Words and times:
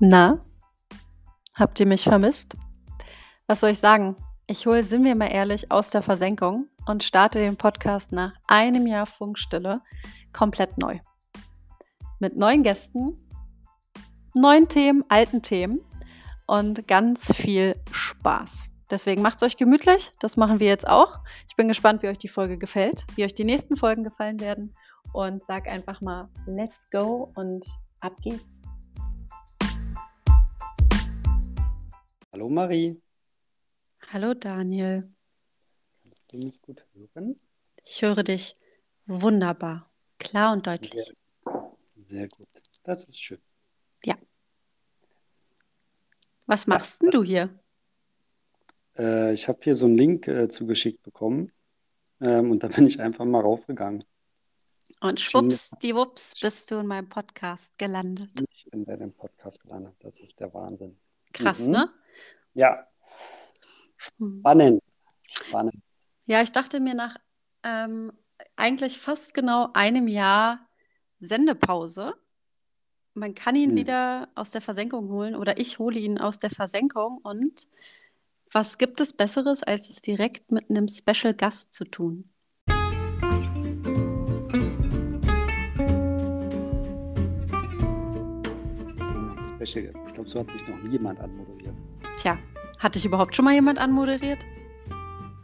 Na, 0.00 0.38
habt 1.56 1.80
ihr 1.80 1.86
mich 1.86 2.04
vermisst? 2.04 2.54
Was 3.48 3.58
soll 3.58 3.70
ich 3.70 3.80
sagen? 3.80 4.14
Ich 4.46 4.64
hole, 4.64 4.84
sind 4.84 5.02
wir 5.02 5.16
mal 5.16 5.26
ehrlich, 5.26 5.72
aus 5.72 5.90
der 5.90 6.02
Versenkung 6.02 6.68
und 6.86 7.02
starte 7.02 7.40
den 7.40 7.56
Podcast 7.56 8.12
nach 8.12 8.32
einem 8.46 8.86
Jahr 8.86 9.06
Funkstille 9.06 9.82
komplett 10.32 10.78
neu. 10.78 11.00
Mit 12.20 12.36
neuen 12.36 12.62
Gästen, 12.62 13.28
neuen 14.36 14.68
Themen, 14.68 15.04
alten 15.08 15.42
Themen 15.42 15.80
und 16.46 16.86
ganz 16.86 17.34
viel 17.34 17.74
Spaß. 17.90 18.66
Deswegen 18.92 19.20
macht 19.20 19.38
es 19.38 19.42
euch 19.42 19.56
gemütlich. 19.56 20.12
Das 20.20 20.36
machen 20.36 20.60
wir 20.60 20.68
jetzt 20.68 20.88
auch. 20.88 21.18
Ich 21.48 21.56
bin 21.56 21.66
gespannt, 21.66 22.04
wie 22.04 22.08
euch 22.08 22.18
die 22.18 22.28
Folge 22.28 22.56
gefällt, 22.56 23.04
wie 23.16 23.24
euch 23.24 23.34
die 23.34 23.44
nächsten 23.44 23.76
Folgen 23.76 24.04
gefallen 24.04 24.38
werden. 24.38 24.76
Und 25.12 25.42
sag 25.42 25.66
einfach 25.66 26.00
mal, 26.00 26.28
let's 26.46 26.88
go 26.88 27.32
und 27.34 27.66
ab 27.98 28.14
geht's. 28.22 28.62
Hallo 32.32 32.48
Marie. 32.48 33.00
Hallo 34.12 34.34
Daniel. 34.34 35.10
Kannst 36.04 36.32
du 36.34 36.38
mich 36.38 36.62
gut 36.62 36.84
hören? 36.94 37.36
Ich 37.84 38.02
höre 38.02 38.22
dich 38.22 38.56
wunderbar, 39.06 39.90
klar 40.18 40.52
und 40.52 40.66
deutlich. 40.66 41.12
Sehr, 42.08 42.28
gut. 42.28 42.48
Das 42.84 43.04
ist 43.04 43.18
schön. 43.20 43.40
Ja. 44.04 44.16
Was 46.46 46.66
machst 46.66 47.02
denn 47.02 47.10
du 47.10 47.22
hier? 47.24 47.58
Äh, 48.96 49.32
ich 49.34 49.48
habe 49.48 49.58
hier 49.62 49.74
so 49.74 49.86
einen 49.86 49.96
Link 49.96 50.28
äh, 50.28 50.48
zugeschickt 50.48 51.02
bekommen 51.02 51.52
ähm, 52.20 52.50
und 52.50 52.62
da 52.62 52.68
bin 52.68 52.86
ich 52.86 53.00
einfach 53.00 53.24
mal 53.24 53.40
raufgegangen. 53.40 54.04
Und 55.00 55.20
schwuppsdiwupps 55.20 56.34
bist 56.40 56.70
du 56.70 56.76
in 56.76 56.86
meinem 56.86 57.08
Podcast 57.08 57.78
gelandet. 57.78 58.30
Ich 58.52 58.64
bin 58.70 58.84
bei 58.84 58.96
dem 58.96 59.12
Podcast 59.12 59.60
gelandet. 59.62 59.94
Das 60.00 60.18
ist 60.18 60.38
der 60.40 60.52
Wahnsinn. 60.52 60.98
Krass, 61.32 61.60
Mhm. 61.60 61.70
ne? 61.72 61.92
Ja, 62.58 62.84
Hm. 64.18 64.40
spannend. 64.40 64.82
Spannend. 65.30 65.76
Ja, 66.26 66.42
ich 66.42 66.50
dachte 66.50 66.80
mir 66.80 66.94
nach 66.94 67.16
ähm, 67.62 68.12
eigentlich 68.56 68.98
fast 68.98 69.32
genau 69.32 69.70
einem 69.74 70.08
Jahr 70.08 70.68
Sendepause, 71.20 72.14
man 73.14 73.34
kann 73.36 73.54
ihn 73.54 73.70
Hm. 73.70 73.76
wieder 73.76 74.28
aus 74.34 74.50
der 74.50 74.60
Versenkung 74.60 75.08
holen 75.08 75.36
oder 75.36 75.58
ich 75.58 75.78
hole 75.78 76.00
ihn 76.00 76.18
aus 76.18 76.40
der 76.40 76.50
Versenkung. 76.50 77.18
Und 77.22 77.68
was 78.50 78.76
gibt 78.76 79.00
es 79.00 79.12
Besseres, 79.12 79.62
als 79.62 79.88
es 79.88 80.02
direkt 80.02 80.50
mit 80.50 80.68
einem 80.68 80.88
Special 80.88 81.34
Gast 81.34 81.74
zu 81.74 81.84
tun? 81.84 82.28
Special. 89.60 89.92
Ich 90.06 90.14
glaube, 90.14 90.28
so 90.28 90.40
hat 90.40 90.46
mich 90.52 90.66
noch 90.68 90.80
nie 90.82 90.90
jemand 90.90 91.20
anmoderiert. 91.20 91.74
Tja, 92.16 92.38
hat 92.78 92.94
dich 92.94 93.04
überhaupt 93.04 93.34
schon 93.34 93.44
mal 93.44 93.54
jemand 93.54 93.78
anmoderiert? 93.78 94.38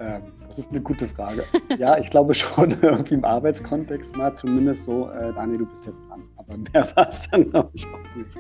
Ähm, 0.00 0.22
das 0.48 0.58
ist 0.58 0.70
eine 0.70 0.80
gute 0.80 1.08
Frage. 1.08 1.44
Ja, 1.78 1.98
ich 1.98 2.10
glaube 2.10 2.34
schon 2.34 2.76
irgendwie 2.82 3.14
im 3.14 3.24
Arbeitskontext 3.24 4.16
mal 4.16 4.34
zumindest 4.34 4.84
so, 4.84 5.08
äh, 5.10 5.32
Daniel, 5.32 5.58
du 5.58 5.66
bist 5.66 5.86
jetzt 5.86 6.00
dran. 6.08 6.22
Aber 6.36 6.56
mehr 6.56 6.88
war 6.96 7.08
es 7.08 7.22
dann, 7.30 7.50
glaube 7.50 7.70
ich, 7.72 7.86
auch 7.86 8.16
nicht. 8.16 8.30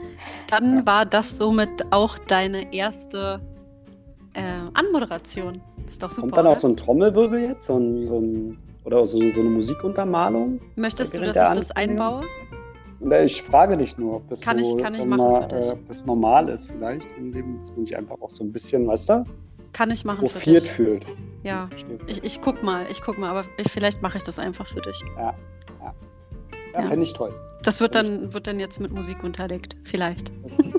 Dann 0.50 0.78
Ja. 0.78 0.86
war 0.86 1.06
das 1.06 1.36
somit 1.36 1.70
auch 1.90 2.18
deine 2.18 2.72
erste 2.72 3.40
äh, 4.34 4.42
Anmoderation. 4.74 5.58
Ist 5.86 6.02
doch 6.02 6.10
super. 6.10 6.22
Kommt 6.22 6.36
dann 6.36 6.46
auch 6.46 6.50
oder? 6.52 6.60
so 6.60 6.68
ein 6.68 6.76
Trommelwirbel 6.76 7.40
jetzt? 7.40 7.66
So 7.66 7.76
ein, 7.78 8.06
so 8.06 8.18
ein, 8.20 8.56
oder 8.84 9.06
so, 9.06 9.18
so 9.30 9.40
eine 9.40 9.50
Musikuntermalung? 9.50 10.60
Möchtest 10.76 11.16
du, 11.16 11.20
dass 11.22 11.36
ich 11.36 11.56
das 11.56 11.70
einbaue? 11.72 12.22
Ich 13.24 13.42
frage 13.42 13.76
dich 13.76 13.96
nur, 13.98 14.16
ob 14.16 14.28
das 14.28 14.40
Kann 14.40 14.58
ich- 14.58 14.66
so 14.66 14.76
kann 14.76 14.94
ich 14.94 15.00
ähm, 15.00 15.08
machen 15.10 15.18
mal, 15.48 15.52
äh, 15.52 15.70
ob 15.72 15.86
das 15.86 16.04
normal 16.06 16.48
ist 16.48 16.66
vielleicht 16.66 17.06
im 17.18 17.32
Leben, 17.32 17.60
dass 17.60 17.76
man 17.76 17.86
sich 17.86 17.96
einfach 17.96 18.20
auch 18.20 18.30
so 18.30 18.44
ein 18.44 18.52
bisschen, 18.52 18.86
weißt 18.86 19.08
du, 19.10 19.24
Kann 19.72 19.90
ich 19.90 20.04
machen 20.04 20.26
für 20.26 20.38
dich. 20.38 20.70
fühlt. 20.70 21.04
Ja. 21.42 21.68
Ich, 22.06 22.22
ich 22.24 22.40
guck 22.40 22.62
mal, 22.62 22.86
ich 22.90 23.02
guck 23.02 23.18
mal, 23.18 23.30
aber 23.30 23.44
ich, 23.58 23.70
vielleicht 23.70 24.00
mache 24.02 24.16
ich 24.16 24.22
das 24.22 24.38
einfach 24.38 24.66
für 24.66 24.80
dich. 24.80 25.00
ja, 25.16 25.34
ja. 26.74 26.82
fände 26.88 27.04
ich 27.04 27.12
toll. 27.12 27.32
Das 27.62 27.80
wird 27.80 27.94
dann, 27.94 28.32
wird 28.32 28.46
dann 28.46 28.58
jetzt 28.60 28.80
mit 28.80 28.92
Musik 28.92 29.22
unterlegt. 29.24 29.76
Vielleicht. 29.84 30.32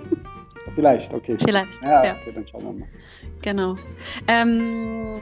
Vielleicht, 0.75 1.13
okay. 1.13 1.37
Vielleicht. 1.39 1.81
Ja, 1.85 2.03
Ja, 2.03 2.15
okay, 2.21 2.31
dann 2.35 2.45
schauen 2.47 2.63
wir 2.65 2.73
mal. 2.73 2.87
genau. 3.41 3.75
Ähm, 4.27 5.21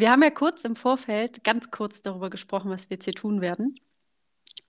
wir 0.00 0.10
haben 0.10 0.22
ja 0.22 0.30
kurz 0.30 0.64
im 0.64 0.76
Vorfeld 0.76 1.44
ganz 1.44 1.70
kurz 1.70 2.02
darüber 2.02 2.30
gesprochen, 2.30 2.70
was 2.70 2.90
wir 2.90 2.96
jetzt 2.96 3.04
hier 3.04 3.14
tun 3.14 3.40
werden. 3.40 3.78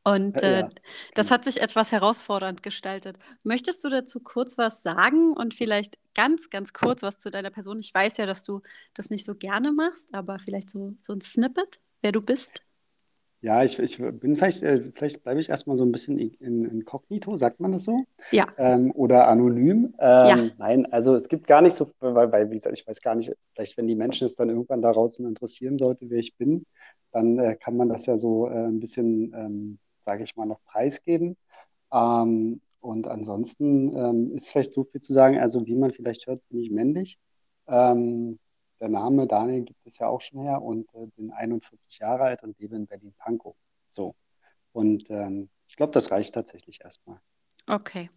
Und 0.04 0.42
äh, 0.42 0.62
ja, 0.62 0.70
das 1.14 1.28
genau. 1.28 1.36
hat 1.36 1.46
sich 1.46 1.62
etwas 1.62 1.92
herausfordernd 1.92 2.64
gestaltet. 2.64 3.20
Möchtest 3.44 3.84
du 3.84 3.90
dazu 3.90 4.22
kurz 4.22 4.58
was 4.58 4.82
sagen 4.82 5.34
und 5.38 5.54
vielleicht 5.54 5.98
ganz, 6.16 6.50
ganz 6.50 6.74
kurz 6.74 7.02
was 7.02 7.20
zu 7.20 7.30
deiner 7.30 7.50
Person? 7.50 7.80
Ich 7.80 7.94
weiß 7.94 8.18
ja, 8.18 8.26
dass 8.26 8.44
du 8.44 8.62
das 8.94 9.10
nicht 9.10 9.26
so 9.26 9.36
gerne 9.36 9.72
machst, 9.72 10.14
aber 10.14 10.40
vielleicht 10.40 10.70
so, 10.70 10.96
so 11.02 11.14
ein 11.14 11.22
Snippet, 11.22 11.80
wer 12.02 12.12
du 12.12 12.22
bist. 12.22 12.64
Ja, 13.42 13.64
ich, 13.64 13.80
ich 13.80 13.98
bin 13.98 14.36
vielleicht, 14.36 14.64
äh, 14.64 14.76
vielleicht 14.94 15.24
bleibe 15.24 15.40
ich 15.40 15.50
erstmal 15.50 15.78
so 15.78 15.86
ein 15.86 15.94
bisschen 15.94 16.20
in, 16.20 16.34
in 16.42 16.66
inkognito, 16.66 17.38
sagt 17.38 17.62
man 17.62 17.72
das 17.72 17.86
so? 17.86 18.04
Ja, 18.32 18.48
Ähm, 18.58 18.92
oder 18.92 19.30
anonym. 19.30 19.94
Ja. 20.00 20.38
Ähm, 20.38 20.52
nein, 20.58 20.92
also 20.92 21.16
es 21.16 21.30
gibt 21.30 21.48
gar 21.48 21.62
nicht 21.62 21.76
so, 21.76 21.90
weil, 22.02 22.32
weil, 22.34 22.52
wie 22.52 22.56
gesagt, 22.56 22.78
ich 22.78 22.86
weiß 22.86 23.02
gar 23.02 23.16
nicht, 23.16 23.32
vielleicht 23.54 23.78
wenn 23.78 23.88
die 23.88 23.96
Menschen 23.96 24.26
es 24.26 24.36
dann 24.36 24.50
irgendwann 24.50 24.82
da 24.82 24.92
draußen 24.92 25.26
interessieren 25.26 25.78
sollte, 25.78 26.10
wer 26.10 26.20
ich 26.20 26.36
bin, 26.36 26.66
dann 27.14 27.40
äh, 27.40 27.56
kann 27.56 27.78
man 27.78 27.88
das 27.88 28.06
ja 28.06 28.18
so 28.18 28.48
äh, 28.48 28.68
ein 28.68 28.82
bisschen, 28.82 29.34
ähm, 29.34 29.80
sage 30.04 30.24
ich 30.24 30.36
mal, 30.36 30.46
noch 30.46 30.62
preisgeben. 30.66 31.38
Ähm, 31.94 32.60
und 32.82 33.08
ansonsten 33.08 33.96
ähm, 33.96 34.36
ist 34.36 34.50
vielleicht 34.50 34.74
so 34.74 34.84
viel 34.84 35.02
zu 35.02 35.14
sagen, 35.14 35.38
also 35.40 35.66
wie 35.66 35.76
man 35.76 35.92
vielleicht 35.92 36.28
hört, 36.28 36.42
bin 36.50 36.60
ich 36.60 36.72
männlich. 36.72 37.18
Ähm, 37.68 38.38
der 38.80 38.90
Name 38.90 39.28
Daniel 39.28 39.64
gibt 39.64 39.86
es 39.86 39.98
ja 39.98 40.08
auch 40.08 40.22
schon 40.22 40.42
her 40.42 40.62
und 40.62 40.88
äh, 40.94 41.06
bin 41.16 41.32
41 41.32 42.00
Jahre 42.00 42.24
alt 42.24 42.44
und 42.44 42.58
lebe 42.60 42.76
in 42.76 42.88
Berlin-Pankow. 42.88 43.56
So. 43.90 44.16
Und 44.72 45.10
ähm, 45.10 45.50
ich 45.68 45.76
glaube, 45.76 45.94
das 45.94 46.12
reicht 46.12 46.34
tatsächlich 46.34 46.82
erstmal. 46.82 47.20
okay. 47.68 48.10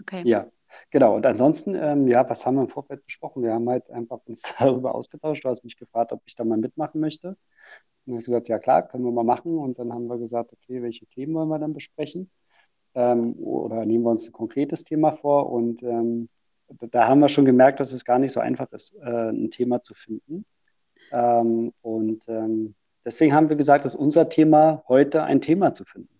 Okay. 0.00 0.22
Ja, 0.24 0.48
genau. 0.90 1.16
Und 1.16 1.26
ansonsten, 1.26 1.74
ähm, 1.74 2.06
ja, 2.06 2.28
was 2.28 2.46
haben 2.46 2.56
wir 2.56 2.62
im 2.62 2.68
Vorfeld 2.68 3.04
besprochen? 3.04 3.42
Wir 3.42 3.52
haben 3.52 3.68
halt 3.68 3.90
einfach 3.90 4.20
uns 4.26 4.42
darüber 4.58 4.94
ausgetauscht. 4.94 5.44
Du 5.44 5.48
hast 5.48 5.64
mich 5.64 5.76
gefragt, 5.76 6.12
ob 6.12 6.22
ich 6.26 6.34
da 6.36 6.44
mal 6.44 6.58
mitmachen 6.58 7.00
möchte. 7.00 7.28
Und 7.28 7.36
dann 8.06 8.14
habe 8.14 8.20
ich 8.20 8.26
gesagt, 8.26 8.48
ja 8.48 8.58
klar, 8.58 8.86
können 8.86 9.04
wir 9.04 9.12
mal 9.12 9.24
machen. 9.24 9.58
Und 9.58 9.78
dann 9.78 9.92
haben 9.92 10.06
wir 10.06 10.18
gesagt, 10.18 10.52
okay, 10.52 10.82
welche 10.82 11.06
Themen 11.06 11.34
wollen 11.34 11.48
wir 11.48 11.58
dann 11.58 11.74
besprechen? 11.74 12.30
Ähm, 12.94 13.34
oder 13.34 13.84
nehmen 13.84 14.04
wir 14.04 14.10
uns 14.10 14.28
ein 14.28 14.32
konkretes 14.32 14.84
Thema 14.84 15.16
vor? 15.16 15.50
Und 15.50 15.82
ähm, 15.82 16.28
da 16.68 17.06
haben 17.06 17.20
wir 17.20 17.28
schon 17.28 17.44
gemerkt, 17.44 17.80
dass 17.80 17.92
es 17.92 18.04
gar 18.04 18.18
nicht 18.18 18.32
so 18.32 18.40
einfach 18.40 18.70
ist, 18.72 18.94
äh, 18.96 19.30
ein 19.30 19.50
Thema 19.50 19.82
zu 19.82 19.94
finden. 19.94 20.44
Ähm, 21.10 21.72
und 21.82 22.22
ähm, 22.28 22.74
deswegen 23.04 23.34
haben 23.34 23.48
wir 23.48 23.56
gesagt, 23.56 23.84
dass 23.84 23.94
unser 23.94 24.28
Thema 24.28 24.84
heute 24.88 25.22
ein 25.22 25.40
Thema 25.40 25.74
zu 25.74 25.84
finden. 25.84 26.14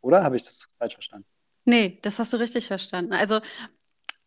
Oder 0.00 0.24
habe 0.24 0.36
ich 0.36 0.42
das 0.42 0.68
falsch 0.78 0.94
verstanden? 0.94 1.26
Nee, 1.64 1.98
das 2.02 2.18
hast 2.18 2.32
du 2.32 2.38
richtig 2.38 2.66
verstanden. 2.66 3.12
Also 3.12 3.40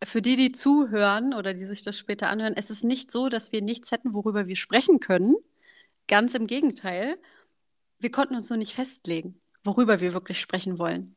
für 0.02 0.22
die, 0.22 0.36
die 0.36 0.52
zuhören 0.52 1.34
oder 1.34 1.54
die 1.54 1.64
sich 1.64 1.82
das 1.82 1.98
später 1.98 2.28
anhören, 2.28 2.54
es 2.56 2.70
ist 2.70 2.84
nicht 2.84 3.10
so, 3.10 3.28
dass 3.28 3.52
wir 3.52 3.62
nichts 3.62 3.90
hätten, 3.92 4.14
worüber 4.14 4.46
wir 4.46 4.56
sprechen 4.56 5.00
können. 5.00 5.34
Ganz 6.08 6.34
im 6.34 6.46
Gegenteil. 6.46 7.18
Wir 7.98 8.10
konnten 8.10 8.36
uns 8.36 8.48
nur 8.50 8.58
nicht 8.58 8.74
festlegen, 8.74 9.40
worüber 9.64 10.00
wir 10.00 10.12
wirklich 10.12 10.40
sprechen 10.40 10.78
wollen. 10.78 11.15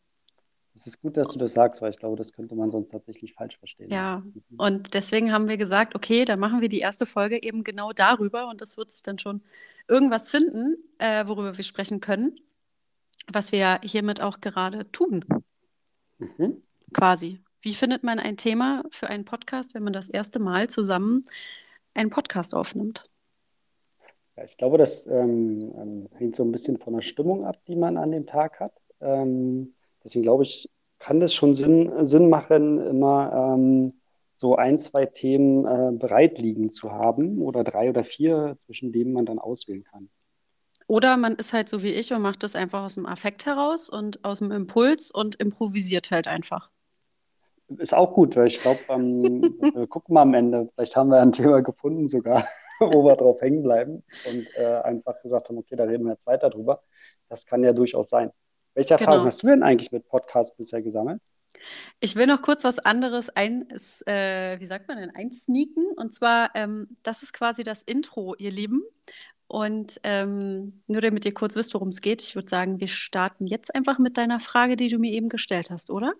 Es 0.79 0.87
ist 0.87 1.01
gut, 1.01 1.17
dass 1.17 1.27
du 1.27 1.37
das 1.37 1.51
sagst, 1.51 1.81
weil 1.81 1.89
ich 1.89 1.99
glaube, 1.99 2.15
das 2.15 2.31
könnte 2.31 2.55
man 2.55 2.71
sonst 2.71 2.91
tatsächlich 2.91 3.33
falsch 3.33 3.57
verstehen. 3.57 3.89
Ja, 3.91 4.19
Mhm. 4.19 4.43
und 4.57 4.93
deswegen 4.93 5.33
haben 5.33 5.49
wir 5.49 5.57
gesagt, 5.57 5.93
okay, 5.93 6.23
dann 6.23 6.39
machen 6.39 6.61
wir 6.61 6.69
die 6.69 6.79
erste 6.79 7.05
Folge 7.05 7.43
eben 7.43 7.65
genau 7.65 7.91
darüber 7.91 8.47
und 8.47 8.61
das 8.61 8.77
wird 8.77 8.89
sich 8.89 9.03
dann 9.03 9.19
schon 9.19 9.41
irgendwas 9.89 10.29
finden, 10.29 10.75
äh, 10.97 11.27
worüber 11.27 11.57
wir 11.57 11.63
sprechen 11.65 11.99
können, 11.99 12.39
was 13.27 13.51
wir 13.51 13.81
hiermit 13.83 14.21
auch 14.21 14.39
gerade 14.39 14.89
tun, 14.93 15.25
Mhm. 16.17 16.61
quasi. 16.93 17.39
Wie 17.59 17.73
findet 17.73 18.03
man 18.03 18.17
ein 18.17 18.37
Thema 18.37 18.83
für 18.89 19.09
einen 19.09 19.25
Podcast, 19.25 19.73
wenn 19.73 19.83
man 19.83 19.91
das 19.91 20.07
erste 20.07 20.39
Mal 20.39 20.69
zusammen 20.69 21.25
einen 21.93 22.09
Podcast 22.09 22.55
aufnimmt? 22.55 23.03
Ja, 24.37 24.45
ich 24.45 24.55
glaube, 24.55 24.77
das 24.77 25.05
ähm, 25.07 25.73
ähm, 25.77 26.09
hängt 26.15 26.37
so 26.37 26.43
ein 26.45 26.53
bisschen 26.53 26.77
von 26.77 26.93
der 26.93 27.01
Stimmung 27.01 27.43
ab, 27.43 27.57
die 27.67 27.75
man 27.75 27.97
an 27.97 28.11
dem 28.11 28.25
Tag 28.25 28.61
hat. 28.61 28.71
Ähm, 29.01 29.73
deswegen 30.09 30.23
glaube 30.23 30.43
ich, 30.43 30.69
kann 30.97 31.19
das 31.19 31.33
schon 31.33 31.53
Sinn, 31.53 32.05
Sinn 32.05 32.29
machen, 32.29 32.85
immer 32.85 33.53
ähm, 33.55 34.01
so 34.33 34.55
ein, 34.55 34.77
zwei 34.77 35.05
Themen 35.05 35.65
äh, 35.65 35.91
bereit 35.97 36.39
liegen 36.39 36.71
zu 36.71 36.91
haben 36.91 37.41
oder 37.41 37.63
drei 37.63 37.89
oder 37.89 38.03
vier, 38.03 38.55
zwischen 38.59 38.91
denen 38.91 39.13
man 39.13 39.25
dann 39.25 39.39
auswählen 39.39 39.83
kann. 39.83 40.09
Oder 40.87 41.17
man 41.17 41.35
ist 41.35 41.53
halt 41.53 41.69
so 41.69 41.83
wie 41.83 41.93
ich 41.93 42.11
und 42.13 42.21
macht 42.21 42.41
das 42.41 42.55
einfach 42.55 42.83
aus 42.83 42.95
dem 42.95 43.05
Affekt 43.05 43.45
heraus 43.45 43.89
und 43.89 44.25
aus 44.25 44.39
dem 44.39 44.51
Impuls 44.51 45.11
und 45.11 45.35
improvisiert 45.35 46.09
halt 46.09 46.27
einfach. 46.27 46.71
Ist 47.77 47.93
auch 47.93 48.13
gut, 48.13 48.35
weil 48.35 48.47
ich 48.47 48.59
glaube, 48.59 48.79
ähm, 48.89 49.41
wir 49.75 49.87
gucken 49.87 50.15
mal 50.15 50.23
am 50.23 50.33
Ende, 50.33 50.67
vielleicht 50.73 50.95
haben 50.95 51.11
wir 51.11 51.21
ein 51.21 51.31
Thema 51.31 51.61
gefunden 51.61 52.07
sogar, 52.07 52.47
wo 52.79 53.05
wir 53.05 53.15
drauf 53.15 53.39
hängen 53.41 53.61
bleiben 53.61 54.03
und 54.27 54.47
äh, 54.55 54.81
einfach 54.81 55.21
gesagt 55.21 55.49
haben, 55.49 55.59
okay, 55.59 55.75
da 55.75 55.83
reden 55.83 56.05
wir 56.05 56.13
jetzt 56.13 56.25
weiter 56.25 56.49
drüber. 56.49 56.81
Das 57.27 57.45
kann 57.45 57.63
ja 57.63 57.71
durchaus 57.71 58.09
sein. 58.09 58.31
Welche 58.79 58.93
Erfahrung 58.93 59.15
genau. 59.17 59.25
hast 59.25 59.43
du 59.43 59.47
denn 59.47 59.61
eigentlich 59.61 59.91
mit 59.91 60.07
Podcasts 60.07 60.55
bisher 60.55 60.81
gesammelt? 60.81 61.21
Ich 61.99 62.15
will 62.15 62.27
noch 62.27 62.41
kurz 62.41 62.63
was 62.63 62.79
anderes 62.79 63.29
ein, 63.29 63.67
äh, 64.05 64.57
wie 64.57 64.65
sagt 64.65 64.87
man 64.87 64.97
denn, 64.97 65.13
einsneaken. 65.13 65.85
Und 65.97 66.13
zwar, 66.13 66.51
ähm, 66.55 66.87
das 67.03 67.21
ist 67.21 67.33
quasi 67.33 67.65
das 67.65 67.81
Intro, 67.81 68.35
ihr 68.37 68.51
Lieben. 68.51 68.83
Und 69.47 69.99
ähm, 70.03 70.81
nur 70.87 71.01
damit 71.01 71.25
ihr 71.25 71.33
kurz 71.33 71.57
wisst, 71.57 71.73
worum 71.73 71.89
es 71.89 71.99
geht, 71.99 72.21
ich 72.21 72.35
würde 72.35 72.47
sagen, 72.47 72.79
wir 72.79 72.87
starten 72.87 73.47
jetzt 73.47 73.75
einfach 73.75 73.99
mit 73.99 74.15
deiner 74.15 74.39
Frage, 74.39 74.77
die 74.77 74.87
du 74.87 74.97
mir 74.97 75.11
eben 75.11 75.27
gestellt 75.27 75.71
hast, 75.71 75.91
oder? 75.91 76.13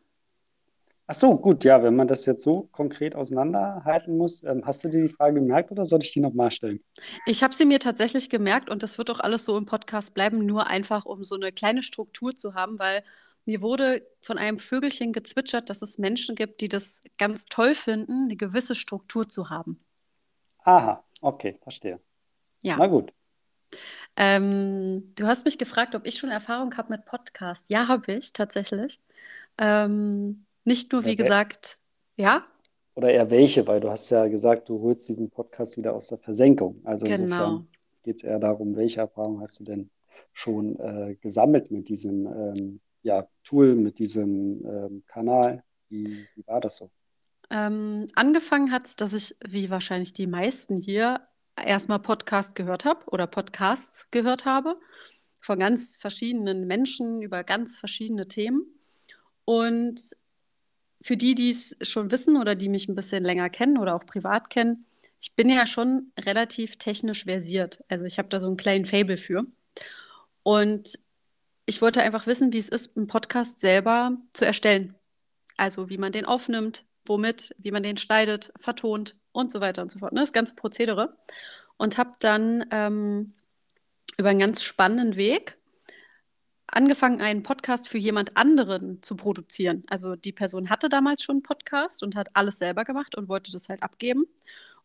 Ach 1.11 1.15
so, 1.15 1.35
gut, 1.35 1.63
ja, 1.63 1.81
wenn 1.81 1.95
man 1.95 2.07
das 2.07 2.27
jetzt 2.27 2.43
so 2.43 2.69
konkret 2.71 3.15
auseinanderhalten 3.15 4.15
muss, 4.15 4.43
ähm, 4.43 4.61
hast 4.63 4.83
du 4.83 4.89
dir 4.89 5.07
die 5.07 5.09
Frage 5.11 5.39
gemerkt 5.39 5.71
oder 5.71 5.83
soll 5.83 6.03
ich 6.03 6.11
die 6.11 6.19
nochmal 6.19 6.51
stellen? 6.51 6.83
Ich 7.25 7.41
habe 7.41 7.55
sie 7.55 7.65
mir 7.65 7.79
tatsächlich 7.79 8.29
gemerkt 8.29 8.69
und 8.69 8.83
das 8.83 8.99
wird 8.99 9.09
auch 9.09 9.19
alles 9.19 9.43
so 9.43 9.57
im 9.57 9.65
Podcast 9.65 10.13
bleiben, 10.13 10.45
nur 10.45 10.67
einfach, 10.67 11.05
um 11.05 11.23
so 11.23 11.33
eine 11.33 11.51
kleine 11.51 11.81
Struktur 11.81 12.35
zu 12.35 12.53
haben, 12.53 12.77
weil 12.77 13.03
mir 13.45 13.63
wurde 13.63 14.03
von 14.21 14.37
einem 14.37 14.59
Vögelchen 14.59 15.11
gezwitschert, 15.11 15.71
dass 15.71 15.81
es 15.81 15.97
Menschen 15.97 16.35
gibt, 16.35 16.61
die 16.61 16.69
das 16.69 17.01
ganz 17.17 17.45
toll 17.45 17.73
finden, 17.73 18.25
eine 18.25 18.35
gewisse 18.35 18.75
Struktur 18.75 19.27
zu 19.27 19.49
haben. 19.49 19.83
Aha, 20.59 21.03
okay, 21.21 21.57
verstehe. 21.63 21.99
Ja. 22.61 22.75
Na 22.77 22.85
gut. 22.85 23.11
Ähm, 24.15 25.11
du 25.15 25.25
hast 25.25 25.45
mich 25.45 25.57
gefragt, 25.57 25.95
ob 25.95 26.05
ich 26.05 26.19
schon 26.19 26.29
Erfahrung 26.29 26.77
habe 26.77 26.91
mit 26.91 27.05
Podcast. 27.05 27.71
Ja, 27.71 27.87
habe 27.87 28.13
ich 28.13 28.31
tatsächlich. 28.31 28.99
Ähm, 29.57 30.45
nicht 30.69 30.93
nur, 30.93 31.03
wie 31.03 31.15
gesagt, 31.15 31.79
ja. 32.15 32.45
Oder 32.93 33.11
eher 33.11 33.29
welche, 33.31 33.65
weil 33.65 33.79
du 33.79 33.89
hast 33.89 34.09
ja 34.09 34.27
gesagt, 34.27 34.69
du 34.69 34.79
holst 34.81 35.09
diesen 35.09 35.29
Podcast 35.29 35.77
wieder 35.77 35.93
aus 35.93 36.07
der 36.07 36.19
Versenkung. 36.19 36.75
Also 36.83 37.05
genau. 37.05 37.23
insofern 37.23 37.67
geht 38.03 38.17
es 38.17 38.23
eher 38.23 38.39
darum, 38.39 38.75
welche 38.75 39.01
Erfahrung 39.01 39.41
hast 39.41 39.59
du 39.59 39.63
denn 39.63 39.89
schon 40.31 40.79
äh, 40.79 41.15
gesammelt 41.15 41.71
mit 41.71 41.89
diesem 41.89 42.27
ähm, 42.27 42.79
ja, 43.01 43.27
Tool, 43.43 43.75
mit 43.75 43.97
diesem 43.97 44.63
ähm, 44.65 45.03
Kanal? 45.07 45.63
Wie, 45.89 46.27
wie 46.35 46.47
war 46.47 46.61
das 46.61 46.77
so? 46.77 46.91
Ähm, 47.49 48.05
angefangen 48.13 48.71
hat 48.71 48.85
es, 48.85 48.95
dass 48.95 49.13
ich, 49.13 49.35
wie 49.47 49.71
wahrscheinlich 49.71 50.13
die 50.13 50.27
meisten 50.27 50.77
hier, 50.77 51.21
erstmal 51.55 51.99
Podcast 51.99 52.55
gehört 52.55 52.85
habe 52.85 53.05
oder 53.07 53.27
Podcasts 53.27 54.11
gehört 54.11 54.45
habe 54.45 54.77
von 55.41 55.59
ganz 55.59 55.95
verschiedenen 55.95 56.67
Menschen 56.67 57.21
über 57.21 57.43
ganz 57.43 57.77
verschiedene 57.77 58.27
Themen. 58.27 58.79
Und 59.45 60.15
für 61.01 61.17
die, 61.17 61.35
die 61.35 61.51
es 61.51 61.75
schon 61.81 62.11
wissen 62.11 62.37
oder 62.37 62.55
die 62.55 62.69
mich 62.69 62.87
ein 62.87 62.95
bisschen 62.95 63.23
länger 63.23 63.49
kennen 63.49 63.77
oder 63.77 63.95
auch 63.95 64.05
privat 64.05 64.49
kennen, 64.49 64.85
ich 65.21 65.35
bin 65.35 65.49
ja 65.49 65.65
schon 65.65 66.11
relativ 66.17 66.77
technisch 66.77 67.25
versiert. 67.25 67.83
Also 67.89 68.05
ich 68.05 68.17
habe 68.17 68.29
da 68.29 68.39
so 68.39 68.47
einen 68.47 68.57
kleinen 68.57 68.85
Fable 68.85 69.17
für. 69.17 69.45
Und 70.43 70.97
ich 71.65 71.81
wollte 71.81 72.01
einfach 72.01 72.25
wissen, 72.25 72.53
wie 72.53 72.57
es 72.57 72.69
ist, 72.69 72.95
einen 72.95 73.07
Podcast 73.07 73.59
selber 73.59 74.17
zu 74.33 74.45
erstellen. 74.45 74.95
Also 75.57 75.89
wie 75.89 75.97
man 75.97 76.11
den 76.11 76.25
aufnimmt, 76.25 76.85
womit, 77.05 77.53
wie 77.59 77.71
man 77.71 77.83
den 77.83 77.97
schneidet, 77.97 78.51
vertont 78.57 79.15
und 79.31 79.51
so 79.51 79.61
weiter 79.61 79.81
und 79.81 79.91
so 79.91 79.99
fort. 79.99 80.13
Ne? 80.13 80.21
Das 80.21 80.33
ganze 80.33 80.55
Prozedere. 80.55 81.17
Und 81.77 81.97
habe 81.97 82.15
dann 82.19 82.65
ähm, 82.71 83.33
über 84.17 84.29
einen 84.29 84.39
ganz 84.39 84.63
spannenden 84.63 85.15
Weg 85.15 85.58
angefangen, 86.71 87.21
einen 87.21 87.43
Podcast 87.43 87.89
für 87.89 87.97
jemand 87.97 88.37
anderen 88.37 89.01
zu 89.01 89.15
produzieren. 89.15 89.83
Also 89.87 90.15
die 90.15 90.31
Person 90.31 90.69
hatte 90.69 90.89
damals 90.89 91.23
schon 91.23 91.37
einen 91.37 91.43
Podcast 91.43 92.03
und 92.03 92.15
hat 92.15 92.29
alles 92.35 92.57
selber 92.59 92.83
gemacht 92.83 93.15
und 93.15 93.29
wollte 93.29 93.51
das 93.51 93.69
halt 93.69 93.83
abgeben. 93.83 94.25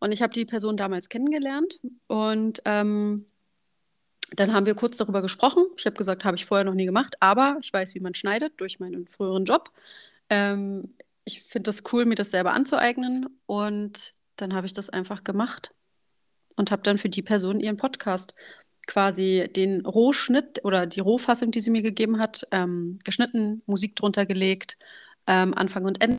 Und 0.00 0.12
ich 0.12 0.22
habe 0.22 0.32
die 0.32 0.44
Person 0.44 0.76
damals 0.76 1.08
kennengelernt 1.08 1.80
und 2.08 2.60
ähm, 2.64 3.26
dann 4.32 4.52
haben 4.52 4.66
wir 4.66 4.74
kurz 4.74 4.96
darüber 4.96 5.22
gesprochen. 5.22 5.64
Ich 5.76 5.86
habe 5.86 5.96
gesagt, 5.96 6.24
habe 6.24 6.36
ich 6.36 6.46
vorher 6.46 6.64
noch 6.64 6.74
nie 6.74 6.86
gemacht, 6.86 7.16
aber 7.20 7.58
ich 7.62 7.72
weiß, 7.72 7.94
wie 7.94 8.00
man 8.00 8.14
schneidet 8.14 8.60
durch 8.60 8.80
meinen 8.80 9.06
früheren 9.06 9.44
Job. 9.44 9.70
Ähm, 10.30 10.94
ich 11.24 11.42
finde 11.42 11.68
das 11.68 11.84
cool, 11.92 12.04
mir 12.04 12.14
das 12.14 12.30
selber 12.30 12.52
anzueignen. 12.52 13.28
Und 13.46 14.12
dann 14.36 14.54
habe 14.54 14.66
ich 14.66 14.72
das 14.72 14.90
einfach 14.90 15.24
gemacht 15.24 15.72
und 16.56 16.70
habe 16.70 16.82
dann 16.82 16.98
für 16.98 17.08
die 17.08 17.22
Person 17.22 17.60
ihren 17.60 17.76
Podcast 17.76 18.34
quasi 18.86 19.48
den 19.54 19.84
Rohschnitt 19.86 20.64
oder 20.64 20.86
die 20.86 21.00
Rohfassung, 21.00 21.50
die 21.50 21.60
sie 21.60 21.70
mir 21.70 21.82
gegeben 21.82 22.18
hat, 22.18 22.46
ähm, 22.50 22.98
geschnitten, 23.04 23.62
Musik 23.66 23.96
drunter 23.96 24.26
gelegt, 24.26 24.78
ähm, 25.26 25.54
Anfang 25.54 25.84
und 25.84 26.02
Ende. 26.02 26.18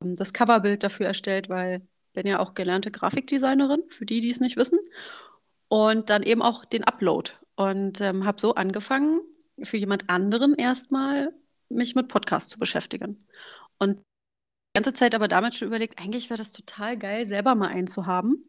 Das 0.00 0.32
Coverbild 0.32 0.82
dafür 0.84 1.06
erstellt, 1.06 1.48
weil 1.48 1.82
ich 2.06 2.12
bin 2.12 2.26
ja 2.26 2.38
auch 2.40 2.54
gelernte 2.54 2.90
Grafikdesignerin, 2.90 3.82
für 3.88 4.06
die, 4.06 4.20
die 4.20 4.30
es 4.30 4.40
nicht 4.40 4.56
wissen 4.56 4.78
und 5.68 6.10
dann 6.10 6.22
eben 6.22 6.42
auch 6.42 6.64
den 6.64 6.84
Upload. 6.84 7.32
Und 7.56 8.00
ähm, 8.00 8.24
habe 8.24 8.40
so 8.40 8.54
angefangen, 8.54 9.20
für 9.62 9.76
jemand 9.76 10.08
anderen 10.08 10.54
erstmal 10.54 11.34
mich 11.68 11.94
mit 11.94 12.08
Podcasts 12.08 12.50
zu 12.50 12.58
beschäftigen. 12.58 13.18
Und 13.78 13.98
die 13.98 14.02
ganze 14.76 14.94
Zeit 14.94 15.14
aber 15.14 15.28
damit 15.28 15.54
schon 15.54 15.68
überlegt, 15.68 15.98
eigentlich 15.98 16.30
wäre 16.30 16.38
das 16.38 16.52
total 16.52 16.96
geil, 16.96 17.26
selber 17.26 17.54
mal 17.54 17.68
einen 17.68 17.88
zu 17.88 18.06
haben. 18.06 18.44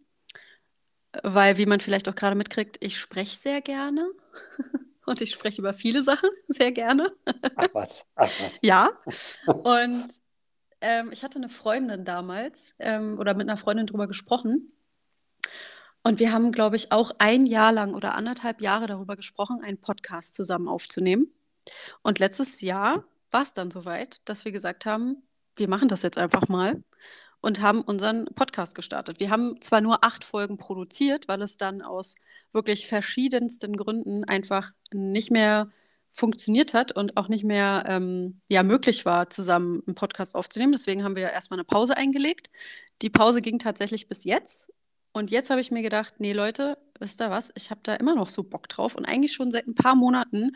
Weil, 1.24 1.58
wie 1.58 1.66
man 1.66 1.80
vielleicht 1.80 2.08
auch 2.08 2.16
gerade 2.16 2.36
mitkriegt, 2.36 2.78
ich 2.82 3.00
spreche 3.00 3.36
sehr 3.36 3.62
gerne. 3.62 4.10
Und 5.06 5.22
ich 5.22 5.32
spreche 5.32 5.60
über 5.60 5.74
viele 5.74 6.04
Sachen 6.04 6.30
sehr 6.48 6.72
gerne. 6.72 7.12
Ach 7.56 7.68
was, 7.74 8.06
ach 8.16 8.30
was. 8.42 8.60
Ja. 8.62 8.92
Und 9.48 10.08
ähm, 10.82 11.10
ich 11.12 11.24
hatte 11.24 11.40
eine 11.40 11.50
Freundin 11.50 12.06
damals 12.06 12.76
ähm, 12.78 13.18
oder 13.18 13.34
mit 13.34 13.50
einer 13.50 13.58
Freundin 13.58 13.88
drüber 13.88 14.08
gesprochen. 14.08 14.72
Und 16.04 16.20
wir 16.20 16.32
haben, 16.32 16.52
glaube 16.52 16.76
ich, 16.76 16.92
auch 16.92 17.12
ein 17.18 17.48
Jahr 17.48 17.72
lang 17.72 17.96
oder 17.96 18.14
anderthalb 18.14 18.62
Jahre 18.62 18.86
darüber 18.86 19.16
gesprochen, 19.16 19.62
einen 19.64 19.82
Podcast 19.82 20.36
zusammen 20.36 20.68
aufzunehmen. 20.68 21.34
Und 22.04 22.20
letztes 22.20 22.62
Jahr 22.62 23.04
war 23.32 23.42
es 23.42 23.54
dann 23.54 23.72
soweit, 23.72 24.22
dass 24.26 24.46
wir 24.46 24.52
gesagt 24.52 24.86
haben, 24.86 25.24
wir 25.56 25.68
machen 25.68 25.88
das 25.88 26.04
jetzt 26.04 26.18
einfach 26.18 26.48
mal 26.48 26.84
und 27.42 27.62
haben 27.62 27.82
unseren 27.82 28.26
Podcast 28.36 28.76
gestartet. 28.76 29.20
Wir 29.20 29.30
haben 29.30 29.62
zwar 29.62 29.82
nur 29.82 30.04
acht 30.04 30.24
Folgen 30.24 30.58
produziert, 30.58 31.28
weil 31.28 31.42
es 31.42 31.58
dann 31.58 31.82
aus 31.82 32.16
wirklich 32.52 32.88
verschiedensten 32.88 33.76
Gründen 33.76 34.24
einfach 34.24 34.72
nicht 34.94 35.32
mehr 35.32 35.70
funktioniert 36.12 36.74
hat 36.74 36.92
und 36.92 37.18
auch 37.18 37.30
nicht 37.30 37.44
mehr 37.44 37.84
ähm, 37.88 38.42
ja, 38.50 38.64
möglich 38.64 39.06
war, 39.06 39.30
zusammen 39.30 39.84
einen 39.86 39.96
Podcast 39.96 40.36
aufzunehmen. 40.36 40.74
Deswegen 40.74 41.04
haben 41.04 41.16
wir 41.16 41.24
ja 41.24 41.30
erstmal 41.30 41.60
eine 41.60 41.66
Pause 41.66 41.96
eingelegt. 41.96 42.50
Die 43.02 43.10
Pause 43.10 43.42
ging 43.42 43.60
tatsächlich 43.60 44.08
bis 44.10 44.24
jetzt 44.24 44.74
und 45.12 45.32
jetzt 45.32 45.50
habe 45.50 45.62
ich 45.62 45.72
mir 45.72 45.82
gedacht, 45.82 46.16
nee, 46.20 46.34
Leute, 46.34 46.78
wisst 47.00 47.22
ihr 47.22 47.32
was? 47.32 47.52
Ich 47.56 47.72
habe 47.72 47.82
da 47.84 47.96
immer 47.96 48.16
noch 48.16 48.30
so 48.30 48.44
Bock 48.44 48.70
drauf. 48.70 48.96
Und 48.96 49.06
eigentlich 49.06 49.34
schon 49.34 49.52
seit 49.52 49.68
ein 49.68 49.76
paar 49.76 49.96
Monaten 49.96 50.56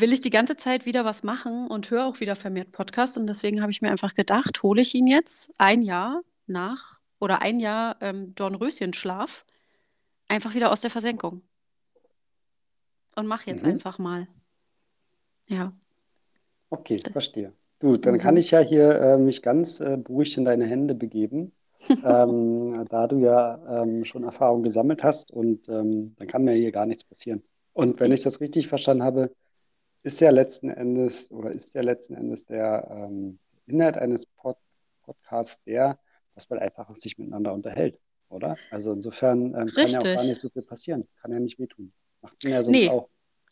will 0.00 0.12
ich 0.12 0.20
die 0.20 0.30
ganze 0.30 0.56
Zeit 0.56 0.86
wieder 0.86 1.04
was 1.04 1.22
machen 1.22 1.68
und 1.68 1.90
höre 1.90 2.06
auch 2.06 2.20
wieder 2.20 2.36
vermehrt 2.36 2.72
Podcasts. 2.72 3.16
Und 3.16 3.26
deswegen 3.26 3.62
habe 3.62 3.70
ich 3.70 3.82
mir 3.82 3.90
einfach 3.90 4.14
gedacht, 4.14 4.62
hole 4.62 4.82
ich 4.82 4.94
ihn 4.94 5.06
jetzt 5.06 5.52
ein 5.58 5.82
Jahr 5.82 6.22
nach 6.46 7.00
oder 7.18 7.42
ein 7.42 7.60
Jahr 7.60 7.96
ähm, 8.00 8.34
Dornröschenschlaf 8.34 9.44
einfach 10.28 10.54
wieder 10.54 10.70
aus 10.72 10.80
der 10.80 10.90
Versenkung. 10.90 11.42
Und 13.16 13.26
mache 13.26 13.50
jetzt 13.50 13.64
mhm. 13.64 13.72
einfach 13.72 13.98
mal. 13.98 14.28
Ja. 15.46 15.72
Okay, 16.68 16.98
verstehe. 17.12 17.52
Du, 17.78 17.96
dann 17.96 18.14
mhm. 18.14 18.18
kann 18.18 18.36
ich 18.36 18.50
ja 18.50 18.60
hier 18.60 19.00
äh, 19.00 19.18
mich 19.18 19.42
ganz 19.42 19.80
äh, 19.80 19.96
beruhigt 19.96 20.36
in 20.36 20.44
deine 20.44 20.66
Hände 20.66 20.94
begeben 20.94 21.52
ähm, 22.04 22.84
da 22.88 23.06
du 23.06 23.18
ja 23.18 23.82
ähm, 23.82 24.04
schon 24.04 24.24
Erfahrung 24.24 24.62
gesammelt 24.62 25.02
hast 25.02 25.30
und 25.30 25.68
ähm, 25.68 26.14
dann 26.16 26.26
kann 26.26 26.44
mir 26.44 26.54
hier 26.54 26.72
gar 26.72 26.86
nichts 26.86 27.04
passieren. 27.04 27.42
Und 27.72 28.00
wenn 28.00 28.12
ich 28.12 28.22
das 28.22 28.40
richtig 28.40 28.68
verstanden 28.68 29.02
habe, 29.02 29.30
ist 30.06 30.20
ja 30.20 30.30
letzten 30.30 30.70
Endes 30.70 31.32
oder 31.32 31.50
ist 31.50 31.74
ja 31.74 31.82
letzten 31.82 32.14
Endes 32.14 32.46
der 32.46 32.86
ähm, 32.90 33.40
Inhalt 33.66 33.98
eines 33.98 34.24
Pod 34.24 34.56
Podcasts 35.02 35.62
der, 35.64 35.98
dass 36.34 36.48
man 36.48 36.60
einfach 36.60 36.88
sich 36.96 37.18
miteinander 37.18 37.52
unterhält, 37.52 37.98
oder? 38.28 38.56
Also 38.70 38.92
insofern 38.92 39.54
ähm, 39.54 39.66
kann 39.66 39.88
ja 39.88 39.98
auch 39.98 40.02
gar 40.02 40.24
nicht 40.24 40.40
so 40.40 40.48
viel 40.48 40.62
passieren. 40.62 41.06
Kann 41.20 41.32
ja 41.32 41.38
nicht 41.38 41.58
wehtun. 41.58 41.92
Macht 42.22 42.42
man 42.42 42.52
ja 42.52 42.62
sonst 42.62 42.76
nee. 42.76 42.88
auch. 42.88 43.08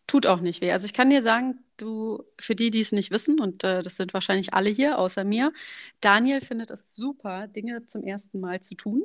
Tut 0.06 0.26
auch 0.26 0.40
nicht 0.40 0.60
weh. 0.60 0.70
Also 0.70 0.84
ich 0.86 0.92
kann 0.94 1.10
dir 1.10 1.22
sagen, 1.22 1.60
du, 1.76 2.22
für 2.38 2.54
die, 2.54 2.70
die 2.70 2.80
es 2.80 2.92
nicht 2.92 3.10
wissen, 3.10 3.40
und 3.40 3.64
äh, 3.64 3.82
das 3.82 3.96
sind 3.96 4.14
wahrscheinlich 4.14 4.52
alle 4.52 4.68
hier, 4.68 4.98
außer 4.98 5.24
mir, 5.24 5.52
Daniel 6.00 6.40
findet 6.40 6.70
es 6.70 6.94
super, 6.94 7.46
Dinge 7.48 7.86
zum 7.86 8.04
ersten 8.04 8.38
Mal 8.40 8.60
zu 8.60 8.74
tun. 8.74 9.04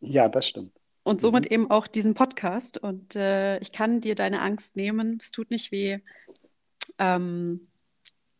Ja, 0.00 0.28
das 0.28 0.48
stimmt. 0.48 0.72
Und 1.06 1.20
somit 1.20 1.44
mhm. 1.44 1.54
eben 1.54 1.70
auch 1.70 1.86
diesen 1.86 2.14
Podcast. 2.14 2.78
Und 2.78 3.14
äh, 3.14 3.58
ich 3.60 3.70
kann 3.70 4.00
dir 4.00 4.16
deine 4.16 4.40
Angst 4.40 4.74
nehmen. 4.74 5.18
Es 5.20 5.30
tut 5.30 5.52
nicht 5.52 5.70
weh. 5.70 6.00
Ähm, 6.98 7.68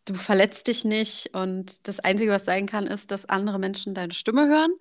du 0.06 0.14
verletzt 0.14 0.68
dich 0.68 0.84
nicht. 0.84 1.34
Und 1.34 1.88
das 1.88 2.00
Einzige, 2.00 2.32
was 2.32 2.44
sein 2.44 2.66
kann, 2.66 2.86
ist, 2.86 3.10
dass 3.10 3.28
andere 3.28 3.58
Menschen 3.58 3.94
deine 3.94 4.14
Stimme 4.14 4.48
hören 4.48 4.72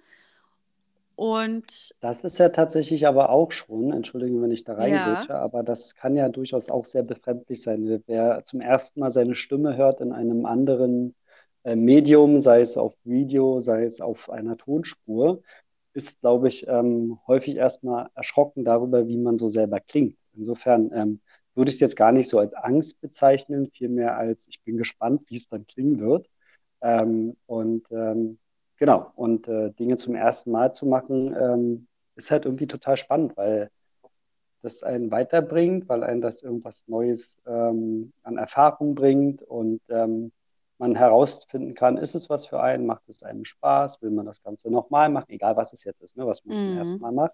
und 1.16 1.96
Das 2.02 2.24
ist 2.24 2.38
ja 2.40 2.50
tatsächlich 2.50 3.08
aber 3.08 3.30
auch 3.30 3.52
schon, 3.52 3.94
entschuldige, 3.94 4.42
wenn 4.42 4.52
ich 4.52 4.66
da 4.66 4.86
ja, 4.86 5.26
aber 5.30 5.64
das 5.64 5.96
kann 5.96 6.16
ja 6.18 6.28
durchaus 6.30 6.70
auch 6.70 6.86
sehr 6.86 7.04
befremdlich 7.04 7.62
sein. 7.62 8.04
Wer 8.06 8.44
zum 8.46 8.60
ersten 8.62 9.00
Mal 9.00 9.14
seine 9.14 9.34
Stimme 9.36 9.78
hört 9.78 10.02
in 10.02 10.12
einem 10.12 10.46
anderen 10.46 11.16
äh, 11.64 11.76
Medium, 11.76 12.42
sei 12.42 12.62
es 12.62 12.78
auf 12.78 12.94
Video, 13.06 13.62
sei 13.62 13.86
es 13.86 14.02
auf 14.02 14.30
einer 14.30 14.58
Tonspur, 14.58 15.42
ist, 15.94 16.20
glaube 16.20 16.50
ich, 16.50 16.68
ähm, 16.68 17.18
häufig 17.28 17.56
erstmal 17.56 18.10
erschrocken 18.14 18.66
darüber, 18.66 19.08
wie 19.08 19.18
man 19.18 19.38
so 19.38 19.50
selber 19.50 19.80
klingt. 19.80 20.18
Insofern 20.36 20.92
ähm, 20.94 21.22
würde 21.56 21.70
ich 21.70 21.76
es 21.76 21.82
jetzt 21.82 21.96
gar 21.96 22.12
nicht 22.12 22.30
so 22.30 22.40
als 22.40 22.54
Angst 22.54 23.02
bezeichnen, 23.02 23.72
vielmehr 23.72 24.18
als 24.18 24.48
ich 24.48 24.62
bin 24.64 24.78
gespannt, 24.78 25.24
wie 25.28 25.38
es 25.38 25.48
dann 25.48 25.66
klingen 25.66 26.00
wird. 26.00 26.30
Ähm, 26.82 27.36
und 27.46 27.90
ähm, 27.92 28.38
genau, 28.78 29.12
und 29.16 29.48
äh, 29.48 29.72
Dinge 29.72 29.98
zum 29.98 30.16
ersten 30.16 30.52
Mal 30.52 30.74
zu 30.74 30.86
machen, 30.86 31.36
ähm, 31.40 31.88
ist 32.16 32.32
halt 32.32 32.46
irgendwie 32.46 32.68
total 32.68 32.98
spannend, 32.98 33.36
weil 33.38 33.70
das 34.62 34.84
einen 34.84 35.12
weiterbringt, 35.12 35.88
weil 35.88 36.04
einen 36.04 36.22
das 36.22 36.44
irgendwas 36.44 36.88
Neues 36.88 37.38
ähm, 37.46 38.12
an 38.24 38.38
Erfahrung 38.38 38.96
bringt 38.96 39.42
und 39.44 39.82
ähm, 39.90 40.32
man 40.78 40.96
herausfinden 40.96 41.74
kann, 41.74 41.98
ist 41.98 42.16
es 42.16 42.30
was 42.30 42.48
für 42.48 42.62
einen, 42.62 42.86
macht 42.86 43.08
es 43.08 43.24
einem 43.24 43.46
Spaß, 43.46 44.02
will 44.02 44.12
man 44.12 44.26
das 44.26 44.44
Ganze 44.44 44.70
nochmal 44.70 45.10
machen, 45.10 45.30
egal 45.30 45.56
was 45.56 45.72
es 45.72 45.84
jetzt 45.86 46.02
ist, 46.02 46.18
ne, 46.18 46.28
was 46.28 46.44
man 46.44 46.58
mm. 46.58 46.60
zum 46.60 46.78
ersten 46.78 46.96
mhm. 46.98 47.02
Mal 47.02 47.12
macht. 47.14 47.34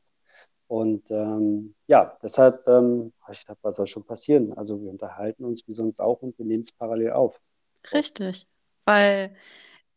Und 0.72 1.12
ähm, 1.12 1.76
ja, 1.88 2.18
deshalb 2.24 2.66
ähm, 2.66 3.12
habe 3.24 3.34
ich 3.34 3.42
gedacht, 3.42 3.58
was 3.62 3.76
soll 3.76 3.88
schon 3.88 4.06
passieren? 4.06 4.54
Also 4.54 4.82
wir 4.82 4.90
unterhalten 4.90 5.44
uns 5.44 5.68
wie 5.68 5.74
sonst 5.74 6.00
auch 6.00 6.22
und 6.22 6.38
wir 6.38 6.46
nehmen 6.46 6.64
es 6.64 6.72
parallel 6.72 7.12
auf. 7.12 7.42
Richtig, 7.92 8.48
weil 8.86 9.36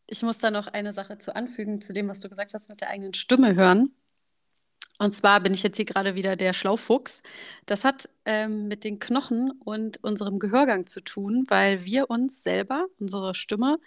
ich 0.05 0.21
muss 0.21 0.39
da 0.39 0.51
noch 0.51 0.67
eine 0.67 0.91
Sache 0.91 1.17
zu 1.17 1.33
anfügen, 1.33 1.79
zu 1.79 1.93
dem, 1.93 2.09
was 2.09 2.19
du 2.19 2.27
gesagt 2.27 2.53
hast, 2.53 2.67
mit 2.67 2.81
der 2.81 2.89
eigenen 2.89 3.13
Stimme 3.13 3.55
hören. 3.55 3.95
Und 4.99 5.13
zwar 5.13 5.39
bin 5.39 5.53
ich 5.53 5.63
jetzt 5.63 5.77
hier 5.77 5.85
gerade 5.85 6.15
wieder 6.15 6.35
der 6.35 6.51
Schlaufuchs. 6.51 7.23
Das 7.65 7.85
hat 7.85 8.09
ähm, 8.25 8.67
mit 8.67 8.83
den 8.83 8.99
Knochen 8.99 9.51
und 9.63 10.03
unserem 10.03 10.39
Gehörgang 10.39 10.87
zu 10.87 10.99
tun, 10.99 11.45
weil 11.47 11.85
wir 11.85 12.09
uns 12.09 12.43
selber, 12.43 12.87
unsere 12.99 13.33
Stimme, 13.33 13.79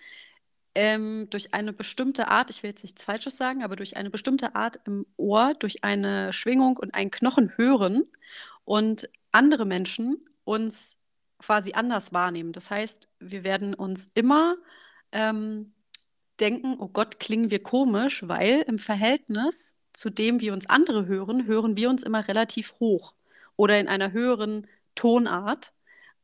ähm, 0.75 1.29
durch 1.31 1.55
eine 1.55 1.73
bestimmte 1.73 2.29
Art, 2.29 2.51
ich 2.51 2.63
will 2.63 2.71
jetzt 2.71 2.83
nichts 2.83 3.03
Falsches 3.03 3.37
sagen, 3.37 3.63
aber 3.63 3.77
durch 3.77 3.97
eine 3.97 4.11
bestimmte 4.11 4.55
Art 4.55 4.81
im 4.85 5.07
Ohr, 5.17 5.55
durch 5.59 5.85
eine 5.85 6.33
Schwingung 6.33 6.77
und 6.77 6.95
einen 6.95 7.11
Knochen 7.11 7.57
hören 7.57 8.05
und 8.65 9.09
andere 9.33 9.65
Menschen 9.65 10.25
uns 10.45 10.99
quasi 11.39 11.73
anders 11.73 12.13
wahrnehmen. 12.13 12.53
Das 12.53 12.71
heißt, 12.71 13.09
wir 13.21 13.45
werden 13.45 13.75
uns 13.75 14.11
immer 14.15 14.57
ähm, 15.13 15.73
denken, 16.41 16.77
oh 16.79 16.89
Gott, 16.89 17.21
klingen 17.21 17.51
wir 17.51 17.63
komisch, 17.63 18.27
weil 18.27 18.63
im 18.67 18.79
Verhältnis 18.79 19.77
zu 19.93 20.11
dem, 20.11 20.41
wie 20.41 20.51
uns 20.51 20.69
andere 20.69 21.07
hören, 21.07 21.47
hören 21.47 21.77
wir 21.77 21.91
uns 21.91 22.03
immer 22.03 22.29
relativ 22.29 22.75
hoch 22.81 23.15
oder 23.57 23.79
in 23.81 23.89
einer 23.89 24.13
höheren 24.13 24.67
Tonart. 24.95 25.73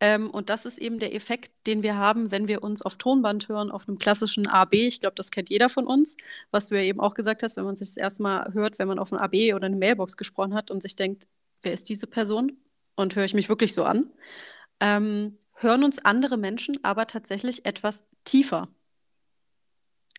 Ähm, 0.04 0.28
und 0.28 0.50
das 0.50 0.66
ist 0.66 0.76
eben 0.76 0.98
der 0.98 1.14
Effekt, 1.14 1.50
den 1.66 1.82
wir 1.82 1.96
haben, 1.96 2.30
wenn 2.30 2.46
wir 2.46 2.62
uns 2.62 2.82
auf 2.82 2.96
Tonband 2.96 3.48
hören, 3.48 3.70
auf 3.70 3.88
einem 3.88 3.96
klassischen 3.96 4.46
AB. 4.46 4.74
Ich 4.74 5.00
glaube, 5.00 5.14
das 5.14 5.30
kennt 5.30 5.48
jeder 5.48 5.70
von 5.70 5.86
uns, 5.86 6.18
was 6.50 6.68
du 6.68 6.74
ja 6.74 6.82
eben 6.82 7.00
auch 7.00 7.14
gesagt 7.14 7.42
hast, 7.42 7.56
wenn 7.56 7.64
man 7.64 7.74
sich 7.74 7.88
das 7.88 7.96
erste 7.96 8.22
Mal 8.22 8.52
hört, 8.52 8.78
wenn 8.78 8.86
man 8.86 8.98
auf 8.98 9.14
einem 9.14 9.22
AB 9.22 9.54
oder 9.54 9.64
eine 9.64 9.76
Mailbox 9.76 10.18
gesprochen 10.18 10.52
hat 10.52 10.70
und 10.70 10.82
sich 10.82 10.94
denkt, 10.94 11.26
wer 11.62 11.72
ist 11.72 11.88
diese 11.88 12.06
Person? 12.06 12.52
Und 12.96 13.16
höre 13.16 13.24
ich 13.24 13.32
mich 13.32 13.48
wirklich 13.48 13.72
so 13.72 13.84
an? 13.84 14.12
Ähm, 14.78 15.38
hören 15.54 15.82
uns 15.82 16.04
andere 16.04 16.36
Menschen 16.36 16.78
aber 16.82 17.06
tatsächlich 17.06 17.64
etwas 17.64 18.04
tiefer. 18.24 18.68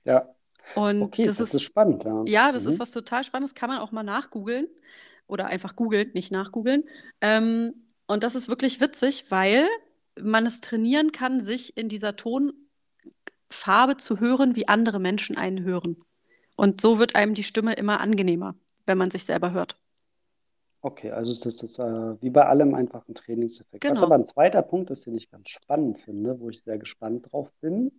Ja. 0.04 0.34
Und 0.74 1.04
okay, 1.04 1.22
das, 1.22 1.38
das 1.38 1.54
ist, 1.54 1.62
spannend, 1.62 2.04
ja. 2.06 2.24
Ja, 2.26 2.52
das 2.52 2.64
mhm. 2.64 2.72
ist 2.72 2.80
was 2.80 2.90
total 2.90 3.24
Spannendes, 3.24 3.54
kann 3.54 3.70
man 3.70 3.78
auch 3.78 3.92
mal 3.92 4.02
nachgoogeln 4.02 4.68
oder 5.28 5.46
einfach 5.46 5.76
googeln, 5.76 6.10
nicht 6.16 6.32
nachgoogeln. 6.32 6.86
Ähm, 7.22 7.85
und 8.08 8.24
das 8.24 8.36
ist 8.36 8.50
wirklich 8.50 8.82
witzig, 8.82 9.26
weil 9.30 9.68
man 10.20 10.46
es 10.46 10.62
trainieren 10.62 11.12
kann, 11.12 11.40
sich 11.40 11.78
in 11.78 11.90
dieser 11.90 12.16
Tonfarbe 12.16 13.98
zu 13.98 14.20
hören, 14.20 14.56
wie 14.56 14.68
andere 14.68 15.00
Menschen 15.00 15.38
einen 15.38 15.64
hören. 15.64 15.98
Und 16.56 16.82
so 16.82 17.00
wird 17.00 17.16
einem 17.16 17.34
die 17.34 17.44
Stimme 17.44 17.74
immer 17.74 18.00
angenehmer, 18.02 18.56
wenn 18.86 18.98
man 18.98 19.12
sich 19.12 19.26
selber 19.26 19.52
hört. 19.52 19.78
Okay, 20.82 21.10
also 21.12 21.32
es 21.32 21.46
ist 21.46 21.64
das, 21.64 21.80
äh, 21.80 22.22
wie 22.22 22.30
bei 22.30 22.46
allem 22.46 22.76
einfach 22.76 23.08
ein 23.08 23.16
Trainingseffekt. 23.16 23.90
Was 23.90 24.00
Genau. 24.00 24.04
aber 24.04 24.16
ein 24.16 24.26
zweiter 24.26 24.62
Punkt 24.62 24.92
ist, 24.92 25.06
den 25.08 25.16
ich 25.16 25.32
ganz 25.32 25.50
spannend 25.50 26.00
finde, 26.00 26.40
wo 26.40 26.50
ich 26.50 26.62
sehr 26.64 26.78
gespannt 26.78 27.32
drauf 27.32 27.52
bin, 27.60 27.92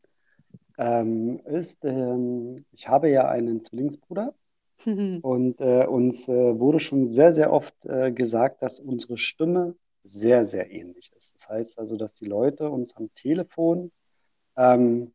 ähm, 0.78 1.40
ist, 1.46 1.84
ähm, 1.84 2.64
ich 2.72 2.88
habe 2.88 3.10
ja 3.10 3.28
einen 3.28 3.60
Zwillingsbruder 3.60 4.34
und 5.22 5.60
äh, 5.60 5.86
uns 5.86 6.28
äh, 6.28 6.58
wurde 6.58 6.80
schon 6.80 7.08
sehr, 7.08 7.32
sehr 7.32 7.52
oft 7.52 7.74
äh, 7.86 8.12
gesagt, 8.12 8.62
dass 8.62 8.80
unsere 8.80 9.18
Stimme 9.18 9.76
sehr, 10.08 10.44
sehr 10.44 10.70
ähnlich 10.70 11.12
ist. 11.16 11.34
Das 11.34 11.48
heißt 11.48 11.78
also, 11.78 11.96
dass 11.96 12.14
die 12.16 12.26
Leute 12.26 12.70
uns 12.70 12.96
am 12.96 13.12
Telefon 13.14 13.92
ähm, 14.56 15.12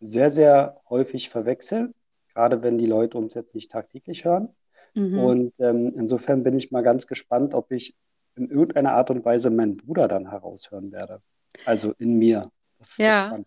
sehr, 0.00 0.30
sehr 0.30 0.80
häufig 0.88 1.30
verwechseln, 1.30 1.94
gerade 2.32 2.62
wenn 2.62 2.78
die 2.78 2.86
Leute 2.86 3.18
uns 3.18 3.34
jetzt 3.34 3.54
nicht 3.54 3.70
tagtäglich 3.70 4.24
hören. 4.24 4.48
Mhm. 4.94 5.18
Und 5.18 5.60
ähm, 5.60 5.92
insofern 5.96 6.42
bin 6.42 6.56
ich 6.56 6.70
mal 6.70 6.82
ganz 6.82 7.06
gespannt, 7.06 7.54
ob 7.54 7.70
ich 7.72 7.94
in 8.34 8.50
irgendeiner 8.50 8.92
Art 8.92 9.10
und 9.10 9.24
Weise 9.24 9.50
meinen 9.50 9.76
Bruder 9.76 10.08
dann 10.08 10.30
heraushören 10.30 10.90
werde. 10.92 11.22
Also 11.64 11.94
in 11.98 12.18
mir. 12.18 12.50
Das 12.78 12.90
ist 12.90 12.98
Ja. 12.98 13.26
spannend. 13.26 13.46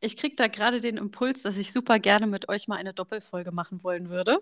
Ich 0.00 0.16
kriege 0.16 0.36
da 0.36 0.46
gerade 0.46 0.80
den 0.80 0.96
Impuls, 0.96 1.42
dass 1.42 1.56
ich 1.56 1.72
super 1.72 1.98
gerne 1.98 2.26
mit 2.26 2.48
euch 2.48 2.68
mal 2.68 2.76
eine 2.76 2.94
Doppelfolge 2.94 3.50
machen 3.50 3.82
wollen 3.82 4.08
würde. 4.08 4.38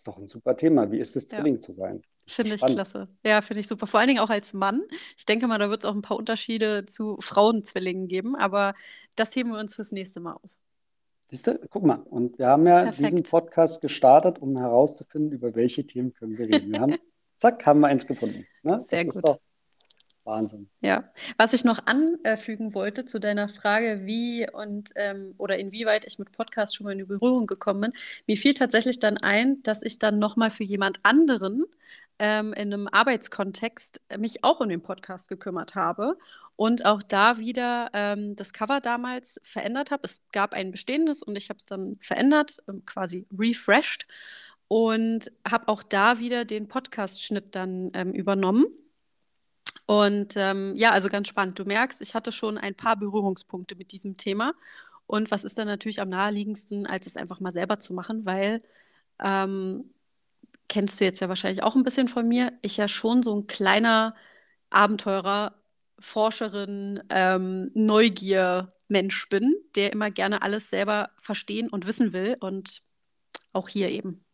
Ist 0.05 0.09
doch 0.09 0.19
ein 0.19 0.29
super 0.29 0.55
Thema. 0.55 0.91
Wie 0.93 0.99
ist 1.01 1.17
es, 1.17 1.31
Ja. 1.31 1.39
Zwilling 1.39 1.61
zu 1.61 1.73
sein? 1.73 2.03
Das 2.27 2.35
Finde 2.35 2.55
ich 2.55 2.61
spannend. 2.61 2.77
klasse. 2.77 3.09
Ja, 3.25 3.41
finde 3.41 3.61
ich 3.61 3.67
super. 3.69 3.87
Vor 3.87 4.01
allen 4.01 4.09
Dingen 4.09 4.21
auch 4.21 4.29
als 4.29 4.53
Mann. 4.53 4.83
Ich 5.17 5.25
denke 5.25 5.47
mal, 5.47 5.59
da 5.59 5.71
wird 5.71 5.83
es 5.83 5.89
auch 5.91 5.95
ein 5.95 6.03
paar 6.03 6.19
Unterschiede 6.19 6.85
zu 6.85 7.17
Frauenzwillingen 7.21 8.07
geben, 8.07 8.37
aber 8.37 8.75
das 9.17 9.35
heben 9.35 9.51
wir 9.53 9.59
uns 9.59 9.75
fürs 9.75 9.93
nächste 9.93 10.21
Mal 10.21 10.35
auf. 10.35 10.51
Siehst 11.31 11.47
du, 11.47 11.59
guck 11.71 11.85
mal, 11.85 11.97
und 12.11 12.39
wir 12.39 12.49
haben 12.49 12.67
ja 12.67 12.85
diesen 12.91 13.03
Perfekt. 13.05 13.31
Podcast 13.31 13.81
gestartet, 13.81 14.41
um 14.43 14.57
herauszufinden, 14.59 15.33
über 15.33 15.55
welche 15.55 15.87
Themen 15.87 16.13
können 16.13 16.37
wir 16.37 16.49
reden. 16.49 16.71
Wir 16.71 16.81
haben, 16.81 16.97
zack, 17.39 17.65
haben 17.65 17.81
wir 17.81 17.87
eins 17.87 18.07
gefunden. 18.07 18.47
Ne? 18.63 18.73
Das 18.73 18.89
Sehr 18.89 19.07
ist 19.07 19.15
gut. 19.15 19.39
Wahnsinn. 20.25 20.69
Ja, 20.81 21.05
was 21.37 21.53
ich 21.53 21.65
noch 21.65 21.81
anfügen 21.87 22.75
wollte 22.75 23.05
zu 23.05 23.21
deiner 23.21 23.49
Frage, 23.49 24.07
wie 24.07 24.49
und 24.51 24.91
ähm, 24.97 25.35
oder 25.39 25.59
inwieweit 25.59 26.05
ich 26.07 26.19
mit 26.19 26.33
Podcasts 26.33 26.75
schon 26.75 26.85
mal 26.85 26.99
in 26.99 27.07
Berührung 27.07 27.47
gekommen 27.47 27.81
bin, 27.81 27.93
mir 28.27 28.37
fiel 28.37 28.55
tatsächlich 28.55 28.99
dann 28.99 29.19
ein, 29.19 29.63
dass 29.63 29.83
ich 29.83 29.99
dann 29.99 30.19
nochmal 30.19 30.51
für 30.51 30.65
jemand 30.65 31.01
anderen 31.03 31.65
ähm, 32.19 32.53
in 32.55 32.73
einem 32.73 32.89
Arbeitskontext 32.91 34.01
mich 34.19 34.45
auch 34.45 34.61
um 34.61 34.69
den 34.69 34.83
Podcast 34.83 35.29
gekümmert 35.29 35.75
habe 35.75 36.17
und 36.57 36.85
auch 36.85 37.03
da 37.03 37.39
wieder 37.39 37.91
ähm, 37.93 38.37
das 38.37 38.53
Cover 38.53 38.81
damals 38.81 39.41
verändert 39.43 39.91
habe. 39.91 40.03
Es 40.05 40.27
gab 40.33 40.55
ein 40.55 40.71
bestehendes 40.71 41.23
und 41.23 41.37
ich 41.37 41.49
habe 41.49 41.59
es 41.59 41.67
dann 41.67 41.97
verändert, 42.01 42.63
ähm, 42.69 42.85
quasi 42.85 43.27
refreshed 43.37 44.07
und 44.69 45.31
habe 45.49 45.69
auch 45.69 45.83
da 45.83 46.19
wieder 46.19 46.45
den 46.45 46.69
Podcast-Schnitt 46.69 47.55
dann 47.55 47.91
ähm, 47.95 48.13
übernommen. 48.13 48.67
Und 49.87 50.35
ähm, 50.37 50.75
ja, 50.77 50.93
also 50.93 51.09
ganz 51.09 51.29
spannend. 51.29 51.59
Du 51.59 51.65
merkst, 51.65 52.01
ich 52.01 52.15
hatte 52.15 52.33
schon 52.33 52.59
ein 52.59 52.75
paar 52.75 52.97
Berührungspunkte 52.97 53.77
mit 53.77 53.93
diesem 53.93 54.17
Thema. 54.17 54.55
Und 55.07 55.31
was 55.31 55.45
ist 55.45 55.59
dann 55.59 55.67
natürlich 55.67 56.01
am 56.01 56.09
naheliegendsten, 56.09 56.87
als 56.87 57.07
es 57.07 57.17
einfach 57.17 57.41
mal 57.41 57.53
selber 57.53 57.79
zu 57.79 57.93
machen, 57.93 58.25
weil 58.25 58.63
ähm, 59.23 59.91
kennst 60.69 61.01
du 61.01 61.05
jetzt 61.05 61.21
ja 61.21 61.29
wahrscheinlich 61.29 61.63
auch 61.63 61.77
ein 61.77 61.83
bisschen 61.83 62.09
von 62.09 62.27
mir, 62.27 62.53
ich 62.63 62.79
ja 62.79 62.89
schon 62.89 63.23
so 63.23 63.37
ein 63.37 63.47
kleiner 63.47 64.15
Abenteurer, 64.71 65.55
Forscherin, 65.99 67.03
ähm, 67.11 67.71
Neugier-Mensch 67.75 69.29
bin, 69.29 69.55
der 69.77 69.93
immer 69.93 70.11
gerne 70.11 70.43
alles 70.43 70.69
selber 70.71 71.11
verstehen 71.19 71.69
und 71.69 71.87
wissen 71.87 72.13
will. 72.13 72.37
Und 72.41 72.83
auch 73.53 73.69
hier 73.69 73.91
eben. 73.91 74.25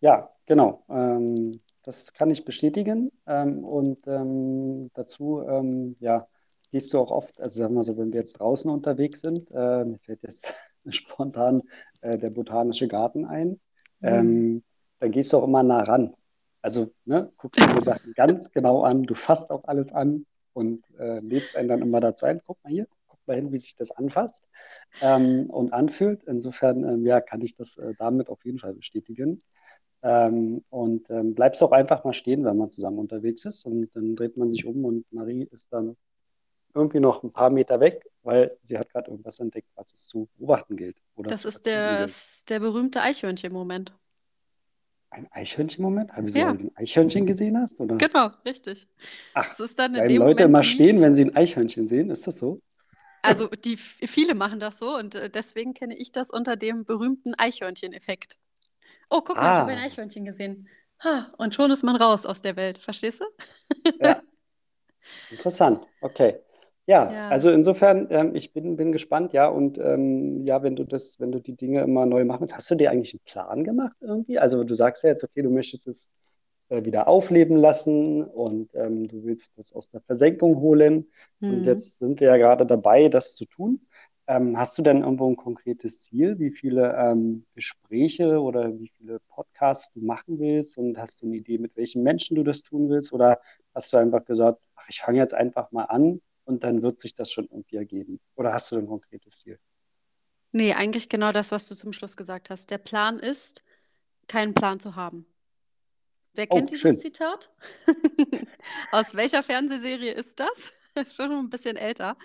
Ja, 0.00 0.30
genau. 0.44 0.84
Ähm, 0.88 1.52
das 1.84 2.12
kann 2.14 2.30
ich 2.32 2.46
bestätigen. 2.46 3.12
Ähm, 3.28 3.64
und 3.64 4.00
ähm, 4.08 4.90
dazu, 4.94 5.42
ähm, 5.48 5.96
ja, 6.00 6.28
gehst 6.72 6.94
du 6.94 6.98
auch 7.00 7.12
oft, 7.12 7.42
also 7.42 7.60
sagen 7.60 7.76
wir 7.76 7.82
so, 7.82 7.98
wenn 7.98 8.12
wir 8.12 8.20
jetzt 8.20 8.40
draußen 8.40 8.70
unterwegs 8.70 9.22
sind, 9.22 9.46
äh, 9.54 9.84
mir 9.86 9.98
fällt 9.98 10.22
jetzt 10.24 10.54
spontan 10.90 11.62
äh, 12.02 12.18
der 12.18 12.30
botanische 12.30 12.88
Garten 12.88 13.26
ein, 13.26 13.60
Mhm. 14.02 14.44
ähm, 14.50 14.64
dann 15.00 15.12
gehst 15.12 15.32
du 15.34 15.38
auch 15.38 15.44
immer 15.44 15.64
nah 15.64 15.84
ran. 15.84 16.14
Also, 16.62 16.92
ne, 17.06 17.32
guckst 17.38 17.64
dir 17.64 17.70
die 17.70 17.82
Sachen 17.82 18.14
ganz 18.14 18.50
genau 18.52 18.82
an, 18.84 19.04
du 19.04 19.14
fasst 19.16 19.50
auch 19.52 19.64
alles 19.66 19.92
an 19.92 20.26
und 20.54 20.84
äh, 20.98 21.20
lädst 21.20 21.56
einen 21.56 21.68
dann 21.68 21.82
immer 21.82 22.00
dazu 22.00 22.26
ein, 22.26 22.42
guck 22.46 22.62
mal 22.64 22.70
hier, 22.72 22.88
guck 23.08 23.20
mal 23.26 23.36
hin, 23.36 23.52
wie 23.52 23.58
sich 23.58 23.76
das 23.76 23.92
anfasst 23.92 24.48
ähm, 25.00 25.46
und 25.50 25.72
anfühlt. 25.74 26.24
Insofern, 26.24 26.84
ähm, 26.84 27.06
ja, 27.06 27.20
kann 27.22 27.42
ich 27.42 27.54
das 27.56 27.76
äh, 27.78 27.94
damit 27.98 28.28
auf 28.30 28.44
jeden 28.44 28.58
Fall 28.60 28.74
bestätigen. 28.74 29.42
Ähm, 30.06 30.62
und 30.68 31.08
ähm, 31.08 31.34
bleibst 31.34 31.62
auch 31.62 31.72
einfach 31.72 32.04
mal 32.04 32.12
stehen, 32.12 32.44
wenn 32.44 32.58
man 32.58 32.70
zusammen 32.70 32.98
unterwegs 32.98 33.46
ist. 33.46 33.64
Und 33.64 33.88
dann 33.96 34.14
dreht 34.16 34.36
man 34.36 34.50
sich 34.50 34.66
um 34.66 34.84
und 34.84 35.10
Marie 35.14 35.48
ist 35.50 35.72
dann 35.72 35.96
irgendwie 36.74 37.00
noch 37.00 37.22
ein 37.22 37.32
paar 37.32 37.48
Meter 37.48 37.80
weg, 37.80 38.04
weil 38.22 38.54
sie 38.60 38.76
hat 38.76 38.90
gerade 38.90 39.10
irgendwas 39.10 39.40
entdeckt, 39.40 39.68
was 39.76 39.92
es 39.94 40.06
zu 40.06 40.28
beobachten 40.36 40.76
gilt. 40.76 40.96
Oder 41.16 41.28
das 41.28 41.46
ist 41.46 41.64
der, 41.64 42.04
ist 42.04 42.50
der 42.50 42.60
berühmte 42.60 43.00
Eichhörnchen-Moment. 43.00 43.94
Ein 45.08 45.26
Eichhörnchen-Moment? 45.30 46.10
Wieso, 46.18 46.38
ja. 46.38 46.48
weil 46.48 46.58
du 46.58 46.64
ein 46.64 46.76
Eichhörnchen 46.76 47.24
gesehen 47.24 47.58
hast? 47.58 47.80
Oder? 47.80 47.96
Genau, 47.96 48.30
richtig. 48.44 48.86
Ach, 49.32 49.48
das 49.48 49.60
ist 49.60 49.78
dann 49.78 49.94
in 49.94 50.08
dem 50.08 50.18
Leute 50.18 50.18
Moment 50.18 50.40
immer 50.40 50.64
stehen, 50.64 51.00
wenn 51.00 51.14
sie 51.14 51.24
ein 51.24 51.34
Eichhörnchen 51.34 51.88
sehen, 51.88 52.10
ist 52.10 52.26
das 52.26 52.38
so? 52.38 52.60
Also 53.22 53.48
die 53.48 53.78
viele 53.78 54.34
machen 54.34 54.60
das 54.60 54.78
so 54.78 54.98
und 54.98 55.14
äh, 55.14 55.30
deswegen 55.30 55.72
kenne 55.72 55.96
ich 55.96 56.12
das 56.12 56.28
unter 56.28 56.56
dem 56.56 56.84
berühmten 56.84 57.32
Eichhörnchen-Effekt. 57.34 58.36
Oh, 59.10 59.20
guck 59.20 59.36
mal, 59.36 59.42
ah. 59.42 59.52
ich 59.52 59.60
habe 59.60 59.72
ein 59.72 59.78
Eichhörnchen 59.78 60.24
gesehen. 60.24 60.68
Ha, 61.02 61.32
und 61.38 61.54
schon 61.54 61.70
ist 61.70 61.82
man 61.82 61.96
raus 61.96 62.26
aus 62.26 62.40
der 62.40 62.56
Welt, 62.56 62.78
verstehst 62.78 63.20
du? 63.20 63.24
Ja. 64.00 64.22
Interessant, 65.30 65.86
okay. 66.00 66.38
Ja, 66.86 67.10
ja. 67.10 67.28
also 67.28 67.50
insofern, 67.50 68.08
ähm, 68.10 68.34
ich 68.34 68.52
bin, 68.52 68.76
bin 68.76 68.92
gespannt, 68.92 69.32
ja, 69.32 69.48
und 69.48 69.78
ähm, 69.78 70.44
ja, 70.46 70.62
wenn 70.62 70.76
du 70.76 70.84
das, 70.84 71.18
wenn 71.18 71.32
du 71.32 71.40
die 71.40 71.56
Dinge 71.56 71.80
immer 71.80 72.04
neu 72.04 72.24
machen 72.24 72.46
hast 72.52 72.70
du 72.70 72.74
dir 72.74 72.90
eigentlich 72.90 73.14
einen 73.14 73.24
Plan 73.24 73.64
gemacht 73.64 73.96
irgendwie? 74.02 74.38
Also 74.38 74.64
du 74.64 74.74
sagst 74.74 75.02
ja 75.02 75.10
jetzt, 75.10 75.24
okay, 75.24 75.40
du 75.42 75.50
möchtest 75.50 75.88
es 75.88 76.10
äh, 76.68 76.84
wieder 76.84 77.08
aufleben 77.08 77.56
lassen 77.56 78.22
und 78.24 78.70
ähm, 78.74 79.08
du 79.08 79.24
willst 79.24 79.52
das 79.56 79.72
aus 79.72 79.90
der 79.90 80.02
Versenkung 80.02 80.60
holen. 80.60 81.10
Mhm. 81.40 81.50
Und 81.50 81.64
jetzt 81.64 81.98
sind 81.98 82.20
wir 82.20 82.28
ja 82.28 82.36
gerade 82.36 82.66
dabei, 82.66 83.08
das 83.08 83.34
zu 83.34 83.46
tun. 83.46 83.80
Ähm, 84.26 84.56
hast 84.56 84.78
du 84.78 84.82
denn 84.82 85.02
irgendwo 85.02 85.28
ein 85.28 85.36
konkretes 85.36 86.00
Ziel, 86.00 86.38
wie 86.38 86.50
viele 86.50 86.96
ähm, 86.96 87.44
Gespräche 87.54 88.40
oder 88.40 88.78
wie 88.78 88.88
viele 88.88 89.20
Podcasts 89.20 89.92
du 89.92 90.00
machen 90.00 90.38
willst? 90.38 90.78
Und 90.78 90.96
hast 90.96 91.20
du 91.20 91.26
eine 91.26 91.36
Idee, 91.36 91.58
mit 91.58 91.76
welchen 91.76 92.02
Menschen 92.02 92.34
du 92.34 92.42
das 92.42 92.62
tun 92.62 92.88
willst? 92.88 93.12
Oder 93.12 93.40
hast 93.74 93.92
du 93.92 93.98
einfach 93.98 94.24
gesagt, 94.24 94.62
ach, 94.76 94.86
ich 94.88 95.00
fange 95.00 95.18
jetzt 95.18 95.34
einfach 95.34 95.72
mal 95.72 95.84
an 95.84 96.22
und 96.44 96.64
dann 96.64 96.82
wird 96.82 97.00
sich 97.00 97.14
das 97.14 97.30
schon 97.30 97.48
irgendwie 97.50 97.76
ergeben? 97.76 98.18
Oder 98.34 98.54
hast 98.54 98.72
du 98.72 98.76
ein 98.76 98.86
konkretes 98.86 99.40
Ziel? 99.40 99.58
Nee, 100.52 100.72
eigentlich 100.72 101.08
genau 101.08 101.32
das, 101.32 101.50
was 101.50 101.68
du 101.68 101.74
zum 101.74 101.92
Schluss 101.92 102.16
gesagt 102.16 102.48
hast. 102.48 102.70
Der 102.70 102.78
Plan 102.78 103.18
ist, 103.18 103.62
keinen 104.28 104.54
Plan 104.54 104.80
zu 104.80 104.96
haben. 104.96 105.26
Wer 106.34 106.46
kennt 106.46 106.70
oh, 106.70 106.74
dieses 106.74 106.80
schön. 106.80 106.98
Zitat? 106.98 107.50
Aus 108.92 109.14
welcher 109.14 109.42
Fernsehserie 109.42 110.12
ist 110.12 110.40
das? 110.40 110.72
Das 110.94 111.08
ist 111.08 111.16
schon 111.16 111.32
ein 111.32 111.50
bisschen 111.50 111.76
älter. 111.76 112.16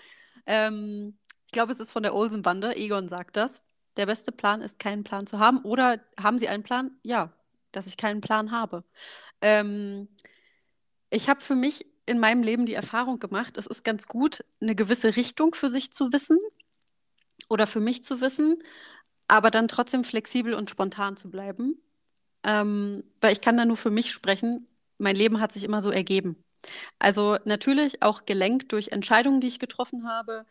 Ähm, 0.46 1.18
ich 1.50 1.52
glaube, 1.52 1.72
es 1.72 1.80
ist 1.80 1.90
von 1.90 2.04
der 2.04 2.14
Olsen-Bande. 2.14 2.76
Egon 2.76 3.08
sagt 3.08 3.36
das. 3.36 3.64
Der 3.96 4.06
beste 4.06 4.30
Plan 4.30 4.62
ist, 4.62 4.78
keinen 4.78 5.02
Plan 5.02 5.26
zu 5.26 5.40
haben. 5.40 5.58
Oder 5.62 5.98
haben 6.16 6.38
Sie 6.38 6.46
einen 6.46 6.62
Plan? 6.62 6.92
Ja, 7.02 7.32
dass 7.72 7.88
ich 7.88 7.96
keinen 7.96 8.20
Plan 8.20 8.52
habe. 8.52 8.84
Ähm, 9.40 10.06
ich 11.10 11.28
habe 11.28 11.40
für 11.40 11.56
mich 11.56 11.86
in 12.06 12.20
meinem 12.20 12.44
Leben 12.44 12.66
die 12.66 12.74
Erfahrung 12.74 13.18
gemacht, 13.18 13.56
es 13.56 13.66
ist 13.66 13.82
ganz 13.82 14.06
gut, 14.06 14.44
eine 14.60 14.76
gewisse 14.76 15.16
Richtung 15.16 15.52
für 15.56 15.68
sich 15.68 15.92
zu 15.92 16.12
wissen 16.12 16.38
oder 17.48 17.66
für 17.66 17.80
mich 17.80 18.04
zu 18.04 18.20
wissen, 18.20 18.62
aber 19.26 19.50
dann 19.50 19.66
trotzdem 19.66 20.04
flexibel 20.04 20.54
und 20.54 20.70
spontan 20.70 21.16
zu 21.16 21.32
bleiben. 21.32 21.82
Ähm, 22.44 23.02
weil 23.20 23.32
ich 23.32 23.40
kann 23.40 23.56
da 23.56 23.64
nur 23.64 23.76
für 23.76 23.90
mich 23.90 24.12
sprechen. 24.12 24.68
Mein 24.98 25.16
Leben 25.16 25.40
hat 25.40 25.50
sich 25.50 25.64
immer 25.64 25.82
so 25.82 25.90
ergeben. 25.90 26.44
Also 27.00 27.38
natürlich 27.44 28.02
auch 28.02 28.24
gelenkt 28.24 28.70
durch 28.70 28.90
Entscheidungen, 28.92 29.40
die 29.40 29.48
ich 29.48 29.58
getroffen 29.58 30.06
habe, 30.08 30.46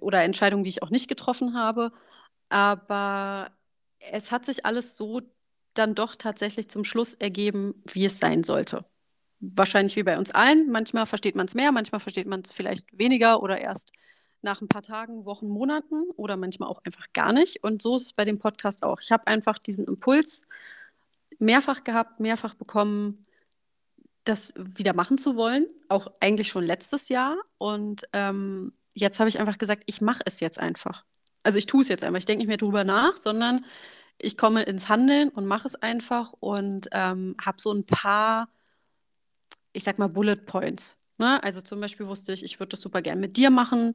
oder 0.00 0.22
Entscheidungen, 0.22 0.64
die 0.64 0.70
ich 0.70 0.82
auch 0.82 0.90
nicht 0.90 1.08
getroffen 1.08 1.54
habe. 1.54 1.92
Aber 2.48 3.50
es 3.98 4.32
hat 4.32 4.46
sich 4.46 4.64
alles 4.66 4.96
so 4.96 5.22
dann 5.74 5.94
doch 5.94 6.16
tatsächlich 6.16 6.68
zum 6.68 6.84
Schluss 6.84 7.14
ergeben, 7.14 7.82
wie 7.92 8.04
es 8.04 8.18
sein 8.18 8.42
sollte. 8.42 8.84
Wahrscheinlich 9.40 9.96
wie 9.96 10.02
bei 10.02 10.18
uns 10.18 10.30
allen. 10.32 10.70
Manchmal 10.70 11.06
versteht 11.06 11.36
man 11.36 11.46
es 11.46 11.54
mehr, 11.54 11.72
manchmal 11.72 12.00
versteht 12.00 12.26
man 12.26 12.40
es 12.40 12.50
vielleicht 12.50 12.98
weniger 12.98 13.42
oder 13.42 13.60
erst 13.60 13.92
nach 14.42 14.60
ein 14.60 14.68
paar 14.68 14.82
Tagen, 14.82 15.24
Wochen, 15.24 15.48
Monaten 15.48 16.10
oder 16.16 16.36
manchmal 16.36 16.68
auch 16.68 16.80
einfach 16.84 17.06
gar 17.12 17.32
nicht. 17.32 17.62
Und 17.62 17.82
so 17.82 17.96
ist 17.96 18.02
es 18.02 18.12
bei 18.12 18.24
dem 18.24 18.38
Podcast 18.38 18.82
auch. 18.82 19.00
Ich 19.00 19.12
habe 19.12 19.26
einfach 19.26 19.58
diesen 19.58 19.86
Impuls 19.86 20.42
mehrfach 21.38 21.84
gehabt, 21.84 22.20
mehrfach 22.20 22.54
bekommen, 22.54 23.22
das 24.24 24.54
wieder 24.56 24.94
machen 24.94 25.18
zu 25.18 25.36
wollen, 25.36 25.66
auch 25.88 26.08
eigentlich 26.20 26.48
schon 26.48 26.64
letztes 26.64 27.08
Jahr. 27.08 27.36
Und 27.58 28.04
ähm, 28.12 28.72
jetzt 29.00 29.20
habe 29.20 29.28
ich 29.28 29.38
einfach 29.40 29.58
gesagt, 29.58 29.84
ich 29.86 30.00
mache 30.00 30.22
es 30.24 30.40
jetzt 30.40 30.58
einfach. 30.58 31.04
Also 31.42 31.58
ich 31.58 31.66
tue 31.66 31.82
es 31.82 31.88
jetzt 31.88 32.04
einfach. 32.04 32.18
Ich 32.18 32.26
denke 32.26 32.40
nicht 32.40 32.48
mehr 32.48 32.56
drüber 32.56 32.84
nach, 32.84 33.16
sondern 33.16 33.64
ich 34.18 34.36
komme 34.36 34.62
ins 34.64 34.88
Handeln 34.88 35.28
und 35.30 35.46
mache 35.46 35.68
es 35.68 35.76
einfach 35.76 36.32
und 36.40 36.88
ähm, 36.92 37.36
habe 37.40 37.60
so 37.60 37.72
ein 37.72 37.86
paar, 37.86 38.48
ich 39.72 39.84
sag 39.84 39.98
mal, 39.98 40.08
Bullet 40.08 40.36
Points. 40.36 40.98
Ne? 41.18 41.42
Also 41.42 41.60
zum 41.60 41.80
Beispiel 41.80 42.06
wusste 42.06 42.32
ich, 42.32 42.44
ich 42.44 42.60
würde 42.60 42.70
das 42.70 42.80
super 42.80 43.02
gern 43.02 43.20
mit 43.20 43.36
dir 43.36 43.50
machen, 43.50 43.94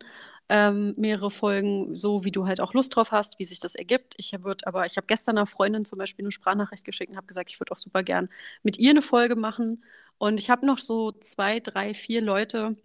ähm, 0.49 0.93
mehrere 0.97 1.31
Folgen, 1.31 1.95
so 1.95 2.25
wie 2.25 2.31
du 2.31 2.47
halt 2.47 2.59
auch 2.59 2.73
Lust 2.73 2.95
drauf 2.95 3.11
hast, 3.11 3.39
wie 3.39 3.45
sich 3.45 3.59
das 3.59 3.75
ergibt. 3.75 4.13
Ich 4.17 4.33
würde 4.43 4.67
aber, 4.67 4.85
ich 4.85 4.97
habe 4.97 5.07
gestern 5.07 5.37
einer 5.37 5.47
Freundin 5.47 5.85
zum 5.85 5.99
Beispiel 5.99 6.25
eine 6.25 6.31
Sprachnachricht 6.31 6.85
geschickt 6.85 7.11
und 7.11 7.17
habe 7.17 7.27
gesagt, 7.27 7.49
ich 7.49 7.59
würde 7.59 7.71
auch 7.71 7.79
super 7.79 8.03
gern 8.03 8.29
mit 8.61 8.77
ihr 8.77 8.91
eine 8.91 9.01
Folge 9.01 9.35
machen. 9.35 9.83
Und 10.17 10.37
ich 10.37 10.49
habe 10.49 10.65
noch 10.65 10.77
so 10.77 11.11
zwei, 11.11 11.59
drei, 11.59 11.93
vier 11.93 12.21
Leute, 12.21 12.77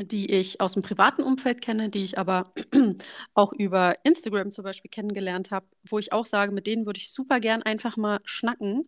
die 0.00 0.30
ich 0.32 0.60
aus 0.60 0.74
dem 0.74 0.82
privaten 0.82 1.22
Umfeld 1.22 1.60
kenne, 1.60 1.90
die 1.90 2.04
ich 2.04 2.18
aber 2.18 2.50
auch 3.34 3.52
über 3.52 3.94
Instagram 4.04 4.50
zum 4.50 4.64
Beispiel 4.64 4.90
kennengelernt 4.90 5.50
habe, 5.50 5.66
wo 5.88 5.98
ich 5.98 6.12
auch 6.12 6.26
sage, 6.26 6.52
mit 6.52 6.66
denen 6.66 6.86
würde 6.86 6.98
ich 6.98 7.12
super 7.12 7.40
gern 7.40 7.62
einfach 7.62 7.96
mal 7.96 8.20
schnacken. 8.24 8.86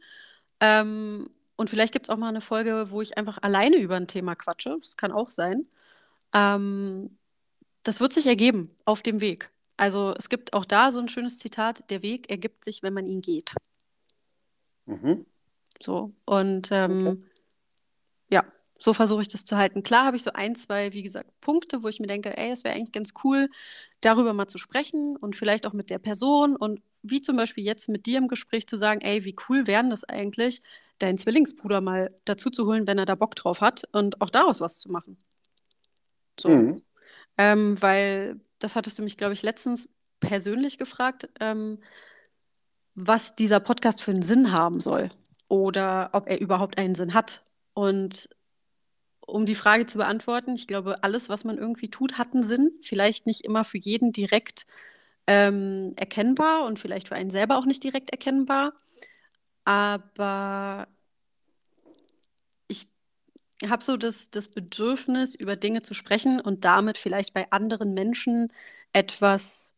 Ähm, 0.61 1.31
und 1.57 1.71
vielleicht 1.71 1.93
gibt 1.93 2.07
es 2.07 2.11
auch 2.11 2.17
mal 2.17 2.29
eine 2.29 2.41
Folge, 2.41 2.91
wo 2.91 3.03
ich 3.03 3.19
einfach 3.19 3.39
alleine 3.43 3.77
über 3.77 3.97
ein 3.97 4.09
Thema 4.09 4.35
quatsche. 4.35 4.79
Das 4.81 4.97
kann 4.97 5.13
auch 5.13 5.31
sein. 5.31 5.67
Ähm, 6.33 7.19
das 7.83 8.01
wird 8.01 8.13
sich 8.13 8.27
ergeben 8.27 8.69
auf 8.85 9.03
dem 9.03 9.21
Weg. 9.21 9.51
Also 9.77 10.15
es 10.19 10.29
gibt 10.29 10.53
auch 10.55 10.65
da 10.65 10.91
so 10.91 11.01
ein 11.01 11.09
schönes 11.09 11.39
Zitat, 11.39 11.91
der 11.91 12.03
Weg 12.03 12.31
ergibt 12.31 12.65
sich, 12.65 12.83
wenn 12.83 12.95
man 12.95 13.07
ihn 13.07 13.21
geht. 13.21 13.55
Mhm. 14.87 15.27
So, 15.81 16.13
und 16.25 16.71
ähm, 16.71 17.07
okay. 17.07 17.23
ja, 18.31 18.45
so 18.83 18.93
versuche 18.93 19.23
ich 19.23 19.29
das 19.29 19.45
zu 19.45 19.57
halten. 19.57 19.85
Klar 19.85 20.07
habe 20.07 20.17
ich 20.17 20.25
so 20.25 20.33
ein, 20.33 20.57
zwei, 20.57 20.93
wie 20.93 21.03
gesagt, 21.03 21.31
Punkte, 21.41 21.85
wo 21.85 21.89
ich 21.89 22.01
mir 22.01 22.09
denke, 22.09 22.37
ey, 22.37 22.51
es 22.51 22.65
wäre 22.65 22.75
eigentlich 22.75 22.93
ganz 22.93 23.13
cool, 23.23 23.49
darüber 24.01 24.33
mal 24.33 24.49
zu 24.49 24.59
sprechen 24.59 25.17
und 25.17 25.37
vielleicht 25.37 25.67
auch 25.67 25.73
mit 25.73 25.89
der 25.89 25.99
Person 25.99 26.57
und 26.57 26.81
wie 27.03 27.23
zum 27.23 27.37
Beispiel 27.37 27.65
jetzt 27.65 27.89
mit 27.89 28.07
dir 28.07 28.19
im 28.19 28.27
Gespräch 28.27 28.67
zu 28.67 28.77
sagen, 28.77 29.01
ey, 29.01 29.25
wie 29.25 29.37
cool 29.49 29.69
wäre 29.69 29.89
das 29.89 30.03
eigentlich, 30.03 30.63
deinen 30.99 31.17
Zwillingsbruder 31.17 31.81
mal 31.81 32.09
dazu 32.25 32.51
zu 32.51 32.67
holen, 32.67 32.89
wenn 32.89 32.99
er 32.99 33.07
da 33.07 33.15
Bock 33.15 33.37
drauf 33.37 33.61
hat 33.61 33.85
und 33.93 34.21
auch 34.21 34.31
daraus 34.31 34.61
was 34.61 34.81
zu 34.81 34.91
machen. 34.91 35.17
So. 36.39 36.49
Mhm. 36.49 36.83
Ähm, 37.39 37.81
weil, 37.81 38.41
das 38.59 38.75
hattest 38.75 38.99
du 38.99 39.03
mich, 39.03 39.17
glaube 39.17 39.35
ich, 39.35 39.43
letztens 39.43 39.89
persönlich 40.19 40.79
gefragt, 40.79 41.29
ähm, 41.39 41.79
was 42.95 43.37
dieser 43.37 43.61
Podcast 43.61 44.03
für 44.03 44.11
einen 44.11 44.23
Sinn 44.23 44.53
haben 44.53 44.81
soll 44.81 45.11
oder 45.49 46.11
ob 46.13 46.29
er 46.29 46.41
überhaupt 46.41 46.79
einen 46.79 46.95
Sinn 46.95 47.15
hat. 47.15 47.45
Und 47.75 48.29
um 49.27 49.47
die 49.47 49.55
Frage 49.55 49.87
zu 49.87 49.99
beantworten, 49.99 50.55
ich 50.55 50.67
glaube, 50.67 51.03
alles, 51.05 51.29
was 51.29 51.45
man 51.45 51.59
irgendwie 51.59 51.91
tut, 51.91 52.19
hat 52.19 52.35
einen 52.35 52.45
Sinn. 52.45 52.73
Vielleicht 52.83 53.27
nicht 53.27 53.43
immer 53.45 53.65
für 53.65 53.79
jeden 53.79 54.13
direkt 54.13 54.67
ähm, 55.27 55.95
erkennbar 55.97 56.65
und 56.67 56.79
vielleicht 56.79 57.09
für 57.09 57.15
einen 57.17 57.31
selber 57.31 57.57
auch 57.59 57.67
nicht 57.67 57.85
direkt 57.85 58.11
erkennbar. 58.11 58.75
Aber 59.65 60.89
ich 62.69 62.89
habe 63.69 63.83
so 63.85 63.97
das, 63.97 64.31
das 64.31 64.49
Bedürfnis, 64.49 65.35
über 65.35 65.57
Dinge 65.57 65.83
zu 65.83 65.95
sprechen 65.95 66.41
und 66.41 66.65
damit 66.65 66.99
vielleicht 66.99 67.35
bei 67.35 67.51
anderen 67.53 67.95
Menschen 67.95 68.53
etwas 68.93 69.75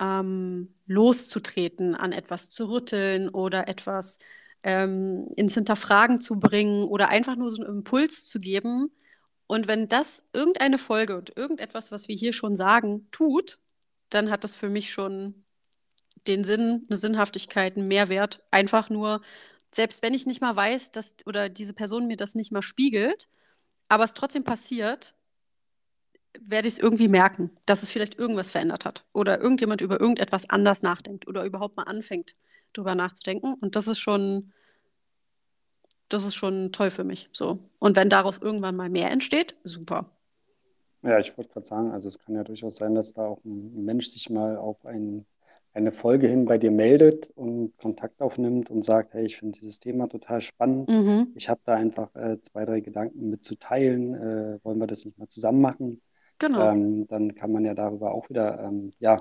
ähm, 0.00 0.74
loszutreten, 0.86 1.94
an 1.94 2.12
etwas 2.12 2.50
zu 2.50 2.68
rütteln 2.70 3.28
oder 3.28 3.68
etwas 3.68 4.18
ähm, 4.62 5.28
ins 5.36 5.54
Hinterfragen 5.54 6.20
zu 6.20 6.38
bringen 6.38 6.84
oder 6.84 7.08
einfach 7.08 7.36
nur 7.36 7.50
so 7.50 7.62
einen 7.62 7.78
Impuls 7.78 8.26
zu 8.26 8.38
geben. 8.38 8.90
Und 9.46 9.68
wenn 9.68 9.88
das 9.88 10.24
irgendeine 10.32 10.78
Folge 10.78 11.16
und 11.16 11.36
irgendetwas, 11.36 11.92
was 11.92 12.08
wir 12.08 12.16
hier 12.16 12.32
schon 12.32 12.56
sagen, 12.56 13.08
tut, 13.10 13.58
dann 14.10 14.30
hat 14.30 14.44
das 14.44 14.54
für 14.54 14.68
mich 14.68 14.92
schon 14.92 15.44
den 16.26 16.44
Sinn, 16.44 16.86
eine 16.88 16.96
Sinnhaftigkeit, 16.96 17.76
einen 17.76 17.88
Mehrwert. 17.88 18.42
Einfach 18.50 18.90
nur, 18.90 19.22
selbst 19.72 20.02
wenn 20.02 20.14
ich 20.14 20.26
nicht 20.26 20.40
mal 20.40 20.54
weiß, 20.54 20.92
dass 20.92 21.16
oder 21.26 21.48
diese 21.48 21.72
Person 21.74 22.06
mir 22.06 22.16
das 22.16 22.34
nicht 22.34 22.52
mal 22.52 22.62
spiegelt, 22.62 23.28
aber 23.88 24.04
es 24.04 24.14
trotzdem 24.14 24.44
passiert, 24.44 25.14
werde 26.40 26.68
ich 26.68 26.74
es 26.74 26.80
irgendwie 26.80 27.08
merken, 27.08 27.50
dass 27.66 27.82
es 27.82 27.90
vielleicht 27.90 28.18
irgendwas 28.18 28.50
verändert 28.50 28.84
hat 28.84 29.04
oder 29.12 29.40
irgendjemand 29.40 29.80
über 29.80 30.00
irgendetwas 30.00 30.48
anders 30.48 30.82
nachdenkt 30.82 31.28
oder 31.28 31.44
überhaupt 31.44 31.76
mal 31.76 31.84
anfängt, 31.84 32.32
drüber 32.72 32.94
nachzudenken. 32.94 33.54
Und 33.54 33.76
das 33.76 33.88
ist 33.88 33.98
schon, 33.98 34.52
das 36.08 36.24
ist 36.24 36.34
schon 36.34 36.72
toll 36.72 36.90
für 36.90 37.04
mich. 37.04 37.28
So. 37.32 37.58
Und 37.78 37.96
wenn 37.96 38.08
daraus 38.08 38.38
irgendwann 38.38 38.76
mal 38.76 38.90
mehr 38.90 39.10
entsteht, 39.10 39.56
super. 39.64 40.10
Ja, 41.02 41.18
ich 41.18 41.36
wollte 41.36 41.52
gerade 41.52 41.66
sagen, 41.66 41.90
also 41.90 42.08
es 42.08 42.18
kann 42.18 42.34
ja 42.34 42.44
durchaus 42.44 42.76
sein, 42.76 42.94
dass 42.94 43.14
da 43.14 43.26
auch 43.26 43.44
ein 43.44 43.84
Mensch 43.84 44.08
sich 44.08 44.30
mal 44.30 44.56
auf 44.56 44.84
ein 44.86 45.26
eine 45.74 45.92
Folge 45.92 46.28
hin 46.28 46.44
bei 46.44 46.58
dir 46.58 46.70
meldet 46.70 47.30
und 47.34 47.76
Kontakt 47.78 48.20
aufnimmt 48.20 48.70
und 48.70 48.84
sagt, 48.84 49.14
hey, 49.14 49.24
ich 49.24 49.38
finde 49.38 49.58
dieses 49.58 49.80
Thema 49.80 50.06
total 50.08 50.40
spannend. 50.40 50.88
Mhm. 50.88 51.28
Ich 51.34 51.48
habe 51.48 51.60
da 51.64 51.74
einfach 51.74 52.14
äh, 52.14 52.40
zwei, 52.42 52.64
drei 52.64 52.80
Gedanken 52.80 53.30
mit 53.30 53.42
zu 53.42 53.54
teilen. 53.56 54.14
Äh, 54.14 54.58
wollen 54.64 54.78
wir 54.78 54.86
das 54.86 55.04
nicht 55.04 55.18
mal 55.18 55.28
zusammen 55.28 55.62
machen? 55.62 56.02
Genau. 56.38 56.72
Ähm, 56.72 57.06
dann 57.08 57.34
kann 57.34 57.52
man 57.52 57.64
ja 57.64 57.74
darüber 57.74 58.12
auch 58.12 58.28
wieder 58.28 58.60
ähm, 58.60 58.90
ja, 59.00 59.16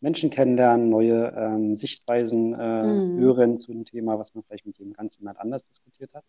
Menschen 0.00 0.30
kennenlernen, 0.30 0.88
neue 0.90 1.32
ähm, 1.36 1.74
Sichtweisen 1.74 2.54
äh, 2.54 2.82
Mhm. 2.84 3.18
hören 3.18 3.58
zu 3.58 3.72
dem 3.72 3.84
Thema, 3.84 4.18
was 4.18 4.34
man 4.34 4.44
vielleicht 4.44 4.66
mit 4.66 4.78
jedem 4.78 4.92
ganz 4.92 5.16
jemand 5.18 5.38
anders 5.38 5.62
diskutiert 5.64 6.12
hat. 6.14 6.24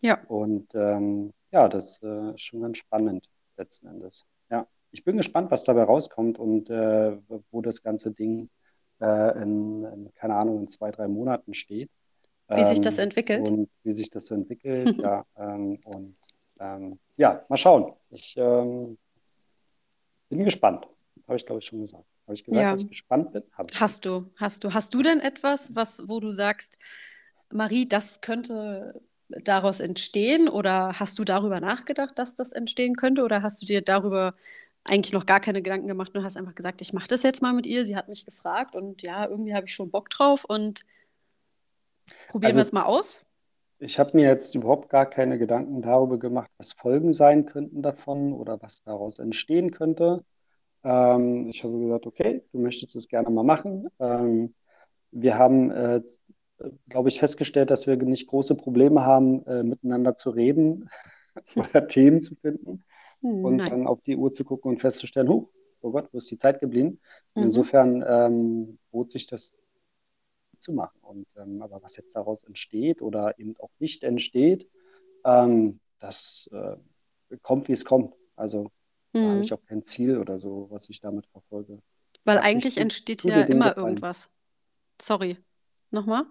Ja. 0.00 0.20
Und 0.28 0.74
ähm, 0.74 1.32
ja, 1.50 1.68
das 1.68 2.02
äh, 2.02 2.34
ist 2.34 2.42
schon 2.42 2.60
ganz 2.60 2.78
spannend 2.78 3.28
letzten 3.56 3.86
Endes. 3.86 4.26
Ja, 4.50 4.66
ich 4.90 5.04
bin 5.04 5.16
gespannt, 5.16 5.50
was 5.50 5.64
dabei 5.64 5.84
rauskommt 5.84 6.38
und 6.38 6.68
äh, 6.68 7.16
wo 7.50 7.62
das 7.62 7.82
ganze 7.82 8.10
Ding 8.12 8.48
äh, 9.00 9.42
in, 9.42 9.84
in, 9.84 10.12
keine 10.14 10.34
Ahnung, 10.34 10.58
in 10.58 10.68
zwei, 10.68 10.90
drei 10.90 11.08
Monaten 11.08 11.54
steht. 11.54 11.90
Wie 12.48 12.62
sich 12.64 12.82
das 12.82 12.98
Ähm, 12.98 13.04
entwickelt. 13.04 13.48
und 13.48 13.70
wie 13.84 13.92
sich 13.92 14.10
das 14.10 14.26
so 14.26 14.34
entwickelt, 14.34 14.96
ja. 15.02 15.24
Ähm, 15.38 15.78
und 15.86 16.16
ähm, 16.60 16.98
ja, 17.16 17.42
mal 17.48 17.56
schauen. 17.56 17.94
Ich 18.10 18.34
ähm, 18.36 18.98
bin 20.28 20.44
gespannt. 20.44 20.86
Habe 21.26 21.36
ich, 21.36 21.46
glaube 21.46 21.60
ich, 21.60 21.66
schon 21.66 21.80
gesagt. 21.80 22.04
Habe 22.26 22.34
ich 22.34 22.44
gesagt, 22.44 22.60
Ja. 22.60 22.72
dass 22.72 22.82
ich 22.82 22.88
gespannt 22.88 23.32
bin? 23.32 23.42
Ich 23.70 23.80
Hast 23.80 24.04
du, 24.06 24.30
hast 24.36 24.64
du, 24.64 24.74
hast 24.74 24.94
du 24.94 25.02
denn 25.02 25.20
etwas, 25.20 25.74
was, 25.76 26.08
wo 26.08 26.20
du 26.20 26.32
sagst, 26.32 26.78
Marie, 27.52 27.88
das 27.88 28.20
könnte 28.20 29.00
daraus 29.28 29.80
entstehen? 29.80 30.48
Oder 30.48 30.98
hast 31.00 31.18
du 31.18 31.24
darüber 31.24 31.60
nachgedacht, 31.60 32.18
dass 32.18 32.34
das 32.34 32.52
entstehen 32.52 32.96
könnte? 32.96 33.22
Oder 33.24 33.42
hast 33.42 33.62
du 33.62 33.66
dir 33.66 33.82
darüber 33.82 34.34
eigentlich 34.84 35.12
noch 35.14 35.26
gar 35.26 35.40
keine 35.40 35.62
Gedanken 35.62 35.88
gemacht 35.88 36.14
und 36.14 36.24
hast 36.24 36.36
einfach 36.36 36.54
gesagt, 36.54 36.80
ich 36.82 36.92
mache 36.92 37.08
das 37.08 37.22
jetzt 37.22 37.42
mal 37.42 37.52
mit 37.54 37.66
ihr. 37.66 37.84
Sie 37.86 37.96
hat 37.96 38.08
mich 38.08 38.26
gefragt 38.26 38.74
und 38.76 39.02
ja, 39.02 39.26
irgendwie 39.28 39.54
habe 39.54 39.66
ich 39.66 39.74
schon 39.74 39.90
Bock 39.90 40.10
drauf 40.10 40.44
und 40.44 40.82
probieren 42.26 42.56
Also 42.56 42.58
wir 42.58 42.62
es 42.62 42.72
mal 42.72 42.82
aus. 42.84 43.24
ich 43.78 43.98
habe 44.00 44.16
mir 44.16 44.26
jetzt 44.28 44.54
überhaupt 44.56 44.88
gar 44.88 45.06
keine 45.08 45.38
Gedanken 45.38 45.80
darüber 45.82 46.18
gemacht, 46.18 46.50
was 46.58 46.72
Folgen 46.72 47.12
sein 47.12 47.46
könnten 47.46 47.82
davon 47.82 48.32
oder 48.32 48.60
was 48.62 48.82
daraus 48.82 49.18
entstehen 49.20 49.70
könnte. 49.70 50.24
Ähm, 50.84 51.48
ich 51.48 51.64
habe 51.64 51.78
gesagt, 51.78 52.06
okay, 52.06 52.44
du 52.52 52.58
möchtest 52.60 52.96
es 52.96 53.08
gerne 53.08 53.30
mal 53.30 53.44
machen. 53.44 53.88
Ähm, 54.00 54.54
wir 55.12 55.38
haben, 55.38 55.70
äh, 55.70 56.02
glaube 56.88 57.08
ich, 57.08 57.18
festgestellt, 57.20 57.70
dass 57.70 57.86
wir 57.86 57.96
nicht 57.96 58.28
große 58.28 58.56
Probleme 58.56 59.04
haben, 59.04 59.46
äh, 59.46 59.62
miteinander 59.62 60.16
zu 60.16 60.30
reden 60.30 60.88
oder 61.56 61.86
Themen 61.88 62.22
zu 62.22 62.36
finden 62.36 62.84
und 63.40 63.58
Nein. 63.58 63.70
dann 63.72 63.86
auf 63.86 64.02
die 64.02 64.16
Uhr 64.16 64.32
zu 64.32 64.44
gucken 64.44 64.70
und 64.72 64.80
festzustellen, 64.80 65.28
huh, 65.28 65.48
oh 65.82 65.90
Gott, 65.92 66.08
wo 66.12 66.18
ist 66.18 66.30
die 66.30 66.38
Zeit 66.38 66.60
geblieben? 66.60 67.00
Und 67.34 67.42
Mhm. 67.42 67.44
insofern 67.44 68.04
ähm, 68.06 68.78
bot 68.90 69.10
sich 69.12 69.26
das 69.26 69.54
zu 70.58 70.72
machen. 70.72 70.98
Und 71.02 71.26
ähm, 71.36 71.62
aber 71.62 71.82
was 71.82 71.96
jetzt 71.96 72.14
daraus 72.16 72.42
entsteht 72.44 73.02
oder 73.02 73.38
eben 73.38 73.54
auch 73.58 73.70
nicht 73.78 74.02
entsteht, 74.04 74.68
ähm, 75.24 75.80
das 75.98 76.48
äh, 76.52 76.76
kommt, 77.42 77.68
wie 77.68 77.72
es 77.72 77.84
kommt. 77.84 78.14
Also 78.36 78.70
da 79.14 79.20
habe 79.20 79.36
Mhm. 79.36 79.42
ich 79.42 79.52
auch 79.52 79.64
kein 79.66 79.82
Ziel 79.84 80.18
oder 80.18 80.38
so, 80.38 80.66
was 80.70 80.88
ich 80.88 81.00
damit 81.00 81.26
verfolge. 81.28 81.80
Weil 82.24 82.38
ich 82.38 82.42
eigentlich 82.44 82.76
entsteht 82.78 83.22
ja 83.24 83.42
immer 83.44 83.68
Gefallen. 83.70 83.86
irgendwas. 83.86 84.28
Sorry. 85.00 85.38
Nochmal? 85.90 86.24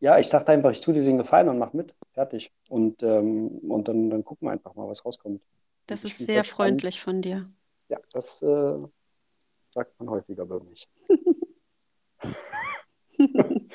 Ja, 0.00 0.18
ich 0.18 0.28
dachte 0.28 0.52
einfach, 0.52 0.70
ich 0.70 0.80
tue 0.80 0.94
dir 0.94 1.02
den 1.04 1.18
Gefallen 1.18 1.48
und 1.48 1.58
mach 1.58 1.72
mit. 1.72 1.94
Fertig. 2.12 2.52
Und, 2.68 3.02
ähm, 3.02 3.48
und 3.70 3.88
dann, 3.88 4.10
dann 4.10 4.24
gucken 4.24 4.48
wir 4.48 4.52
einfach 4.52 4.74
mal, 4.74 4.88
was 4.88 5.04
rauskommt. 5.04 5.42
Das 5.86 6.04
ist 6.04 6.18
sehr 6.18 6.44
spannend. 6.44 6.80
freundlich 6.82 7.00
von 7.00 7.20
dir. 7.22 7.50
Ja, 7.88 7.98
das 8.12 8.40
äh, 8.42 8.74
sagt 9.74 9.98
man 9.98 10.08
häufiger 10.10 10.42
über 10.44 10.60
mich. 10.60 10.88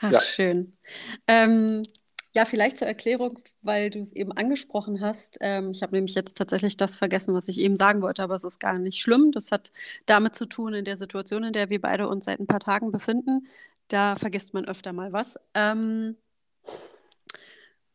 Ach, 0.00 0.12
Ja. 0.12 0.20
schön. 0.20 0.76
Ähm, 1.26 1.82
ja, 2.34 2.44
vielleicht 2.44 2.78
zur 2.78 2.88
Erklärung, 2.88 3.38
weil 3.62 3.90
du 3.90 4.00
es 4.00 4.12
eben 4.12 4.32
angesprochen 4.32 5.00
hast. 5.00 5.38
Ähm, 5.40 5.70
ich 5.70 5.82
habe 5.82 5.94
nämlich 5.94 6.14
jetzt 6.14 6.36
tatsächlich 6.36 6.76
das 6.76 6.96
vergessen, 6.96 7.34
was 7.34 7.48
ich 7.48 7.58
eben 7.58 7.76
sagen 7.76 8.02
wollte, 8.02 8.22
aber 8.22 8.34
es 8.34 8.44
ist 8.44 8.58
gar 8.58 8.78
nicht 8.78 9.00
schlimm. 9.00 9.32
Das 9.32 9.52
hat 9.52 9.72
damit 10.06 10.34
zu 10.34 10.46
tun, 10.46 10.74
in 10.74 10.84
der 10.84 10.96
Situation, 10.96 11.44
in 11.44 11.52
der 11.52 11.70
wir 11.70 11.80
beide 11.80 12.08
uns 12.08 12.24
seit 12.26 12.40
ein 12.40 12.46
paar 12.46 12.60
Tagen 12.60 12.92
befinden. 12.92 13.46
Da 13.88 14.16
vergisst 14.16 14.54
man 14.54 14.64
öfter 14.64 14.92
mal 14.92 15.12
was. 15.12 15.38
Ähm, 15.54 16.16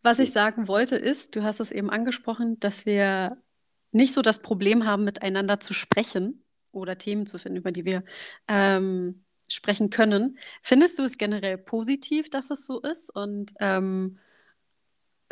was 0.01 0.19
ich 0.19 0.31
sagen 0.31 0.67
wollte, 0.67 0.95
ist, 0.95 1.35
du 1.35 1.43
hast 1.43 1.59
es 1.59 1.71
eben 1.71 1.89
angesprochen, 1.89 2.59
dass 2.59 2.85
wir 2.85 3.37
nicht 3.91 4.13
so 4.13 4.21
das 4.21 4.41
Problem 4.41 4.85
haben, 4.85 5.03
miteinander 5.03 5.59
zu 5.59 5.73
sprechen 5.73 6.43
oder 6.71 6.97
Themen 6.97 7.25
zu 7.25 7.37
finden, 7.39 7.57
über 7.57 7.71
die 7.71 7.85
wir 7.85 8.03
ähm, 8.47 9.23
sprechen 9.49 9.89
können. 9.89 10.37
Findest 10.61 10.99
du 10.99 11.03
es 11.03 11.17
generell 11.17 11.57
positiv, 11.57 12.29
dass 12.29 12.51
es 12.51 12.65
so 12.65 12.81
ist? 12.81 13.09
Und 13.09 13.53
ähm, 13.59 14.19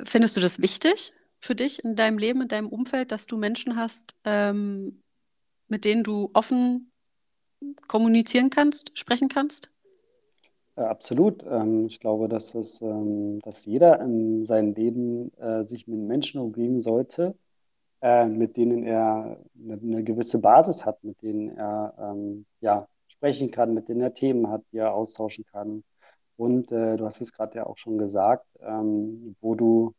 findest 0.04 0.38
du 0.38 0.42
das 0.42 0.62
wichtig 0.62 1.14
für 1.40 1.56
dich 1.56 1.84
in 1.84 1.96
deinem 1.96 2.18
Leben, 2.18 2.42
in 2.42 2.48
deinem 2.48 2.70
Umfeld, 2.70 3.12
dass 3.12 3.28
du 3.28 3.38
Menschen 3.38 3.76
hast, 3.76 4.16
ähm, 4.24 5.02
mit 5.68 5.86
denen 5.86 6.04
du 6.04 6.30
offen 6.34 6.92
kommunizieren 7.88 8.50
kannst, 8.50 8.92
sprechen 8.98 9.30
kannst? 9.30 9.70
Äh, 10.76 10.82
absolut. 10.82 11.44
Ähm, 11.44 11.86
ich 11.88 12.00
glaube, 12.00 12.28
dass 12.28 12.54
es, 12.56 12.82
ähm, 12.82 13.40
dass 13.42 13.66
jeder 13.66 14.00
in 14.02 14.46
seinem 14.46 14.74
Leben 14.74 15.32
äh, 15.38 15.64
sich 15.64 15.88
mit 15.88 16.00
Menschen 16.00 16.42
umgeben 16.42 16.82
sollte, 16.82 17.36
äh, 18.02 18.26
mit 18.28 18.58
denen 18.58 18.84
er 18.84 19.40
eine, 19.58 19.74
eine 19.82 20.04
gewisse 20.04 20.40
Basis 20.40 20.86
hat, 20.86 21.04
mit 21.04 21.22
denen 21.22 21.58
er 21.58 21.94
ähm, 22.00 22.46
ja, 22.62 22.88
sprechen 23.08 23.52
kann, 23.52 23.74
mit 23.74 23.88
denen 23.88 24.02
er 24.02 24.14
Themen 24.14 24.50
hat, 24.50 24.64
die 24.72 24.78
er 24.78 24.94
austauschen 24.94 25.46
kann. 25.46 25.84
Und 26.38 26.72
äh, 26.72 26.98
du 26.98 27.06
hast 27.06 27.22
es 27.22 27.34
gerade 27.34 27.58
ja 27.60 27.66
auch 27.66 27.78
schon 27.78 27.98
gesagt, 27.98 28.48
ähm, 28.62 29.36
wo 29.42 29.56
du 29.56 29.94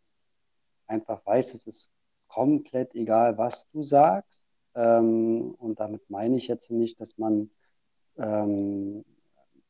einfach 0.87 1.25
weißt, 1.27 1.55
es 1.55 1.67
ist 1.67 1.91
komplett 2.29 2.95
egal, 2.95 3.39
was 3.39 3.69
du 3.71 3.83
sagst. 3.83 4.47
Ähm, 4.75 5.55
und 5.59 5.81
damit 5.81 6.09
meine 6.11 6.37
ich 6.37 6.49
jetzt 6.49 6.71
nicht, 6.71 7.01
dass 7.01 7.19
man 7.19 7.51
ähm, 8.19 9.05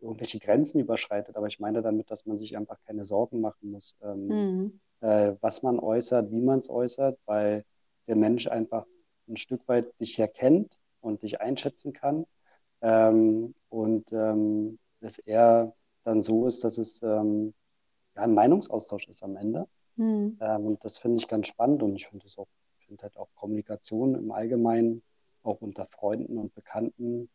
irgendwelche 0.00 0.38
Grenzen 0.40 0.80
überschreitet, 0.80 1.36
aber 1.36 1.46
ich 1.48 1.60
meine 1.60 1.82
damit, 1.82 2.10
dass 2.10 2.26
man 2.26 2.36
sich 2.38 2.56
einfach 2.56 2.78
keine 2.86 3.04
Sorgen 3.04 3.40
machen 3.40 3.70
muss, 3.72 3.96
ähm, 4.02 4.48
Mhm. 4.52 4.80
äh, 5.00 5.34
was 5.40 5.62
man 5.62 5.78
äußert, 5.80 6.30
wie 6.30 6.40
man 6.40 6.60
es 6.60 6.70
äußert, 6.70 7.18
weil 7.26 7.64
der 8.08 8.16
Mensch 8.16 8.46
einfach 8.48 8.86
ein 9.28 9.36
Stück 9.36 9.66
weit 9.68 9.98
dich 10.00 10.18
erkennt 10.18 10.78
und 11.00 11.22
dich 11.22 11.40
einschätzen 11.40 11.92
kann. 11.92 12.26
Ähm, 12.82 13.54
und 13.70 14.12
ähm, 14.12 14.78
es 15.00 15.18
eher 15.18 15.74
dann 16.06 16.22
so 16.22 16.46
ist, 16.46 16.64
dass 16.64 16.78
es 16.78 17.02
ähm, 17.02 17.54
ja, 18.16 18.22
ein 18.22 18.34
Meinungsaustausch 18.34 19.08
ist 19.08 19.22
am 19.24 19.36
Ende. 19.36 19.68
Mhm. 19.98 20.36
Ähm, 20.40 20.66
und 20.66 20.84
das 20.84 20.98
finde 20.98 21.18
ich 21.18 21.28
ganz 21.28 21.48
spannend 21.48 21.82
und 21.82 21.96
ich 21.96 22.06
finde 22.08 22.26
finde 22.86 23.02
halt 23.02 23.16
auch 23.16 23.28
Kommunikation 23.34 24.14
im 24.14 24.30
Allgemeinen, 24.32 25.02
auch 25.42 25.60
unter 25.60 25.86
Freunden 25.86 26.38
und 26.38 26.54
Bekannten, 26.54 27.28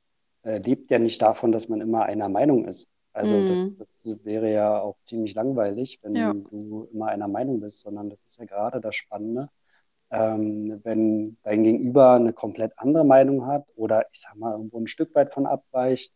äh, 0.44 0.58
lebt 0.60 0.92
ja 0.92 1.00
nicht 1.00 1.22
davon, 1.22 1.52
dass 1.52 1.70
man 1.70 1.82
immer 1.82 2.04
einer 2.06 2.30
Meinung 2.30 2.66
ist. 2.68 2.88
Also 3.14 3.44
das, 3.44 3.74
Mhm. 3.74 3.78
das 3.78 4.08
wäre 4.24 4.52
ja 4.52 4.80
auch 4.82 4.98
ziemlich 5.04 5.36
langweilig, 5.36 6.00
wenn 6.04 6.14
Ja. 6.16 6.34
du 6.52 6.88
immer 6.94 7.08
einer 7.08 7.28
Meinung 7.28 7.60
bist, 7.60 7.82
sondern 7.82 8.10
das 8.10 8.24
ist 8.24 8.38
ja 8.38 8.46
gerade 8.46 8.80
das 8.82 8.96
Spannende, 8.96 9.50
ähm, 10.12 10.82
wenn 10.84 11.38
dein 11.44 11.64
Gegenüber 11.64 12.14
eine 12.14 12.34
komplett 12.34 12.74
andere 12.78 13.06
Meinung 13.06 13.46
hat 13.48 13.66
oder 13.76 14.06
ich 14.12 14.22
sag 14.22 14.36
mal 14.36 14.54
irgendwo 14.54 14.80
ein 14.80 14.88
Stück 14.88 15.16
weit 15.16 15.34
von 15.34 15.46
abweicht 15.46 16.14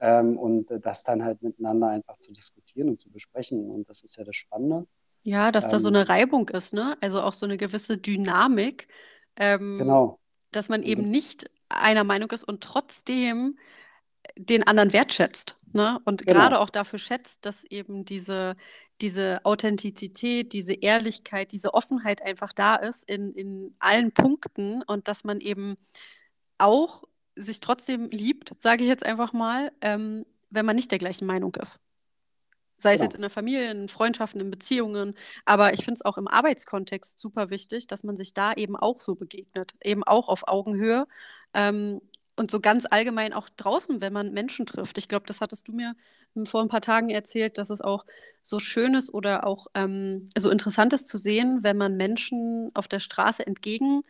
ähm, 0.00 0.36
und 0.38 0.66
das 0.84 1.04
dann 1.04 1.24
halt 1.24 1.42
miteinander 1.42 1.88
einfach 1.88 2.18
zu 2.18 2.32
diskutieren 2.32 2.88
und 2.88 2.98
zu 2.98 3.10
besprechen. 3.10 3.70
Und 3.70 3.88
das 3.88 4.02
ist 4.02 4.16
ja 4.16 4.24
das 4.24 4.36
Spannende. 4.36 4.86
Ja, 5.22 5.52
dass 5.52 5.68
da 5.68 5.78
so 5.78 5.88
Ähm, 5.88 5.96
eine 5.96 6.08
Reibung 6.08 6.48
ist, 6.50 6.74
ne? 6.74 6.96
Also 7.00 7.22
auch 7.22 7.32
so 7.32 7.46
eine 7.46 7.56
gewisse 7.56 7.96
Dynamik, 7.96 8.88
ähm, 9.36 9.78
genau. 9.78 10.20
dass 10.52 10.68
man 10.68 10.82
eben 10.82 11.10
nicht 11.10 11.50
einer 11.70 12.04
Meinung 12.04 12.30
ist 12.30 12.44
und 12.44 12.62
trotzdem 12.62 13.58
den 14.36 14.66
anderen 14.66 14.92
wertschätzt, 14.92 15.58
ne? 15.72 15.98
Und 16.04 16.26
gerade 16.26 16.50
genau. 16.50 16.60
auch 16.60 16.70
dafür 16.70 16.98
schätzt, 16.98 17.46
dass 17.46 17.64
eben 17.64 18.04
diese, 18.04 18.56
diese 19.00 19.40
Authentizität, 19.44 20.52
diese 20.52 20.74
Ehrlichkeit, 20.74 21.52
diese 21.52 21.72
Offenheit 21.72 22.20
einfach 22.20 22.52
da 22.52 22.76
ist 22.76 23.08
in, 23.08 23.32
in 23.32 23.74
allen 23.78 24.12
Punkten 24.12 24.82
und 24.82 25.08
dass 25.08 25.24
man 25.24 25.40
eben 25.40 25.76
auch 26.58 27.02
sich 27.36 27.60
trotzdem 27.60 28.10
liebt, 28.10 28.54
sage 28.60 28.82
ich 28.84 28.88
jetzt 28.88 29.06
einfach 29.06 29.32
mal, 29.32 29.72
ähm, 29.80 30.24
wenn 30.50 30.66
man 30.66 30.76
nicht 30.76 30.90
der 30.90 30.98
gleichen 30.98 31.26
Meinung 31.26 31.54
ist. 31.56 31.80
Sei 32.76 32.94
es 32.94 33.00
jetzt 33.00 33.12
Genau. 33.12 33.18
in 33.18 33.20
der 33.22 33.30
Familie, 33.30 33.70
in 33.70 33.88
Freundschaften, 33.88 34.40
in 34.40 34.50
Beziehungen, 34.50 35.14
aber 35.44 35.72
ich 35.74 35.84
finde 35.84 35.94
es 35.98 36.04
auch 36.04 36.18
im 36.18 36.28
Arbeitskontext 36.28 37.20
super 37.20 37.50
wichtig, 37.50 37.86
dass 37.86 38.04
man 38.04 38.16
sich 38.16 38.34
da 38.34 38.52
eben 38.54 38.76
auch 38.76 39.00
so 39.00 39.14
begegnet, 39.14 39.74
eben 39.82 40.02
auch 40.04 40.28
auf 40.28 40.48
Augenhöhe 40.48 41.06
ähm, 41.54 42.00
und 42.36 42.50
so 42.50 42.60
ganz 42.60 42.84
allgemein 42.90 43.32
auch 43.32 43.48
draußen, 43.48 44.00
wenn 44.00 44.12
man 44.12 44.32
Menschen 44.32 44.66
trifft. 44.66 44.98
Ich 44.98 45.08
glaube, 45.08 45.24
das 45.26 45.40
hattest 45.40 45.68
du 45.68 45.72
mir 45.72 45.94
vor 46.46 46.62
ein 46.62 46.68
paar 46.68 46.80
Tagen 46.80 47.10
erzählt, 47.10 47.58
dass 47.58 47.70
es 47.70 47.80
auch 47.80 48.04
so 48.42 48.58
schön 48.58 48.94
ist 48.94 49.14
oder 49.14 49.46
auch 49.46 49.68
ähm, 49.74 50.26
so 50.36 50.50
interessant 50.50 50.92
ist 50.92 51.06
zu 51.06 51.16
sehen, 51.16 51.60
wenn 51.62 51.76
man 51.76 51.96
Menschen 51.96 52.70
auf 52.74 52.88
der 52.88 52.98
Straße 52.98 53.46
entgegen 53.46 54.02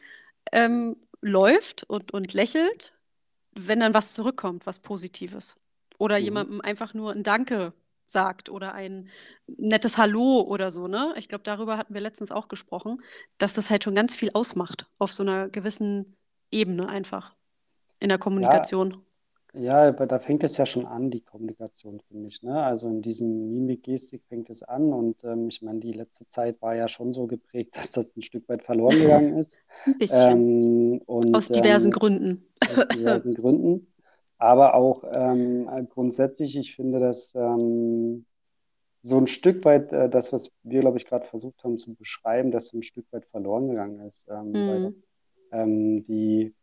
ähm, 0.53 0.97
läuft 1.21 1.85
und, 1.85 2.13
und 2.13 2.33
lächelt, 2.35 2.95
wenn 3.55 3.81
dann 3.81 3.95
was 3.95 4.15
zurückkommt, 4.15 4.67
was 4.67 4.79
Positives. 4.81 5.57
Oder 5.99 6.19
Mhm. 6.19 6.25
jemandem 6.25 6.61
einfach 6.61 6.95
nur 6.95 7.13
ein 7.13 7.23
Danke 7.23 7.73
sagt 8.07 8.49
oder 8.51 8.75
ein 8.75 9.09
nettes 9.47 9.97
Hallo 9.99 10.41
oder 10.43 10.71
so, 10.71 10.89
ne? 10.89 11.15
Ich 11.17 11.29
glaube, 11.29 11.45
darüber 11.45 11.77
hatten 11.79 11.95
wir 11.95 12.01
letztens 12.01 12.31
auch 12.33 12.49
gesprochen, 12.49 13.03
dass 13.39 13.55
das 13.55 13.71
halt 13.71 13.85
schon 13.85 13.95
ganz 13.95 14.15
viel 14.15 14.31
ausmacht 14.35 14.87
auf 14.99 15.13
so 15.13 15.23
einer 15.23 15.49
gewissen 15.49 16.17
Ebene 16.51 16.89
einfach 16.89 17.35
in 18.01 18.09
der 18.11 18.19
Kommunikation. 18.19 18.93
ja, 18.93 19.14
aber 19.55 20.07
da 20.07 20.19
fängt 20.19 20.43
es 20.43 20.57
ja 20.57 20.67
schon 20.67 20.85
an, 20.85 21.11
die 21.11 21.21
Kommunikation, 21.21 22.01
finde 22.09 22.29
ich, 22.29 22.43
ne? 22.43 22.63
Also 22.65 22.89
in 22.89 23.03
diesem 23.03 23.53
Mimik-Gestik 23.53 24.25
fängt 24.29 24.51
es 24.51 24.63
an 24.65 24.93
und 24.93 25.23
ähm, 25.25 25.49
ich 25.49 25.63
meine, 25.63 25.79
die 25.81 25.93
letzte 25.93 26.27
Zeit 26.29 26.61
war 26.61 26.75
ja 26.75 26.89
schon 26.89 27.13
so 27.13 27.27
geprägt, 27.29 27.77
dass 27.77 27.93
das 27.93 28.17
ein 28.17 28.23
Stück 28.23 28.49
weit 28.49 28.65
verloren 28.65 28.99
gegangen 28.99 29.39
ist. 29.39 29.59
Ein 29.87 29.99
bisschen. 29.99 30.41
Ähm, 30.41 31.03
und 31.07 31.35
Aus 31.37 31.49
diversen 31.51 31.91
ähm, 31.91 31.93
Gründen. 31.93 32.45
aus 32.67 32.89
diversen 32.89 33.35
Gründen. 33.35 33.87
Aber 34.39 34.75
auch 34.75 35.05
ähm, 35.15 35.69
grundsätzlich, 35.91 36.57
ich 36.57 36.75
finde, 36.77 37.01
dass 37.01 37.35
ähm, 37.37 38.27
so 39.03 39.19
ein 39.19 39.27
Stück 39.27 39.65
weit 39.65 39.93
äh, 39.93 40.09
das, 40.09 40.33
was 40.33 40.53
wir, 40.63 40.81
glaube 40.81 40.99
ich, 40.99 41.07
gerade 41.07 41.27
versucht 41.27 41.63
haben 41.65 41.79
zu 41.79 41.95
beschreiben, 41.95 42.51
dass 42.51 42.69
so 42.69 42.79
ein 42.79 42.83
Stück 42.83 43.07
weit 43.13 43.27
verloren 43.27 43.69
gegangen 43.69 44.01
ist. 44.01 44.27
Ähm, 44.29 44.67
weil 44.67 44.91
Mhm. 44.91 45.03
ähm, 45.53 46.05
die, 46.05 46.55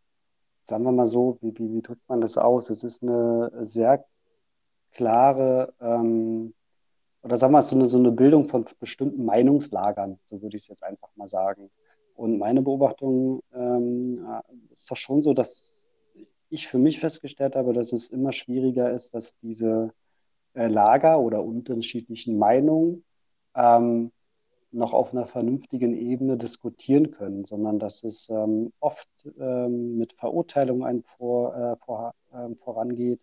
sagen 0.71 0.85
wir 0.85 0.93
mal 0.93 1.05
so, 1.05 1.37
wie, 1.41 1.53
wie, 1.57 1.73
wie 1.73 1.81
drückt 1.81 2.07
man 2.07 2.21
das 2.21 2.37
aus? 2.37 2.69
Es 2.69 2.83
ist 2.85 3.03
eine 3.03 3.51
sehr 3.65 4.05
klare, 4.93 5.73
ähm, 5.81 6.53
oder 7.23 7.35
sagen 7.35 7.51
wir 7.51 7.57
mal, 7.57 7.61
so 7.61 7.75
eine, 7.75 7.87
so 7.87 7.97
eine 7.97 8.11
Bildung 8.11 8.47
von 8.47 8.65
bestimmten 8.79 9.25
Meinungslagern, 9.25 10.17
so 10.23 10.41
würde 10.41 10.55
ich 10.55 10.63
es 10.63 10.69
jetzt 10.69 10.83
einfach 10.83 11.09
mal 11.15 11.27
sagen. 11.27 11.69
Und 12.15 12.37
meine 12.37 12.61
Beobachtung 12.61 13.41
ähm, 13.53 14.25
ist 14.71 14.89
doch 14.89 14.95
schon 14.95 15.21
so, 15.21 15.33
dass 15.33 15.87
ich 16.49 16.67
für 16.69 16.77
mich 16.77 17.01
festgestellt 17.01 17.57
habe, 17.57 17.73
dass 17.73 17.91
es 17.91 18.09
immer 18.09 18.31
schwieriger 18.31 18.91
ist, 18.91 19.13
dass 19.13 19.37
diese 19.39 19.93
äh, 20.53 20.67
Lager 20.67 21.19
oder 21.19 21.43
unterschiedlichen 21.43 22.37
Meinungen 22.37 23.03
ähm, 23.55 24.13
noch 24.71 24.93
auf 24.93 25.11
einer 25.13 25.27
vernünftigen 25.27 25.95
Ebene 25.95 26.37
diskutieren 26.37 27.11
können, 27.11 27.45
sondern 27.45 27.79
dass 27.79 28.03
es 28.03 28.29
ähm, 28.29 28.71
oft 28.79 29.07
ähm, 29.39 29.97
mit 29.97 30.13
Verurteilung 30.13 30.85
ein 30.85 31.03
vor, 31.03 31.55
äh, 31.55 31.75
vor, 31.85 32.13
ähm, 32.33 32.55
vorangeht 32.57 33.21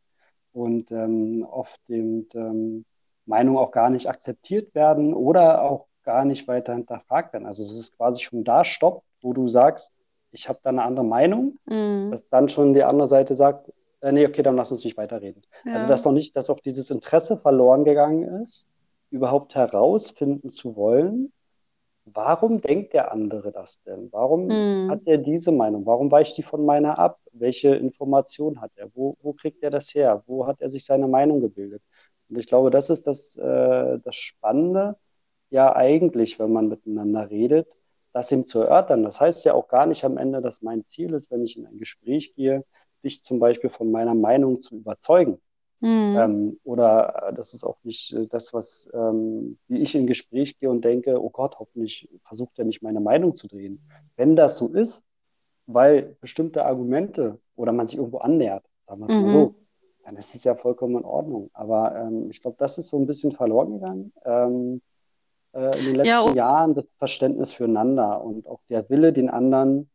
und 0.52 0.90
ähm, 0.92 1.46
oft 1.50 1.80
eben 1.88 2.28
ähm, 2.34 2.84
Meinungen 3.26 3.58
auch 3.58 3.70
gar 3.70 3.90
nicht 3.90 4.08
akzeptiert 4.08 4.74
werden 4.74 5.14
oder 5.14 5.62
auch 5.62 5.86
gar 6.04 6.24
nicht 6.24 6.48
weiter 6.48 6.74
hinterfragt 6.74 7.32
werden. 7.32 7.46
Also 7.46 7.62
es 7.62 7.72
ist 7.72 7.96
quasi 7.96 8.20
schon 8.20 8.44
da 8.44 8.64
Stopp, 8.64 9.02
wo 9.22 9.32
du 9.32 9.48
sagst, 9.48 9.92
ich 10.32 10.48
habe 10.48 10.58
da 10.62 10.70
eine 10.70 10.82
andere 10.82 11.04
Meinung, 11.04 11.58
Mhm. 11.66 12.10
dass 12.10 12.28
dann 12.28 12.48
schon 12.48 12.74
die 12.74 12.82
andere 12.84 13.08
Seite 13.08 13.34
sagt, 13.34 13.72
äh, 14.00 14.12
nee, 14.12 14.26
okay, 14.26 14.42
dann 14.42 14.56
lass 14.56 14.70
uns 14.70 14.84
nicht 14.84 14.96
weiterreden. 14.96 15.42
Also 15.64 15.80
Ja. 15.80 15.86
dass 15.86 16.04
noch 16.04 16.12
nicht, 16.12 16.36
dass 16.36 16.50
auch 16.50 16.60
dieses 16.60 16.90
Interesse 16.90 17.36
verloren 17.38 17.84
gegangen 17.84 18.42
ist, 18.42 18.66
überhaupt 19.10 19.54
herausfinden 19.54 20.50
zu 20.50 20.76
wollen, 20.76 21.32
warum 22.14 22.60
denkt 22.60 22.92
der 22.94 23.12
andere 23.12 23.52
das 23.52 23.80
denn? 23.82 24.08
Warum 24.12 24.58
hat 24.86 25.00
Mhm. 25.00 25.06
er 25.06 25.18
diese 25.18 25.52
Meinung? 25.52 25.86
Warum 25.86 26.10
weicht 26.10 26.36
die 26.38 26.42
von 26.42 26.64
meiner 26.64 26.98
ab? 26.98 27.20
Welche 27.32 27.70
Information 27.74 28.60
hat 28.60 28.72
er? 28.76 28.90
Wo, 28.94 29.14
wo 29.22 29.32
kriegt 29.34 29.62
er 29.62 29.70
das 29.70 29.94
her? 29.94 30.22
Wo 30.26 30.46
hat 30.46 30.60
er 30.60 30.70
sich 30.70 30.84
seine 30.84 31.08
Meinung 31.08 31.40
gebildet? 31.40 31.82
Und 32.28 32.38
ich 32.38 32.46
glaube, 32.46 32.70
das 32.70 32.90
ist 32.90 33.06
das, 33.06 33.36
äh, 33.36 33.98
das 34.00 34.16
Spannende, 34.16 34.96
ja 35.50 35.74
eigentlich, 35.76 36.38
wenn 36.38 36.52
man 36.52 36.68
miteinander 36.68 37.30
redet, 37.30 37.76
das 38.12 38.30
ihm 38.32 38.44
zu 38.46 38.60
erörtern. 38.60 39.02
Das 39.04 39.20
heißt 39.20 39.44
ja 39.44 39.54
auch 39.54 39.68
gar 39.68 39.86
nicht 39.86 40.04
am 40.04 40.18
Ende, 40.18 40.40
dass 40.42 40.62
mein 40.62 40.84
Ziel 40.86 41.12
ist, 41.14 41.30
wenn 41.30 41.44
ich 41.44 41.56
in 41.56 41.66
ein 41.66 41.78
Gespräch 41.78 42.34
gehe, 42.34 42.64
dich 43.04 43.22
zum 43.22 43.38
Beispiel 43.38 43.70
von 43.70 43.90
meiner 43.90 44.14
Meinung 44.14 44.58
zu 44.60 44.76
überzeugen. 44.76 45.40
Mhm. 45.80 46.16
Ähm, 46.18 46.60
oder 46.64 47.28
äh, 47.28 47.34
das 47.34 47.54
ist 47.54 47.64
auch 47.64 47.78
nicht 47.84 48.12
äh, 48.12 48.26
das, 48.26 48.52
was, 48.52 48.88
ähm, 48.94 49.58
wie 49.68 49.78
ich 49.78 49.94
in 49.94 50.06
Gespräch 50.06 50.58
gehe 50.58 50.70
und 50.70 50.84
denke, 50.84 51.22
oh 51.22 51.30
Gott, 51.30 51.58
hoffentlich 51.58 52.08
versucht 52.24 52.58
er 52.58 52.64
nicht 52.64 52.82
meine 52.82 53.00
Meinung 53.00 53.34
zu 53.34 53.48
drehen. 53.48 53.84
Wenn 54.16 54.36
das 54.36 54.56
so 54.56 54.68
ist, 54.68 55.04
weil 55.66 56.16
bestimmte 56.20 56.64
Argumente 56.64 57.40
oder 57.56 57.72
man 57.72 57.88
sich 57.88 57.98
irgendwo 57.98 58.18
annähert, 58.18 58.64
sagen 58.86 59.00
wir 59.00 59.06
es 59.06 59.18
mal 59.18 59.28
so, 59.30 59.50
Mhm. 59.50 59.54
dann 60.04 60.16
ist 60.16 60.34
es 60.34 60.44
ja 60.44 60.54
vollkommen 60.56 60.96
in 60.98 61.04
Ordnung. 61.04 61.50
Aber 61.52 61.94
ähm, 61.96 62.30
ich 62.30 62.42
glaube, 62.42 62.56
das 62.58 62.78
ist 62.78 62.88
so 62.88 62.98
ein 62.98 63.06
bisschen 63.06 63.32
verloren 63.32 63.74
gegangen 63.74 64.12
ähm, 64.24 64.82
äh, 65.54 65.78
in 65.78 65.86
den 65.86 65.94
Ja, 66.02 66.22
letzten 66.22 66.32
oh, 66.32 66.34
Jahren, 66.34 66.74
das 66.74 66.94
Verständnis 66.96 67.52
füreinander 67.52 68.22
und 68.22 68.46
auch 68.46 68.60
der 68.68 68.88
Wille, 68.90 69.12
den 69.12 69.30
anderen 69.30 69.90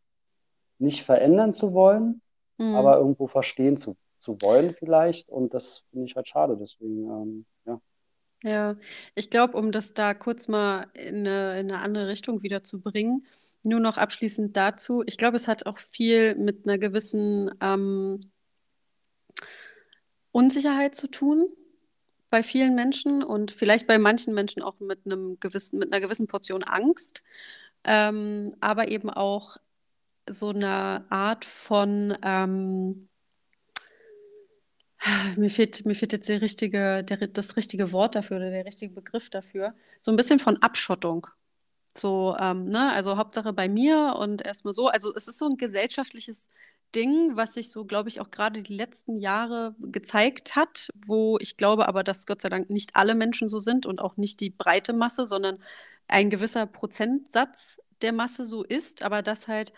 nicht 0.80 1.04
verändern 1.04 1.54
zu 1.54 1.74
wollen, 1.74 2.22
aber 2.58 2.96
mhm. 2.96 3.02
irgendwo 3.02 3.28
verstehen 3.28 3.78
zu, 3.78 3.96
zu 4.18 4.38
wollen 4.42 4.76
vielleicht. 4.78 5.30
Und 5.30 5.54
das 5.54 5.84
finde 5.90 6.06
ich 6.06 6.16
halt 6.16 6.28
schade. 6.28 6.58
Deswegen, 6.60 7.06
ähm, 7.10 7.46
ja. 7.66 7.82
Ja, 8.44 8.76
ich 9.16 9.30
glaube, 9.30 9.58
um 9.58 9.72
das 9.72 9.94
da 9.94 10.14
kurz 10.14 10.48
mal 10.48 10.88
in 10.96 11.20
eine, 11.20 11.60
in 11.60 11.72
eine 11.72 11.80
andere 11.80 12.08
Richtung 12.08 12.44
wieder 12.44 12.62
zu 12.62 12.82
bringen, 12.82 13.26
nur 13.64 13.80
noch 13.80 13.98
abschließend 13.98 14.58
dazu. 14.58 15.04
Ich 15.06 15.18
glaube, 15.18 15.38
es 15.38 15.48
hat 15.48 15.66
auch 15.66 15.78
viel 15.78 16.36
mit 16.36 16.68
einer 16.68 16.78
gewissen 16.78 17.52
ähm, 17.62 18.32
Unsicherheit 20.32 20.96
zu 20.96 21.08
tun 21.08 21.46
bei 22.30 22.44
vielen 22.44 22.76
Menschen 22.76 23.24
und 23.24 23.52
vielleicht 23.52 23.88
bei 23.88 24.00
manchen 24.00 24.34
Menschen 24.34 24.64
auch 24.64 24.80
mit 24.80 25.06
einem 25.06 25.40
gewissen, 25.40 25.80
mit 25.80 25.94
einer 25.94 26.02
gewissen 26.02 26.28
Portion 26.28 26.64
Angst, 26.64 27.22
ähm, 27.84 28.52
aber 28.60 28.88
eben 28.90 29.10
auch 29.10 29.58
so 30.28 30.50
eine 30.50 31.06
Art 31.10 31.46
von 31.46 32.18
ähm, 32.24 33.08
Mir 35.38 35.50
fehlt, 35.50 35.86
mir 35.86 35.96
fehlt 35.96 36.14
jetzt 36.14 36.30
der 36.30 36.42
richtige, 36.42 37.04
der, 37.04 37.28
das 37.28 37.58
richtige 37.58 37.92
Wort 37.92 38.16
dafür 38.16 38.38
oder 38.38 38.50
der 38.52 38.66
richtige 38.66 38.94
Begriff 38.94 39.30
dafür. 39.30 39.74
So 40.00 40.12
ein 40.12 40.18
bisschen 40.18 40.40
von 40.40 40.62
Abschottung. 40.62 41.28
So, 41.98 42.36
ähm, 42.40 42.66
ne, 42.70 42.92
also 42.94 43.18
Hauptsache 43.18 43.54
bei 43.54 43.70
mir 43.70 44.16
und 44.18 44.44
erstmal 44.46 44.74
so. 44.74 44.88
Also 44.88 45.14
es 45.16 45.28
ist 45.28 45.38
so 45.38 45.48
ein 45.48 45.58
gesellschaftliches 45.58 46.50
Ding, 46.96 47.36
was 47.36 47.54
sich 47.56 47.70
so, 47.72 47.86
glaube 47.86 48.10
ich, 48.10 48.22
auch 48.22 48.32
gerade 48.32 48.64
die 48.64 48.74
letzten 48.76 49.20
Jahre 49.20 49.76
gezeigt 49.80 50.56
hat, 50.56 50.90
wo 51.06 51.38
ich 51.40 51.58
glaube 51.58 51.88
aber, 51.88 52.04
dass 52.04 52.26
Gott 52.26 52.42
sei 52.42 52.50
Dank 52.50 52.70
nicht 52.70 52.96
alle 52.96 53.16
Menschen 53.16 53.50
so 53.50 53.60
sind 53.60 53.86
und 53.86 54.00
auch 54.02 54.18
nicht 54.18 54.40
die 54.40 54.50
breite 54.52 54.94
Masse, 54.94 55.28
sondern 55.28 55.60
ein 56.08 56.30
gewisser 56.30 56.66
Prozentsatz 56.66 57.80
der 58.02 58.14
Masse 58.14 58.46
so 58.46 58.64
ist, 58.64 59.04
aber 59.04 59.22
das 59.22 59.48
halt 59.48 59.74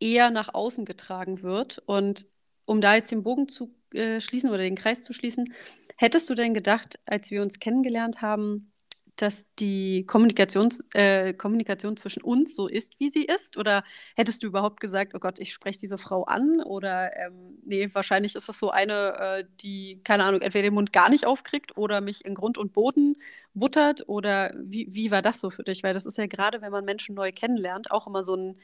eher 0.00 0.30
nach 0.30 0.54
außen 0.54 0.84
getragen 0.84 1.42
wird. 1.42 1.78
Und 1.86 2.26
um 2.68 2.80
da 2.80 2.94
jetzt 2.94 3.10
den 3.10 3.22
Bogen 3.22 3.48
zu 3.48 3.74
äh, 3.94 4.20
schließen 4.20 4.50
oder 4.50 4.58
den 4.58 4.76
Kreis 4.76 5.02
zu 5.02 5.12
schließen, 5.12 5.52
hättest 5.96 6.28
du 6.28 6.34
denn 6.34 6.54
gedacht, 6.54 6.98
als 7.06 7.30
wir 7.30 7.42
uns 7.42 7.58
kennengelernt 7.58 8.20
haben, 8.20 8.70
dass 9.16 9.52
die 9.56 10.04
Kommunikations, 10.06 10.84
äh, 10.94 11.32
Kommunikation 11.34 11.96
zwischen 11.96 12.22
uns 12.22 12.54
so 12.54 12.68
ist, 12.68 13.00
wie 13.00 13.10
sie 13.10 13.24
ist? 13.24 13.56
Oder 13.56 13.82
hättest 14.14 14.42
du 14.42 14.46
überhaupt 14.46 14.80
gesagt, 14.80 15.12
oh 15.14 15.18
Gott, 15.18 15.40
ich 15.40 15.52
spreche 15.52 15.80
diese 15.80 15.98
Frau 15.98 16.24
an? 16.24 16.62
Oder 16.62 17.16
ähm, 17.16 17.58
nee, 17.64 17.88
wahrscheinlich 17.94 18.36
ist 18.36 18.48
das 18.48 18.58
so 18.60 18.70
eine, 18.70 19.18
äh, 19.18 19.44
die, 19.60 20.00
keine 20.04 20.24
Ahnung, 20.24 20.40
entweder 20.40 20.68
den 20.68 20.74
Mund 20.74 20.92
gar 20.92 21.08
nicht 21.08 21.26
aufkriegt 21.26 21.76
oder 21.76 22.00
mich 22.00 22.24
in 22.24 22.34
Grund 22.34 22.58
und 22.58 22.72
Boden 22.74 23.16
buttert? 23.54 24.08
Oder 24.08 24.52
wie, 24.56 24.86
wie 24.90 25.10
war 25.10 25.22
das 25.22 25.40
so 25.40 25.50
für 25.50 25.64
dich? 25.64 25.82
Weil 25.82 25.94
das 25.94 26.06
ist 26.06 26.18
ja 26.18 26.26
gerade, 26.26 26.60
wenn 26.62 26.70
man 26.70 26.84
Menschen 26.84 27.16
neu 27.16 27.32
kennenlernt, 27.32 27.90
auch 27.90 28.06
immer 28.06 28.22
so 28.22 28.36
ein 28.36 28.58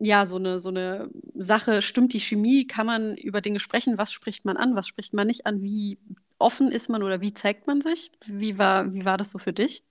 ja, 0.00 0.26
so 0.26 0.36
eine, 0.36 0.60
so 0.60 0.68
eine 0.70 1.10
Sache, 1.36 1.82
stimmt 1.82 2.12
die 2.12 2.20
Chemie, 2.20 2.66
kann 2.66 2.86
man 2.86 3.16
über 3.16 3.40
Dinge 3.40 3.60
sprechen, 3.60 3.98
was 3.98 4.12
spricht 4.12 4.44
man 4.44 4.56
an, 4.56 4.76
was 4.76 4.86
spricht 4.88 5.14
man 5.14 5.26
nicht 5.26 5.46
an, 5.46 5.62
wie 5.62 5.98
offen 6.38 6.70
ist 6.70 6.88
man 6.88 7.02
oder 7.02 7.20
wie 7.20 7.34
zeigt 7.34 7.66
man 7.66 7.80
sich? 7.80 8.12
Wie 8.26 8.58
war, 8.58 8.92
wie 8.94 9.04
war 9.04 9.18
das 9.18 9.30
so 9.30 9.38
für 9.38 9.52
dich? 9.52 9.84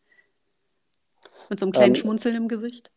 Mit 1.49 1.59
so 1.59 1.65
einem 1.65 1.73
kleinen 1.73 1.95
Ähm, 1.95 1.95
Schmunzeln 1.95 2.35
im 2.35 2.47
Gesicht? 2.47 2.91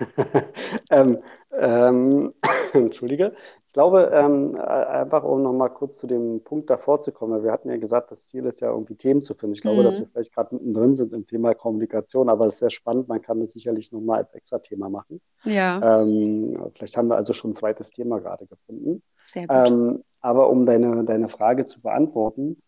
ähm, 0.90 1.18
ähm, 1.52 2.32
Entschuldige. 2.72 3.34
Ich 3.72 3.74
glaube, 3.74 4.10
ähm, 4.12 4.54
äh, 4.54 4.60
einfach 4.60 5.24
um 5.24 5.42
nochmal 5.42 5.70
kurz 5.72 5.96
zu 5.96 6.06
dem 6.06 6.44
Punkt 6.44 6.68
davor 6.68 7.00
zu 7.00 7.10
kommen, 7.10 7.32
weil 7.32 7.44
wir 7.44 7.52
hatten 7.52 7.70
ja 7.70 7.78
gesagt, 7.78 8.10
das 8.10 8.26
Ziel 8.26 8.44
ist 8.44 8.60
ja 8.60 8.68
irgendwie 8.70 8.96
Themen 8.96 9.22
zu 9.22 9.32
finden. 9.32 9.54
Ich 9.54 9.62
glaube, 9.62 9.82
dass 9.82 9.98
wir 9.98 10.06
Mhm. 10.06 10.12
vielleicht 10.12 10.34
gerade 10.34 10.54
mittendrin 10.54 10.94
sind 10.94 11.14
im 11.14 11.26
Thema 11.26 11.54
Kommunikation, 11.54 12.28
aber 12.28 12.46
es 12.46 12.54
ist 12.56 12.58
sehr 12.60 12.68
spannend. 12.70 13.08
Man 13.08 13.22
kann 13.22 13.40
das 13.40 13.52
sicherlich 13.52 13.90
nochmal 13.90 14.18
als 14.18 14.34
extra 14.34 14.58
Thema 14.58 14.90
machen. 14.90 15.22
Ja, 15.44 15.82
Ähm, 15.82 16.58
vielleicht 16.76 16.96
haben 16.98 17.08
wir 17.08 17.16
also 17.16 17.32
schon 17.34 17.52
ein 17.52 17.54
zweites 17.54 17.90
Thema 17.90 18.20
gerade 18.20 18.46
gefunden. 18.46 19.02
sehr 19.16 19.48
gut. 19.48 19.66
Ähm, 19.66 20.02
aber 20.20 20.50
um 20.50 20.66
deine, 20.66 21.04
deine 21.04 21.28
Frage 21.30 21.64
zu 21.64 21.82
beantworten, 21.82 22.62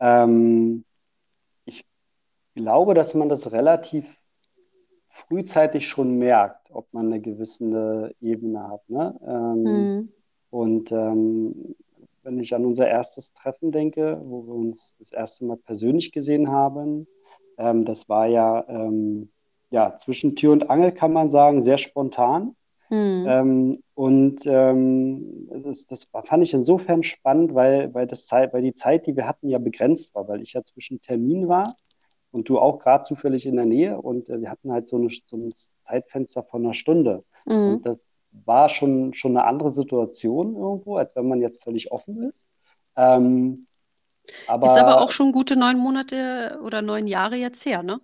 ähm, 0.00 0.84
ich 1.66 1.86
glaube, 2.56 2.94
dass 2.94 3.14
man 3.14 3.28
das 3.28 3.52
relativ 3.52 4.06
frühzeitig 5.10 5.88
schon 5.88 6.18
merkt, 6.18 6.70
ob 6.70 6.92
man 6.92 7.06
eine 7.06 7.20
gewisse 7.20 8.14
Ebene 8.20 8.68
hat, 8.68 8.88
ne? 8.88 9.18
Ähm, 9.26 9.90
Mhm. 9.90 10.08
Und 10.50 10.92
ähm, 10.92 11.74
wenn 12.22 12.40
ich 12.40 12.54
an 12.54 12.64
unser 12.64 12.88
erstes 12.88 13.32
Treffen 13.32 13.70
denke, 13.70 14.20
wo 14.26 14.46
wir 14.46 14.54
uns 14.54 14.96
das 14.98 15.12
erste 15.12 15.44
Mal 15.44 15.56
persönlich 15.56 16.12
gesehen 16.12 16.50
haben, 16.50 17.06
ähm, 17.56 17.84
das 17.84 18.08
war 18.08 18.26
ja, 18.26 18.64
ähm, 18.68 19.30
ja 19.70 19.96
zwischen 19.96 20.34
Tür 20.36 20.52
und 20.52 20.68
Angel, 20.68 20.92
kann 20.92 21.12
man 21.12 21.30
sagen, 21.30 21.60
sehr 21.60 21.78
spontan. 21.78 22.56
Mhm. 22.88 23.82
Und 23.94 24.42
ähm, 24.46 25.48
das, 25.64 25.88
das 25.88 26.04
fand 26.04 26.44
ich 26.44 26.54
insofern 26.54 27.02
spannend, 27.02 27.52
weil, 27.52 27.92
weil, 27.94 28.06
das 28.06 28.26
Zeit, 28.26 28.52
weil 28.52 28.62
die 28.62 28.74
Zeit, 28.74 29.08
die 29.08 29.16
wir 29.16 29.26
hatten, 29.26 29.48
ja 29.48 29.58
begrenzt 29.58 30.14
war, 30.14 30.28
weil 30.28 30.40
ich 30.40 30.52
ja 30.52 30.62
zwischen 30.62 31.00
Termin 31.00 31.48
war 31.48 31.72
und 32.30 32.48
du 32.48 32.58
auch 32.58 32.78
gerade 32.78 33.02
zufällig 33.02 33.46
in 33.46 33.56
der 33.56 33.64
Nähe 33.64 34.00
und 34.00 34.28
äh, 34.28 34.40
wir 34.40 34.50
hatten 34.50 34.72
halt 34.72 34.86
so, 34.86 34.96
eine, 34.96 35.08
so 35.24 35.36
ein 35.36 35.50
Zeitfenster 35.82 36.42
von 36.42 36.64
einer 36.64 36.74
Stunde. 36.74 37.22
Mhm. 37.46 37.54
Und 37.54 37.86
das 37.86 38.12
war 38.44 38.68
schon, 38.68 39.14
schon 39.14 39.36
eine 39.36 39.46
andere 39.46 39.70
Situation 39.70 40.54
irgendwo, 40.56 40.96
als 40.96 41.14
wenn 41.16 41.28
man 41.28 41.40
jetzt 41.40 41.62
völlig 41.64 41.90
offen 41.92 42.22
ist. 42.28 42.48
Ähm, 42.96 43.66
aber, 44.46 44.66
Ist 44.66 44.78
aber 44.78 45.00
auch 45.00 45.10
schon 45.12 45.32
gute 45.32 45.56
neun 45.56 45.78
Monate 45.78 46.60
oder 46.62 46.82
neun 46.82 47.06
Jahre 47.06 47.36
jetzt 47.36 47.64
her, 47.66 47.82
ne? 47.82 48.00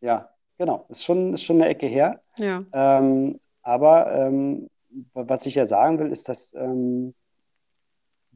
ja, 0.00 0.28
genau, 0.58 0.86
ist 0.88 1.04
schon, 1.04 1.34
ist 1.34 1.42
schon 1.42 1.56
eine 1.56 1.68
Ecke 1.70 1.86
her. 1.86 2.20
Ja. 2.38 2.62
Ähm, 2.72 3.40
aber 3.62 4.12
ähm, 4.12 4.68
was 5.14 5.46
ich 5.46 5.54
ja 5.56 5.66
sagen 5.66 5.98
will, 5.98 6.12
ist, 6.12 6.28
dass 6.28 6.54
ähm, 6.54 7.14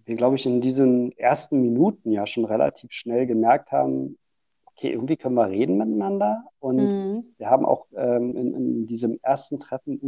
wir, 0.04 0.16
glaube 0.16 0.36
ich, 0.36 0.46
in 0.46 0.60
diesen 0.60 1.12
ersten 1.18 1.60
Minuten 1.60 2.10
ja 2.12 2.26
schon 2.26 2.44
relativ 2.44 2.92
schnell 2.92 3.26
gemerkt 3.26 3.72
haben, 3.72 4.18
okay, 4.66 4.92
irgendwie 4.92 5.16
können 5.16 5.34
wir 5.34 5.48
reden 5.48 5.78
miteinander. 5.78 6.44
Und 6.58 6.78
Mhm. 6.78 7.34
wir 7.38 7.50
haben 7.50 7.64
auch 7.66 7.86
ähm, 7.96 8.36
in, 8.36 8.54
in 8.54 8.86
diesem 8.86 9.18
ersten 9.22 9.60
Treffen 9.60 9.98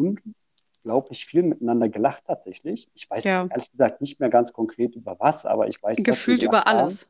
unglaublich 0.84 1.26
viel 1.26 1.42
miteinander 1.42 1.88
gelacht 1.88 2.24
tatsächlich. 2.26 2.90
Ich 2.94 3.08
weiß 3.08 3.24
Ja. 3.24 3.46
ehrlich 3.50 3.70
gesagt 3.72 4.00
nicht 4.00 4.20
mehr 4.20 4.28
ganz 4.28 4.52
konkret 4.52 4.94
über 4.94 5.16
was, 5.18 5.46
aber 5.46 5.68
ich 5.68 5.82
weiß, 5.82 6.02
Gefühlt 6.04 6.42
über 6.42 6.66
alles. 6.66 7.08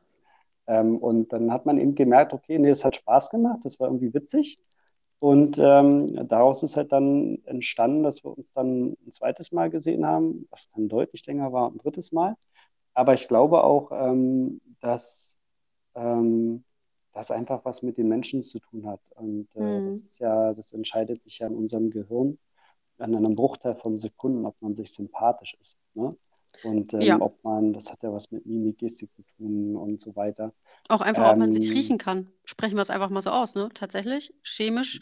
Ähm, 0.67 0.97
und 0.97 1.33
dann 1.33 1.53
hat 1.53 1.67
man 1.67 1.79
eben 1.79 1.95
gemerkt, 1.95 2.33
okay, 2.33 2.59
nee, 2.59 2.71
es 2.71 2.85
hat 2.85 2.97
Spaß 2.97 3.31
gemacht, 3.31 3.61
das 3.65 3.79
war 3.81 3.89
irgendwie 3.89 4.15
witzig. 4.15 4.59
Und 5.21 5.59
ähm, 5.59 6.07
daraus 6.29 6.63
ist 6.63 6.77
halt 6.77 6.93
dann 6.93 7.39
entstanden, 7.45 8.03
dass 8.03 8.25
wir 8.25 8.37
uns 8.37 8.53
dann 8.53 8.97
ein 9.07 9.11
zweites 9.11 9.53
Mal 9.53 9.71
gesehen 9.71 10.07
haben, 10.07 10.47
was 10.51 10.71
dann 10.75 10.89
deutlich 10.89 11.27
länger 11.27 11.53
war, 11.53 11.71
ein 11.71 11.79
drittes 11.79 12.13
Mal. 12.13 12.35
Aber 12.95 13.15
ich 13.15 13.29
glaube 13.29 13.65
auch, 13.65 13.91
ähm, 13.93 14.61
dass 14.81 15.37
ähm, 15.95 16.65
das 17.13 17.31
einfach 17.31 17.65
was 17.65 17.83
mit 17.83 17.97
den 17.99 18.09
Menschen 18.09 18.43
zu 18.43 18.59
tun 18.59 18.87
hat. 18.89 19.01
Und 19.17 19.49
äh, 19.57 19.61
Mhm. 19.61 19.87
das 19.87 20.01
ist 20.01 20.19
ja, 20.19 20.53
das 20.55 20.73
entscheidet 20.73 21.23
sich 21.23 21.39
ja 21.39 21.47
in 21.47 21.55
unserem 21.55 21.91
Gehirn 21.91 22.39
an 22.99 23.15
einem 23.15 23.35
Bruchteil 23.35 23.75
von 23.75 23.99
Sekunden, 23.99 24.47
ob 24.47 24.61
man 24.61 24.75
sich 24.75 24.93
sympathisch 24.93 25.57
ist. 25.61 25.79
Ne? 25.95 26.17
Und 26.63 26.95
ähm, 26.95 27.01
Ja. 27.07 27.21
ob 27.21 27.43
man, 27.45 27.73
das 27.73 27.91
hat 27.91 28.03
ja 28.03 28.13
was 28.13 28.31
mit 28.31 28.47
Mimik, 28.47 28.79
Gestik 28.79 29.13
zu 29.15 29.23
tun 29.37 29.77
und 29.77 30.01
so 30.01 30.15
weiter. 30.17 30.53
Auch 30.89 31.01
einfach, 31.01 31.25
ob 31.27 31.37
man 31.39 31.51
sich 31.53 31.71
Ähm, 31.71 31.77
riechen 31.77 31.99
kann. 31.99 32.31
Sprechen 32.45 32.77
wir 32.77 32.83
es 32.83 32.91
einfach 32.91 33.11
mal 33.11 33.23
so 33.23 33.31
aus, 33.31 33.55
ne? 33.55 33.69
Tatsächlich, 33.75 34.33
chemisch, 34.43 35.01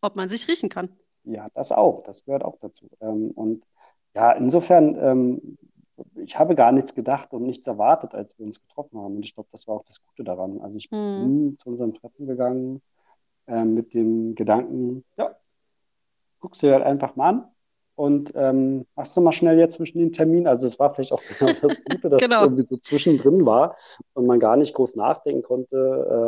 ob 0.00 0.16
man 0.16 0.28
sich 0.28 0.48
riechen 0.48 0.68
kann. 0.68 0.88
Ja, 1.24 1.48
das 1.54 1.72
auch, 1.72 2.02
das 2.02 2.24
gehört 2.24 2.44
auch 2.44 2.58
dazu. 2.60 2.88
Ähm, 3.00 3.30
und 3.32 3.64
ja, 4.14 4.32
insofern, 4.32 4.96
ähm, 4.96 5.58
ich 6.16 6.38
habe 6.38 6.54
gar 6.54 6.72
nichts 6.72 6.94
gedacht 6.94 7.32
und 7.32 7.44
nichts 7.44 7.66
erwartet, 7.66 8.14
als 8.14 8.38
wir 8.38 8.46
uns 8.46 8.60
getroffen 8.60 8.98
haben. 8.98 9.16
Und 9.16 9.24
ich 9.24 9.34
glaube, 9.34 9.48
das 9.52 9.66
war 9.66 9.76
auch 9.76 9.84
das 9.84 10.02
Gute 10.04 10.24
daran. 10.24 10.60
Also 10.60 10.76
ich 10.78 10.90
Mhm. 10.90 11.14
bin 11.14 11.56
zu 11.56 11.68
unserem 11.70 11.94
Treffen 11.94 12.26
gegangen 12.26 12.82
ähm, 13.48 13.74
mit 13.74 13.94
dem 13.94 14.34
Gedanken, 14.34 15.04
ja, 15.18 15.36
guckst 16.44 16.60
dir 16.60 16.74
halt 16.74 16.84
einfach 16.84 17.16
mal 17.16 17.28
an 17.30 17.48
und 17.94 18.32
ähm, 18.34 18.84
machst 18.96 19.16
du 19.16 19.22
mal 19.22 19.32
schnell 19.32 19.58
jetzt 19.58 19.76
zwischen 19.76 19.98
den 19.98 20.12
Terminen. 20.12 20.46
Also 20.46 20.66
es 20.66 20.78
war 20.78 20.94
vielleicht 20.94 21.12
auch 21.12 21.22
genau 21.38 21.54
das 21.62 21.82
Gute, 21.82 22.10
dass 22.10 22.20
es 22.20 22.28
Genau. 22.28 22.42
irgendwie 22.42 22.66
so 22.66 22.76
zwischendrin 22.76 23.46
war 23.46 23.78
und 24.12 24.26
man 24.26 24.38
gar 24.38 24.56
nicht 24.56 24.74
groß 24.74 24.94
nachdenken 24.94 25.42
konnte 25.42 25.76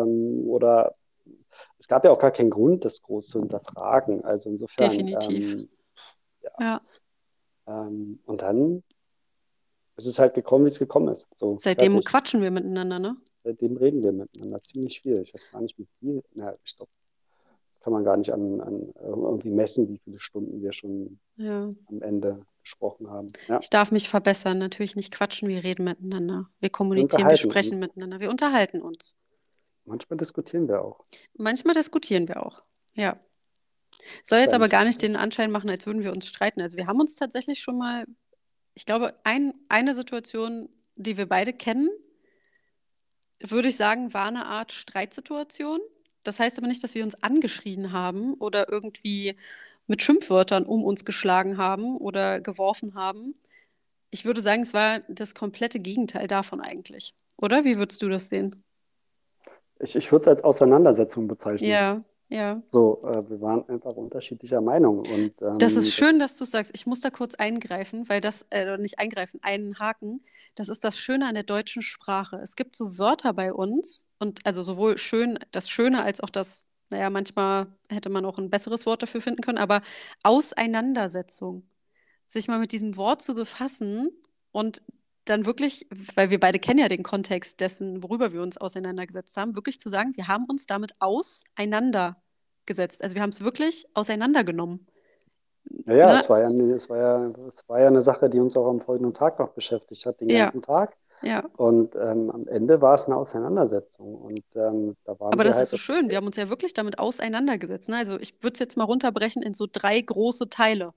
ähm, 0.08 0.48
oder 0.48 0.90
es 1.78 1.86
gab 1.86 2.02
ja 2.06 2.12
auch 2.12 2.18
gar 2.18 2.30
keinen 2.30 2.48
Grund, 2.48 2.86
das 2.86 3.02
groß 3.02 3.26
zu 3.26 3.40
hinterfragen. 3.40 4.24
Also 4.24 4.48
insofern, 4.48 4.88
Definitiv. 4.88 5.52
ähm, 5.52 5.68
Ja. 6.58 6.80
ähm, 7.66 8.20
und 8.24 8.40
dann 8.40 8.82
ist 9.96 10.06
es 10.06 10.18
halt 10.18 10.32
gekommen, 10.32 10.64
wie 10.64 10.68
es 10.70 10.78
gekommen 10.78 11.08
ist. 11.08 11.26
So, 11.36 11.58
Seitdem 11.58 11.92
fertig. 11.92 12.08
quatschen 12.10 12.40
wir 12.40 12.50
miteinander, 12.50 12.98
ne? 12.98 13.16
Seitdem 13.44 13.76
reden 13.76 14.02
wir 14.02 14.12
miteinander 14.12 14.60
ziemlich 14.60 15.02
viel. 15.02 15.20
Ich 15.20 15.34
weiß 15.34 15.50
gar 15.50 15.60
nicht, 15.60 15.76
wie 15.78 15.86
viel. 15.98 16.22
Na, 16.34 16.54
ich 16.64 16.74
glaube, 16.76 16.90
kann 17.86 17.92
man 17.92 18.02
gar 18.02 18.16
nicht 18.16 18.32
an, 18.32 18.60
an 18.60 18.92
irgendwie 19.00 19.48
messen, 19.50 19.88
wie 19.88 19.98
viele 20.02 20.18
Stunden 20.18 20.60
wir 20.60 20.72
schon 20.72 21.20
Ja. 21.36 21.70
am 21.86 22.02
Ende 22.02 22.44
gesprochen 22.64 23.08
haben. 23.08 23.28
Ja, 23.46 23.60
Ich 23.62 23.70
darf 23.70 23.92
mich 23.92 24.08
verbessern. 24.08 24.58
Natürlich 24.58 24.96
nicht 24.96 25.12
quatschen, 25.12 25.48
wir 25.48 25.62
reden 25.62 25.84
miteinander. 25.84 26.50
Wir 26.58 26.68
kommunizieren, 26.68 27.20
wir 27.20 27.24
unterhalten 27.26 27.48
sprechen 27.48 27.74
uns. 27.76 27.80
miteinander, 27.86 28.18
wir 28.18 28.28
unterhalten 28.28 28.82
uns. 28.82 29.14
manchmal 29.84 30.16
diskutieren 30.16 30.66
wir 30.66 30.82
auch. 30.82 31.04
Manchmal 31.38 31.74
diskutieren 31.76 32.26
wir 32.26 32.44
auch. 32.44 32.64
Ja. 32.94 33.20
Soll 34.24 34.40
jetzt 34.40 34.52
aber 34.54 34.68
gar 34.68 34.82
nicht 34.82 35.00
den 35.00 35.14
Anschein 35.14 35.52
machen, 35.52 35.70
als 35.70 35.86
würden 35.86 36.02
wir 36.02 36.10
uns 36.10 36.26
streiten. 36.26 36.60
Also 36.62 36.76
wir 36.76 36.88
haben 36.88 36.98
uns 36.98 37.14
tatsächlich 37.14 37.60
schon 37.60 37.78
mal, 37.78 38.04
ich 38.74 38.84
glaube, 38.84 39.14
ein, 39.22 39.52
eine 39.68 39.94
Situation, 39.94 40.68
die 40.96 41.16
wir 41.16 41.26
beide 41.28 41.52
kennen, 41.52 41.88
würde 43.40 43.68
ich 43.68 43.76
sagen, 43.76 44.12
war 44.12 44.26
eine 44.26 44.46
Art 44.46 44.72
Streitsituation. 44.72 45.78
Das 46.26 46.40
heißt 46.40 46.58
aber 46.58 46.66
nicht, 46.66 46.82
dass 46.82 46.94
wir 46.94 47.04
uns 47.04 47.22
angeschrien 47.22 47.92
haben 47.92 48.34
oder 48.34 48.70
irgendwie 48.70 49.36
mit 49.86 50.02
Schimpfwörtern 50.02 50.64
um 50.64 50.84
uns 50.84 51.04
geschlagen 51.04 51.58
haben 51.58 51.96
oder 51.96 52.40
geworfen 52.40 52.94
haben. 52.94 53.34
Ich 54.10 54.24
würde 54.24 54.40
sagen, 54.40 54.62
es 54.62 54.74
war 54.74 55.00
das 55.08 55.34
komplette 55.34 55.78
Gegenteil 55.78 56.26
davon 56.26 56.60
eigentlich. 56.60 57.14
Oder? 57.36 57.64
Wie 57.64 57.76
würdest 57.76 58.02
du 58.02 58.08
das 58.08 58.28
sehen? 58.28 58.64
Ich, 59.78 59.94
ich 59.94 60.10
würde 60.10 60.22
es 60.22 60.28
als 60.28 60.44
Auseinandersetzung 60.44 61.28
bezeichnen. 61.28 61.68
Ja, 61.68 62.02
ja. 62.28 62.60
So, 62.68 63.00
äh, 63.04 63.28
wir 63.30 63.40
waren 63.40 63.68
einfach 63.68 63.94
unterschiedlicher 63.94 64.60
Meinung. 64.60 64.98
Und 64.98 65.40
ähm, 65.42 65.58
Das 65.58 65.76
ist 65.76 65.94
schön, 65.94 66.18
dass 66.18 66.36
du 66.36 66.44
sagst. 66.44 66.72
Ich 66.74 66.86
muss 66.86 67.00
da 67.00 67.10
kurz 67.10 67.34
eingreifen, 67.36 68.08
weil 68.08 68.20
das, 68.20 68.46
äh, 68.50 68.76
nicht 68.78 68.98
eingreifen, 68.98 69.38
einen 69.42 69.78
Haken. 69.78 70.24
Das 70.56 70.68
ist 70.68 70.82
das 70.84 70.98
Schöne 70.98 71.26
an 71.26 71.34
der 71.34 71.44
deutschen 71.44 71.82
Sprache. 71.82 72.36
Es 72.42 72.56
gibt 72.56 72.74
so 72.74 72.98
Wörter 72.98 73.32
bei 73.32 73.52
uns 73.52 74.08
und 74.18 74.40
also 74.44 74.62
sowohl 74.62 74.98
schön, 74.98 75.38
das 75.52 75.68
Schöne 75.70 76.02
als 76.02 76.20
auch 76.20 76.30
das, 76.30 76.66
naja, 76.90 77.10
manchmal 77.10 77.68
hätte 77.88 78.10
man 78.10 78.24
auch 78.24 78.38
ein 78.38 78.50
besseres 78.50 78.86
Wort 78.86 79.02
dafür 79.02 79.20
finden 79.20 79.42
können, 79.42 79.58
aber 79.58 79.82
Auseinandersetzung. 80.22 81.68
Sich 82.26 82.48
mal 82.48 82.58
mit 82.58 82.72
diesem 82.72 82.96
Wort 82.96 83.22
zu 83.22 83.34
befassen 83.34 84.10
und 84.50 84.82
dann 85.28 85.46
wirklich, 85.46 85.86
weil 86.14 86.30
wir 86.30 86.40
beide 86.40 86.58
kennen 86.58 86.78
ja 86.78 86.88
den 86.88 87.02
Kontext 87.02 87.60
dessen, 87.60 88.02
worüber 88.02 88.32
wir 88.32 88.42
uns 88.42 88.58
auseinandergesetzt 88.58 89.36
haben, 89.36 89.54
wirklich 89.54 89.78
zu 89.80 89.88
sagen, 89.88 90.12
wir 90.16 90.28
haben 90.28 90.46
uns 90.48 90.66
damit 90.66 90.92
auseinandergesetzt. 91.00 93.02
Also 93.02 93.14
wir 93.14 93.22
haben 93.22 93.30
es 93.30 93.42
wirklich 93.44 93.86
auseinandergenommen. 93.94 94.86
Ja, 95.86 95.94
ja, 95.94 96.12
Ne? 96.14 96.20
es 96.20 96.28
war 96.30 96.40
ja, 96.40 96.46
eine- 96.46 96.74
es 96.74 96.88
war 96.88 96.96
ja, 96.98 97.32
es 97.48 97.68
war 97.68 97.80
ja 97.80 97.86
eine 97.88 98.02
Sache, 98.02 98.30
die 98.30 98.38
uns 98.40 98.56
auch 98.56 98.68
am 98.68 98.80
folgenden 98.80 99.14
Tag 99.14 99.38
noch 99.38 99.50
beschäftigt 99.50 100.06
hat, 100.06 100.20
den 100.20 100.30
Ja. 100.30 100.44
ganzen 100.44 100.62
Tag. 100.62 100.96
Ja. 101.22 101.44
Und 101.56 101.94
ähm, 101.96 102.30
am 102.30 102.46
Ende 102.46 102.80
war 102.82 102.94
es 102.94 103.06
eine 103.06 103.16
Auseinandersetzung. 103.16 104.14
Und 104.16 104.42
ähm, 104.54 104.96
da 105.04 105.18
waren 105.18 105.32
Aber 105.32 105.44
das 105.44 105.56
halt 105.56 105.64
ist 105.64 105.70
so 105.70 105.76
schön. 105.76 106.10
Wir 106.10 106.18
haben 106.18 106.26
uns 106.26 106.36
ja 106.36 106.48
wirklich 106.50 106.74
damit 106.74 106.98
auseinandergesetzt. 106.98 107.88
Ne? 107.88 107.96
Also 107.96 108.20
ich 108.20 108.34
würde 108.42 108.52
es 108.54 108.58
jetzt 108.60 108.76
mal 108.76 108.84
runterbrechen 108.84 109.42
in 109.42 109.54
so 109.54 109.66
drei 109.70 110.00
große 110.00 110.50
Teile, 110.50 110.92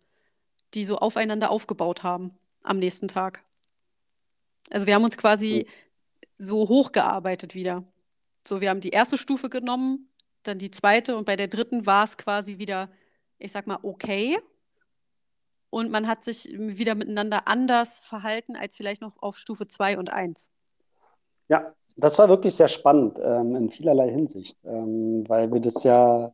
die 0.74 0.86
so 0.86 0.98
aufeinander 0.98 1.50
aufgebaut 1.50 2.04
haben 2.04 2.32
am 2.64 2.80
nächsten 2.80 3.08
Tag. 3.08 3.44
Also 4.70 4.86
wir 4.88 4.96
haben 4.96 5.04
uns 5.04 5.18
quasi 5.18 5.68
so 6.38 6.68
hochgearbeitet 6.70 7.56
wieder. 7.56 7.84
So, 8.48 8.62
wir 8.62 8.70
haben 8.70 8.82
die 8.82 8.90
erste 8.90 9.18
Stufe 9.18 9.50
genommen, 9.50 10.10
dann 10.44 10.58
die 10.58 10.72
zweite 10.72 11.18
und 11.18 11.26
bei 11.26 11.36
der 11.36 11.48
dritten 11.48 11.86
war 11.86 12.04
es 12.04 12.18
quasi 12.18 12.58
wieder, 12.58 12.90
ich 13.38 13.52
sag 13.52 13.68
mal, 13.68 13.80
okay. 13.84 14.40
Und 15.70 15.92
man 15.92 16.08
hat 16.08 16.24
sich 16.24 16.46
wieder 16.58 16.96
miteinander 16.96 17.48
anders 17.48 18.00
verhalten 18.00 18.56
als 18.56 18.76
vielleicht 18.76 19.02
noch 19.02 19.22
auf 19.22 19.38
Stufe 19.38 19.68
2 19.68 19.98
und 20.00 20.12
1. 20.12 20.50
Ja, 21.50 21.74
das 21.98 22.18
war 22.18 22.30
wirklich 22.30 22.56
sehr 22.56 22.70
spannend 22.70 23.20
ähm, 23.22 23.56
in 23.56 23.70
vielerlei 23.70 24.10
Hinsicht, 24.10 24.58
ähm, 24.64 25.26
weil 25.28 25.52
wir 25.52 25.60
das 25.60 25.84
ja, 25.84 26.34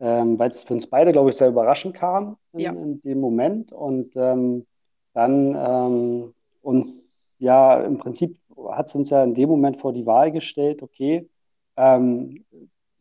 ähm, 0.00 0.38
weil 0.38 0.50
es 0.50 0.64
für 0.64 0.74
uns 0.74 0.86
beide, 0.88 1.12
glaube 1.12 1.30
ich, 1.30 1.36
sehr 1.36 1.48
überraschend 1.48 1.94
kam 1.94 2.36
in, 2.52 2.60
Ja. 2.60 2.70
in 2.70 3.00
dem 3.02 3.20
Moment 3.20 3.72
und 3.72 4.16
ähm, 4.16 4.66
dann 5.12 5.54
ähm, 5.56 6.34
uns 6.62 7.13
ja 7.44 7.80
im 7.82 7.98
Prinzip 7.98 8.38
hat 8.70 8.86
es 8.88 8.94
uns 8.94 9.10
ja 9.10 9.22
in 9.22 9.34
dem 9.34 9.48
Moment 9.48 9.80
vor 9.80 9.92
die 9.92 10.06
Wahl 10.06 10.32
gestellt, 10.32 10.82
okay, 10.82 11.28
ähm, 11.76 12.44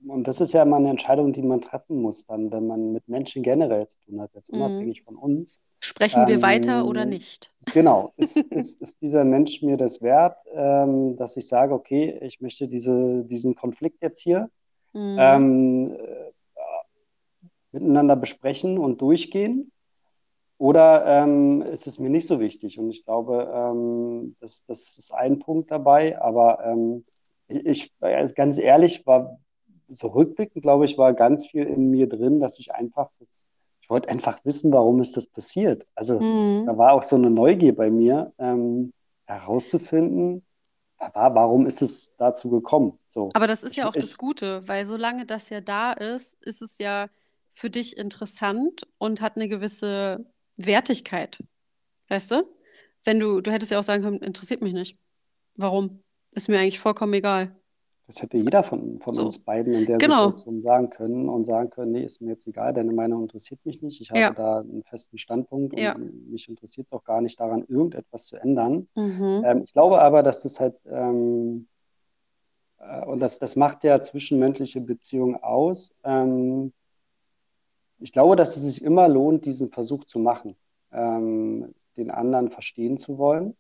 und 0.06 0.28
das 0.28 0.42
ist 0.42 0.52
ja 0.54 0.64
immer 0.64 0.76
eine 0.78 0.90
Entscheidung, 0.90 1.32
die 1.32 1.42
man 1.42 1.62
treffen 1.62 2.02
muss, 2.02 2.26
dann, 2.26 2.52
wenn 2.52 2.68
man 2.68 2.92
mit 2.92 3.08
Menschen 3.08 3.42
generell 3.42 3.88
zu 3.88 3.98
tun 4.06 4.20
hat, 4.20 4.32
jetzt 4.34 4.52
Mhm. 4.52 4.60
unabhängig 4.60 5.04
von 5.04 5.16
uns. 5.16 5.62
Sprechen 5.80 6.28
wir 6.28 6.36
Ähm, 6.36 6.42
weiter 6.42 6.86
oder 6.88 7.06
nicht? 7.06 7.52
Genau, 7.74 8.12
ist, 8.18 8.36
ist, 8.38 8.82
ist 8.82 9.02
dieser 9.02 9.24
Mensch 9.24 9.62
mir 9.62 9.78
das 9.78 10.02
wert, 10.02 10.38
ähm, 10.54 11.16
dass 11.16 11.38
ich 11.38 11.48
sage, 11.48 11.74
okay, 11.74 12.20
ich 12.22 12.42
möchte 12.42 12.68
diese, 12.68 13.24
diesen 13.24 13.56
Konflikt 13.56 14.02
jetzt 14.02 14.22
hier 14.22 14.50
Mhm. 14.94 15.16
ähm, 15.18 15.96
äh, 15.96 16.32
miteinander 17.72 18.16
besprechen 18.16 18.78
und 18.78 19.02
durchgehen? 19.02 19.72
Oder 20.64 21.06
ähm, 21.06 21.62
ist 21.62 21.88
es 21.88 22.00
mir 22.00 22.10
nicht 22.10 22.26
so 22.26 22.40
wichtig? 22.40 22.80
Und 22.80 22.90
ich 22.90 23.04
glaube, 23.04 23.52
ähm, 23.54 24.38
das, 24.40 24.64
das 24.66 24.98
ist 24.98 25.14
ein 25.14 25.40
Punkt 25.40 25.70
dabei, 25.72 26.22
aber 26.22 26.64
ähm, 26.64 27.04
ich, 27.50 27.92
ich, 28.00 28.36
ganz 28.36 28.58
ehrlich, 28.58 29.06
war 29.06 29.42
so 29.90 30.08
rückblickend, 30.08 30.62
glaube 30.62 30.86
ich, 30.86 30.98
war 30.98 31.12
ganz 31.12 31.48
viel 31.48 31.66
in 31.66 31.92
mir 31.92 32.08
drin, 32.08 32.40
dass 32.40 32.60
ich 32.60 32.74
einfach 32.74 33.10
das 33.20 33.46
ich 33.82 33.90
wollte 33.90 34.08
einfach 34.08 34.40
wissen, 34.46 34.72
warum 34.72 35.02
ist 35.02 35.18
das 35.18 35.28
passiert. 35.28 35.86
Also 35.96 36.18
mhm. 36.18 36.66
da 36.66 36.78
war 36.78 36.94
auch 36.94 37.04
so 37.04 37.18
eine 37.18 37.30
Neugier 37.30 37.76
bei 37.76 37.90
mir, 37.90 38.32
ähm, 38.38 38.94
herauszufinden, 39.26 40.46
warum 40.98 41.68
ist 41.68 41.82
es 41.82 42.14
dazu 42.16 42.50
gekommen. 42.50 42.98
So. 43.10 43.32
Aber 43.34 43.48
das 43.48 43.64
ist 43.64 43.76
ja 43.76 43.90
auch 43.90 43.96
ich, 43.96 44.02
das 44.02 44.18
Gute, 44.18 44.66
weil 44.70 44.86
solange 44.86 45.26
das 45.26 45.50
ja 45.50 45.60
da 45.60 45.92
ist, 45.92 46.42
ist 46.46 46.62
es 46.62 46.78
ja 46.78 47.10
für 47.52 47.70
dich 47.70 47.98
interessant 47.98 48.88
und 48.98 49.20
hat 49.20 49.36
eine 49.36 49.50
gewisse 49.50 50.26
Wertigkeit. 50.58 51.44
Weißt 52.10 52.32
du? 52.32 52.44
Wenn 53.04 53.20
du, 53.20 53.42
du 53.42 53.52
hättest 53.52 53.72
ja 53.72 53.80
auch 53.80 53.84
sagen 53.84 54.04
können, 54.04 54.20
interessiert 54.20 54.62
mich 54.62 54.74
nicht. 54.74 54.98
Warum? 55.56 56.04
Ist 56.36 56.50
mir 56.50 56.60
eigentlich 56.60 56.80
vollkommen 56.80 57.14
egal. 57.14 57.56
Das 58.08 58.22
hätte 58.22 58.38
jeder 58.38 58.64
von, 58.64 59.00
von 59.00 59.14
so. 59.14 59.24
uns 59.26 59.40
beiden 59.40 59.74
in 59.74 59.86
der 59.86 59.98
genau. 59.98 60.26
Situation 60.26 60.62
sagen 60.62 60.90
können 60.90 61.30
und 61.30 61.46
sagen 61.46 61.70
können, 61.70 61.94
nee, 61.94 62.04
ist 62.04 62.22
mir 62.22 62.32
jetzt 62.32 62.46
egal, 62.48 62.74
deine 62.74 62.92
Meinung 62.92 63.22
interessiert 63.22 63.66
mich 63.66 63.82
nicht. 63.82 64.02
Ich 64.02 64.10
habe 64.10 64.20
ja. 64.20 64.32
da 64.32 64.60
einen 64.60 64.84
festen 64.84 65.18
Standpunkt 65.18 65.74
und 65.74 65.80
ja. 65.80 65.96
mich 65.98 66.50
interessiert 66.50 66.88
es 66.88 66.94
auch 66.94 67.06
gar 67.06 67.22
nicht 67.22 67.40
daran, 67.40 67.64
irgendetwas 67.68 68.28
zu 68.28 68.36
ändern. 68.36 68.88
Mhm. 68.96 69.44
Ähm, 69.46 69.62
ich 69.64 69.72
glaube 69.72 70.02
aber, 70.02 70.22
dass 70.22 70.42
das 70.42 70.60
halt, 70.60 70.76
ähm, 70.86 71.68
äh, 72.80 73.06
und 73.06 73.22
das, 73.22 73.40
das 73.40 73.56
macht 73.56 73.86
ja 73.86 74.02
zwischenmenschliche 74.02 74.82
Beziehungen 74.82 75.42
aus. 75.42 75.94
Ähm, 76.04 76.74
ich 78.04 78.12
glaube, 78.12 78.36
dass 78.36 78.58
es 78.58 78.64
sich 78.64 78.84
immer 78.84 79.08
lohnt, 79.08 79.46
diesen 79.46 79.72
Versuch 79.72 80.04
zu 80.04 80.20
machen, 80.20 80.58
ähm, 80.92 81.74
den 81.96 82.12
anderen 82.12 82.50
verstehen 82.50 82.98
zu 82.98 83.18
wollen. 83.18 83.56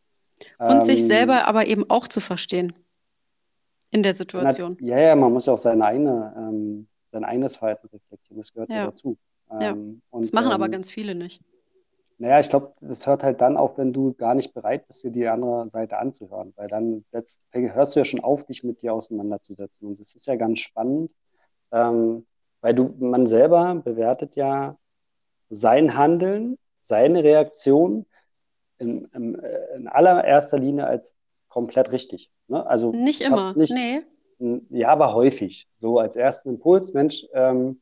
Und 0.57 0.83
sich 0.83 0.99
ähm, 0.99 1.07
selber 1.07 1.47
aber 1.47 1.67
eben 1.67 1.89
auch 1.89 2.09
zu 2.09 2.19
verstehen 2.19 2.73
in 3.91 4.03
der 4.03 4.13
Situation. 4.13 4.77
ja, 4.81 4.99
ja, 4.99 5.15
man 5.15 5.31
muss 5.31 5.45
ja 5.45 5.53
auch 5.53 5.57
seine 5.57 5.85
eigene, 5.85 6.33
ähm, 6.35 6.87
sein 7.11 7.23
eigenes 7.23 7.55
Verhalten 7.55 7.87
reflektieren. 7.87 8.37
Das 8.37 8.51
gehört 8.51 8.69
ja, 8.69 8.75
ja 8.75 8.85
dazu. 8.87 9.17
ja. 9.61 9.71
Ähm, 9.71 10.01
und, 10.09 10.23
das 10.23 10.33
machen 10.33 10.51
aber 10.51 10.65
ähm, 10.65 10.71
ganz 10.71 10.89
viele 10.89 11.15
nicht. 11.15 11.39
Naja, 12.17 12.41
ich 12.41 12.49
glaube, 12.49 12.73
das 12.81 13.07
hört 13.07 13.23
halt 13.23 13.39
dann 13.39 13.55
auf, 13.55 13.77
wenn 13.77 13.93
du 13.93 14.13
gar 14.13 14.35
nicht 14.35 14.53
bereit 14.53 14.87
bist, 14.87 15.03
dir 15.03 15.11
die 15.11 15.27
andere 15.27 15.69
Seite 15.69 15.99
anzuhören. 15.99 16.51
Weil 16.57 16.67
dann 16.67 17.05
setzt, 17.11 17.41
hörst 17.53 17.95
du 17.95 18.01
ja 18.01 18.05
schon 18.05 18.19
auf, 18.19 18.43
dich 18.43 18.63
mit 18.63 18.81
dir 18.81 18.93
auseinanderzusetzen. 18.93 19.87
Und 19.87 19.99
das 19.99 20.15
ist 20.15 20.27
ja 20.27 20.35
ganz 20.35 20.59
spannend, 20.59 21.11
ähm, 21.71 22.25
weil 22.63 22.73
du, 22.73 22.95
man 22.97 23.27
selber 23.27 23.75
bewertet 23.75 24.37
ja 24.37 24.77
sein 25.49 25.97
Handeln, 25.97 26.57
seine 26.81 27.21
Reaktion 27.23 28.05
in, 28.77 29.05
in, 29.13 29.37
äh, 29.37 29.75
in 29.75 29.89
allererster 29.89 30.57
Linie 30.57 30.87
als 30.87 31.17
komplett 31.49 31.91
richtig. 31.91 32.31
Ne? 32.47 32.65
Also 32.65 32.91
nicht 32.91 33.19
immer, 33.19 33.53
nicht, 33.53 33.73
nee. 33.73 34.01
Ja, 34.69 34.89
aber 34.89 35.13
häufig. 35.13 35.67
So 35.75 35.99
als 35.99 36.15
ersten 36.15 36.49
Impuls, 36.49 36.93
Mensch, 36.93 37.25
ähm, 37.33 37.81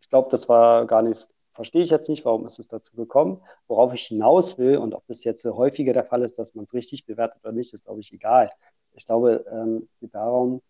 ich 0.00 0.08
glaube, 0.08 0.30
das 0.30 0.48
war 0.48 0.86
gar 0.86 1.02
nicht, 1.02 1.26
verstehe 1.52 1.82
ich 1.82 1.90
jetzt 1.90 2.08
nicht, 2.08 2.24
warum 2.24 2.46
ist 2.46 2.60
es 2.60 2.68
dazu 2.68 2.94
gekommen. 2.94 3.40
Worauf 3.66 3.92
ich 3.94 4.04
hinaus 4.06 4.58
will 4.58 4.78
und 4.78 4.94
ob 4.94 5.04
das 5.08 5.24
jetzt 5.24 5.44
häufiger 5.44 5.92
der 5.92 6.04
Fall 6.04 6.22
ist, 6.22 6.38
dass 6.38 6.54
man 6.54 6.66
es 6.66 6.72
richtig 6.72 7.04
bewertet 7.04 7.42
oder 7.42 7.52
nicht, 7.52 7.74
ist, 7.74 7.84
glaube 7.84 8.00
ich, 8.00 8.12
egal. 8.12 8.48
Ich 8.92 9.06
glaube, 9.06 9.44
ähm, 9.50 9.88
es 9.88 9.98
geht 9.98 10.14
darum, 10.14 10.62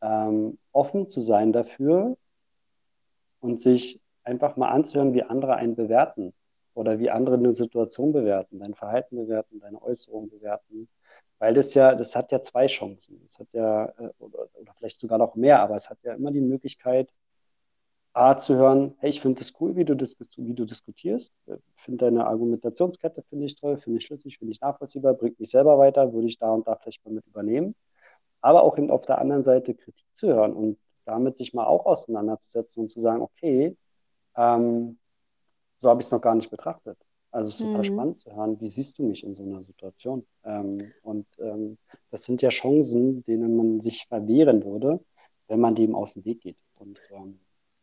ähm, 0.00 0.58
offen 0.70 1.08
zu 1.08 1.18
sein 1.18 1.52
dafür 1.52 2.16
und 3.44 3.60
sich 3.60 4.00
einfach 4.24 4.56
mal 4.56 4.70
anzuhören, 4.70 5.12
wie 5.14 5.22
andere 5.22 5.56
einen 5.56 5.76
bewerten 5.76 6.32
oder 6.72 6.98
wie 6.98 7.10
andere 7.10 7.36
eine 7.36 7.52
Situation 7.52 8.12
bewerten, 8.12 8.58
dein 8.58 8.74
Verhalten 8.74 9.16
bewerten, 9.16 9.60
deine 9.60 9.82
Äußerungen 9.82 10.30
bewerten. 10.30 10.88
Weil 11.38 11.52
das 11.54 11.74
ja, 11.74 11.94
das 11.94 12.16
hat 12.16 12.32
ja 12.32 12.40
zwei 12.40 12.66
Chancen. 12.68 13.20
Es 13.26 13.38
hat 13.38 13.52
ja, 13.52 13.86
äh, 13.98 14.10
oder, 14.18 14.48
oder 14.54 14.72
vielleicht 14.78 14.98
sogar 14.98 15.18
noch 15.18 15.34
mehr, 15.34 15.60
aber 15.60 15.76
es 15.76 15.90
hat 15.90 15.98
ja 16.04 16.14
immer 16.14 16.30
die 16.32 16.40
Möglichkeit, 16.40 17.12
A, 18.14 18.38
zu 18.38 18.54
hören, 18.54 18.94
hey, 18.98 19.10
ich 19.10 19.20
finde 19.20 19.40
das 19.40 19.52
cool, 19.60 19.74
wie 19.76 19.84
du, 19.84 19.94
wie 19.94 20.54
du 20.54 20.64
diskutierst. 20.64 21.34
Ich 21.46 21.82
finde 21.82 22.06
deine 22.06 22.26
Argumentationskette, 22.26 23.22
finde 23.28 23.46
ich 23.46 23.56
toll, 23.56 23.76
finde 23.76 23.98
ich 23.98 24.06
schlüssig, 24.06 24.38
finde 24.38 24.52
ich 24.52 24.60
nachvollziehbar, 24.60 25.14
bringt 25.14 25.40
mich 25.40 25.50
selber 25.50 25.78
weiter, 25.78 26.12
würde 26.12 26.28
ich 26.28 26.38
da 26.38 26.50
und 26.52 26.66
da 26.66 26.76
vielleicht 26.76 27.04
mal 27.04 27.12
mit 27.12 27.26
übernehmen. 27.26 27.74
Aber 28.40 28.62
auch 28.62 28.78
eben 28.78 28.90
auf 28.90 29.04
der 29.04 29.18
anderen 29.18 29.42
Seite 29.44 29.74
Kritik 29.74 30.06
zu 30.14 30.28
hören 30.28 30.54
und 30.54 30.78
damit 31.04 31.36
sich 31.36 31.54
mal 31.54 31.66
auch 31.66 31.86
auseinanderzusetzen 31.86 32.82
und 32.82 32.88
zu 32.88 33.00
sagen, 33.00 33.22
okay, 33.22 33.76
ähm, 34.36 34.98
so 35.80 35.90
habe 35.90 36.00
ich 36.00 36.06
es 36.06 36.12
noch 36.12 36.20
gar 36.20 36.34
nicht 36.34 36.50
betrachtet. 36.50 36.98
Also 37.30 37.48
es 37.48 37.54
ist 37.56 37.66
total 37.66 37.80
mhm. 37.80 37.84
spannend 37.84 38.16
zu 38.18 38.34
hören, 38.34 38.60
wie 38.60 38.70
siehst 38.70 38.98
du 38.98 39.02
mich 39.02 39.24
in 39.24 39.34
so 39.34 39.42
einer 39.42 39.62
Situation? 39.62 40.24
Ähm, 40.44 40.92
und 41.02 41.26
ähm, 41.38 41.78
das 42.10 42.24
sind 42.24 42.42
ja 42.42 42.50
Chancen, 42.50 43.24
denen 43.24 43.56
man 43.56 43.80
sich 43.80 44.06
verwehren 44.06 44.64
würde, 44.64 45.00
wenn 45.48 45.58
man 45.58 45.74
dem 45.74 45.96
aus 45.96 46.14
dem 46.14 46.24
Weg 46.24 46.42
geht. 46.42 46.56
Und, 46.78 47.00
ähm, 47.10 47.40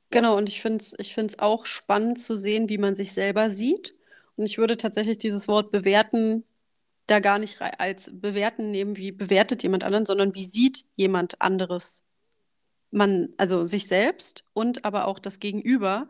genau, 0.09 0.38
und 0.38 0.47
ich 0.47 0.61
finde 0.61 0.78
es 0.78 0.95
ich 0.97 1.13
find's 1.13 1.39
auch 1.39 1.65
spannend 1.65 2.22
zu 2.22 2.38
sehen, 2.38 2.69
wie 2.69 2.78
man 2.78 2.95
sich 2.95 3.11
selber 3.11 3.49
sieht. 3.49 3.93
Und 4.38 4.45
ich 4.45 4.57
würde 4.57 4.78
tatsächlich 4.78 5.17
dieses 5.17 5.49
Wort 5.49 5.69
bewerten 5.72 6.45
da 7.07 7.19
gar 7.19 7.39
nicht 7.39 7.61
als 7.61 8.09
bewerten 8.13 8.72
nehmen, 8.72 8.95
wie 8.95 9.11
bewertet 9.11 9.63
jemand 9.63 9.84
anderen, 9.84 10.05
sondern 10.05 10.34
wie 10.34 10.45
sieht 10.45 10.86
jemand 10.95 11.41
anderes 11.41 12.07
man, 12.92 13.30
also 13.38 13.66
sich 13.66 13.88
selbst 13.88 14.44
und 14.54 14.86
aber 14.86 15.08
auch 15.08 15.20
das 15.20 15.39
Gegenüber, 15.39 16.08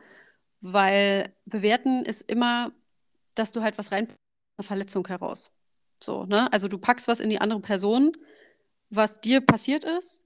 weil 0.62 1.34
bewerten 1.46 2.06
ist 2.06 2.30
immer 2.30 2.72
dass 3.36 3.52
du 3.52 3.62
halt 3.62 3.78
was 3.78 3.92
rein 3.92 4.08
eine 4.58 4.66
Verletzung 4.66 5.08
heraus. 5.08 5.56
So, 6.00 6.26
ne? 6.26 6.52
Also 6.52 6.68
du 6.68 6.78
packst 6.78 7.08
was 7.08 7.20
in 7.20 7.30
die 7.30 7.40
andere 7.40 7.62
Person, 7.62 8.16
was 8.90 9.22
dir 9.22 9.42
passiert 9.42 9.84
ist. 9.84 10.26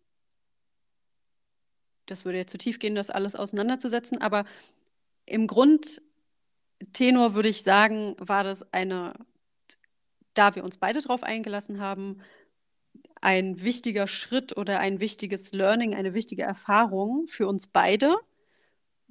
Das 2.06 2.26
würde 2.26 2.38
jetzt 2.38 2.52
zu 2.52 2.58
tief 2.58 2.80
gehen, 2.80 2.96
das 2.96 3.10
alles 3.10 3.36
auseinanderzusetzen, 3.36 4.22
aber 4.22 4.46
im 5.26 5.48
Grundtenor 5.48 7.34
würde 7.34 7.50
ich 7.50 7.64
sagen, 7.64 8.16
war 8.20 8.44
das 8.44 8.72
eine, 8.74 9.14
da 10.36 10.56
wir 10.56 10.64
uns 10.64 10.78
beide 10.78 11.02
drauf 11.02 11.24
eingelassen 11.24 11.80
haben, 11.80 12.22
ein 13.26 13.64
wichtiger 13.64 14.06
Schritt 14.06 14.56
oder 14.56 14.80
ein 14.80 15.00
wichtiges 15.00 15.52
Learning, 15.52 15.96
eine 15.96 16.14
wichtige 16.14 16.44
Erfahrung 16.44 17.28
für 17.28 17.48
uns 17.48 17.66
beide 17.66 18.16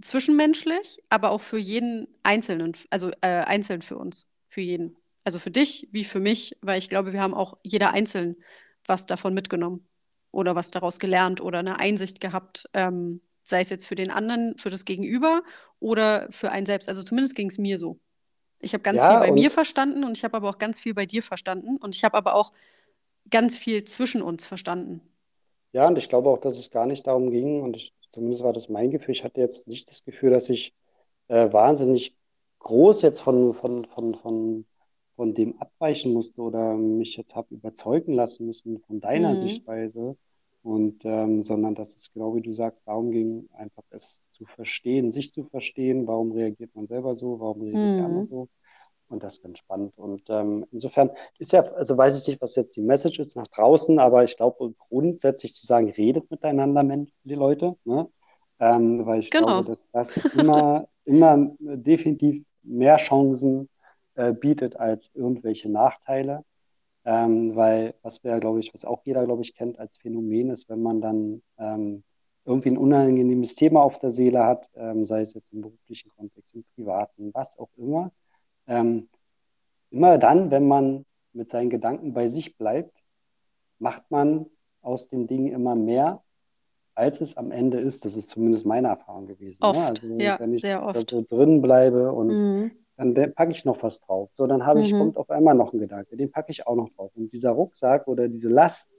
zwischenmenschlich, 0.01 1.03
aber 1.09 1.31
auch 1.31 1.41
für 1.41 1.59
jeden 1.59 2.07
Einzelnen, 2.23 2.77
also 2.91 3.11
äh, 3.23 3.27
einzeln 3.27 3.83
für 3.83 3.99
uns, 3.99 4.31
für 4.47 4.61
jeden. 4.61 4.97
Also 5.25 5.41
für 5.41 5.51
dich 5.51 5.89
wie 5.91 6.05
für 6.05 6.21
mich, 6.21 6.57
weil 6.63 6.79
ich 6.79 6.89
glaube, 6.89 7.13
wir 7.13 7.21
haben 7.21 7.35
auch 7.35 7.59
jeder 7.65 7.93
einzeln 7.93 8.37
was 8.87 9.07
davon 9.07 9.35
mitgenommen 9.35 9.85
oder 10.31 10.55
was 10.55 10.71
daraus 10.71 11.01
gelernt 11.01 11.41
oder 11.41 11.59
eine 11.59 11.81
Einsicht 11.81 12.21
gehabt, 12.21 12.69
ähm, 12.73 13.21
sei 13.43 13.63
es 13.63 13.71
jetzt 13.71 13.87
für 13.87 13.97
den 13.97 14.13
anderen, 14.13 14.57
für 14.59 14.71
das 14.71 14.85
Gegenüber 14.85 15.43
oder 15.81 16.31
für 16.31 16.53
einen 16.53 16.67
selbst. 16.67 16.89
Also 16.89 17.03
zumindest 17.03 17.35
ging 17.35 17.49
es 17.49 17.59
mir 17.59 17.79
so. 17.79 17.99
Ich 18.61 18.75
habe 18.75 18.83
ganz 18.83 19.03
ja, 19.03 19.11
viel 19.11 19.19
bei 19.29 19.33
mir 19.33 19.51
verstanden 19.51 20.05
und 20.05 20.17
ich 20.17 20.23
habe 20.23 20.37
aber 20.37 20.51
auch 20.51 20.59
ganz 20.59 20.79
viel 20.79 20.95
bei 20.95 21.05
dir 21.05 21.23
verstanden 21.23 21.79
und 21.79 21.97
ich 21.97 22.05
habe 22.05 22.17
aber 22.17 22.35
auch 22.35 22.53
ganz 23.31 23.57
viel 23.57 23.85
zwischen 23.85 24.23
uns 24.23 24.45
verstanden. 24.45 25.01
Ja, 25.73 25.89
und 25.89 25.99
ich 25.99 26.09
glaube 26.09 26.31
auch, 26.31 26.39
dass 26.39 26.59
es 26.59 26.71
gar 26.71 26.87
nicht 26.87 27.07
darum 27.07 27.31
ging, 27.31 27.63
und 27.63 27.77
ich 27.77 27.93
zumindest 28.15 28.45
war 28.45 28.53
das 28.53 28.69
mein 28.69 28.91
Gefühl. 28.91 29.13
Ich 29.13 29.25
hatte 29.25 29.41
jetzt 29.41 29.67
nicht 29.67 29.91
das 29.91 30.05
Gefühl, 30.05 30.31
dass 30.31 30.49
ich 30.49 30.73
äh, 31.29 31.53
wahnsinnig 31.53 32.15
groß 32.61 33.03
jetzt 33.03 33.21
von, 33.21 33.55
von, 33.55 33.85
von, 33.87 34.15
von, 34.15 34.67
von 35.17 35.35
dem 35.35 35.61
abweichen 35.61 36.13
musste 36.13 36.41
oder 36.41 36.75
mich 36.75 37.17
jetzt 37.17 37.35
habe 37.35 37.55
überzeugen 37.55 38.15
lassen 38.15 38.47
müssen 38.47 38.81
von 38.81 39.01
deiner 39.01 39.33
mhm. 39.33 39.39
Sichtweise. 39.39 40.17
Und 40.63 41.05
ähm, 41.05 41.43
sondern 41.43 41.75
dass 41.75 41.95
es 41.95 42.11
genau 42.11 42.35
wie 42.37 42.41
du 42.41 42.55
sagst, 42.55 42.87
darum 42.87 43.11
ging, 43.11 43.51
einfach 43.53 43.83
es 43.91 44.23
zu 44.31 44.47
verstehen, 44.47 45.13
sich 45.13 45.31
zu 45.31 45.45
verstehen, 45.45 46.07
warum 46.07 46.33
reagiert 46.33 46.75
man 46.75 46.87
selber 46.87 47.15
so, 47.15 47.39
warum 47.39 47.61
reagiert 47.61 47.85
mhm. 47.85 47.97
der 47.97 48.05
andere 48.07 48.25
so. 48.25 48.49
Und 49.09 49.23
das 49.23 49.35
ist 49.35 49.43
ganz 49.43 49.59
spannend. 49.59 49.93
Und 49.97 50.23
ähm, 50.29 50.67
insofern 50.73 51.11
ist 51.39 51.53
ja, 51.53 51.63
also 51.75 51.97
weiß 51.97 52.21
ich 52.21 52.27
nicht, 52.27 52.41
was 52.41 52.57
jetzt 52.57 52.75
die 52.77 52.81
Message 52.81 53.19
ist 53.19 53.37
nach 53.37 53.47
draußen, 53.49 53.99
aber 53.99 54.25
ich 54.25 54.37
glaube 54.37 54.75
grundsätzlich 54.79 55.55
zu 55.55 55.67
sagen, 55.67 55.91
redet 55.91 56.31
miteinander, 56.31 56.83
die 57.25 57.35
Leute, 57.35 57.77
ne? 57.85 58.09
ähm, 58.61 59.05
weil 59.07 59.21
ich 59.21 59.31
genau. 59.31 59.63
glaube, 59.63 59.69
dass 59.71 59.87
das 59.93 60.17
immer, 60.35 60.89
immer 61.05 61.53
definitiv 61.61 62.45
mehr 62.63 62.97
Chancen 62.97 63.69
äh, 64.15 64.33
bietet 64.33 64.77
als 64.77 65.11
irgendwelche 65.15 65.71
Nachteile. 65.71 66.45
Ähm, 67.07 67.55
weil 67.55 67.95
was 68.03 68.25
wir, 68.25 68.41
glaube 68.41 68.61
ich, 68.61 68.73
was 68.73 68.87
auch 68.87 69.03
jeder, 69.05 69.27
glaube 69.27 69.43
ich, 69.43 69.55
kennt 69.55 69.79
als 69.79 69.99
Phänomen 69.99 70.49
ist, 70.49 70.71
wenn 70.71 70.83
man 70.83 71.03
dann 71.03 71.43
ähm, 71.59 72.03
irgendwie 72.47 72.71
ein 72.71 72.79
unangenehmes 72.79 73.55
Thema 73.55 73.83
auf 73.83 73.99
der 73.99 74.11
Seele 74.11 74.45
hat, 74.45 74.71
ähm, 74.75 75.05
sei 75.05 75.21
es 75.21 75.35
jetzt 75.35 75.53
im 75.53 75.63
beruflichen 75.63 76.11
Kontext, 76.11 76.55
im 76.55 76.65
privaten, 76.75 77.33
was 77.35 77.59
auch 77.59 77.71
immer, 77.77 78.11
ähm, 78.67 79.09
immer 79.91 80.19
dann, 80.19 80.51
wenn 80.51 80.67
man 80.67 81.05
mit 81.33 81.51
seinen 81.51 81.71
Gedanken 81.71 82.15
bei 82.15 82.27
sich 82.29 82.57
bleibt, 82.57 83.03
macht 83.79 84.11
man 84.11 84.47
aus 84.83 85.09
den 85.09 85.27
Dingen 85.27 85.53
immer 85.53 85.75
mehr, 85.75 86.23
als 86.95 87.21
es 87.21 87.37
am 87.37 87.51
Ende 87.51 87.81
ist. 87.81 88.05
Das 88.05 88.17
ist 88.17 88.29
zumindest 88.31 88.67
meine 88.67 88.89
Erfahrung 88.89 89.27
gewesen. 89.27 89.59
Ne? 89.63 89.69
Oft, 89.69 89.79
ne? 89.79 89.87
Also 89.89 90.07
ja, 90.19 90.41
wenn 90.41 90.53
ich 90.53 90.61
sehr 90.61 90.85
oft. 90.85 91.11
so 91.11 91.23
drin 91.23 91.61
bleibe 91.61 92.13
und 92.13 92.29
mhm. 92.29 92.71
dann 92.97 93.15
packe 93.35 93.53
ich 93.53 93.65
noch 93.65 93.83
was 93.83 94.01
drauf. 94.01 94.31
So, 94.33 94.47
dann 94.47 94.65
habe 94.65 94.83
ich, 94.83 94.93
mhm. 94.93 94.99
kommt 94.99 95.17
auf 95.17 95.31
einmal 95.31 95.55
noch 95.55 95.73
ein 95.73 95.81
Gedanke, 95.81 96.17
den 96.17 96.31
packe 96.31 96.53
ich 96.53 96.67
auch 96.67 96.77
noch 96.77 96.91
drauf. 96.91 97.11
Und 97.15 97.33
dieser 97.33 97.51
Rucksack 97.51 98.07
oder 98.07 98.29
diese 98.29 98.49
Last 98.49 98.95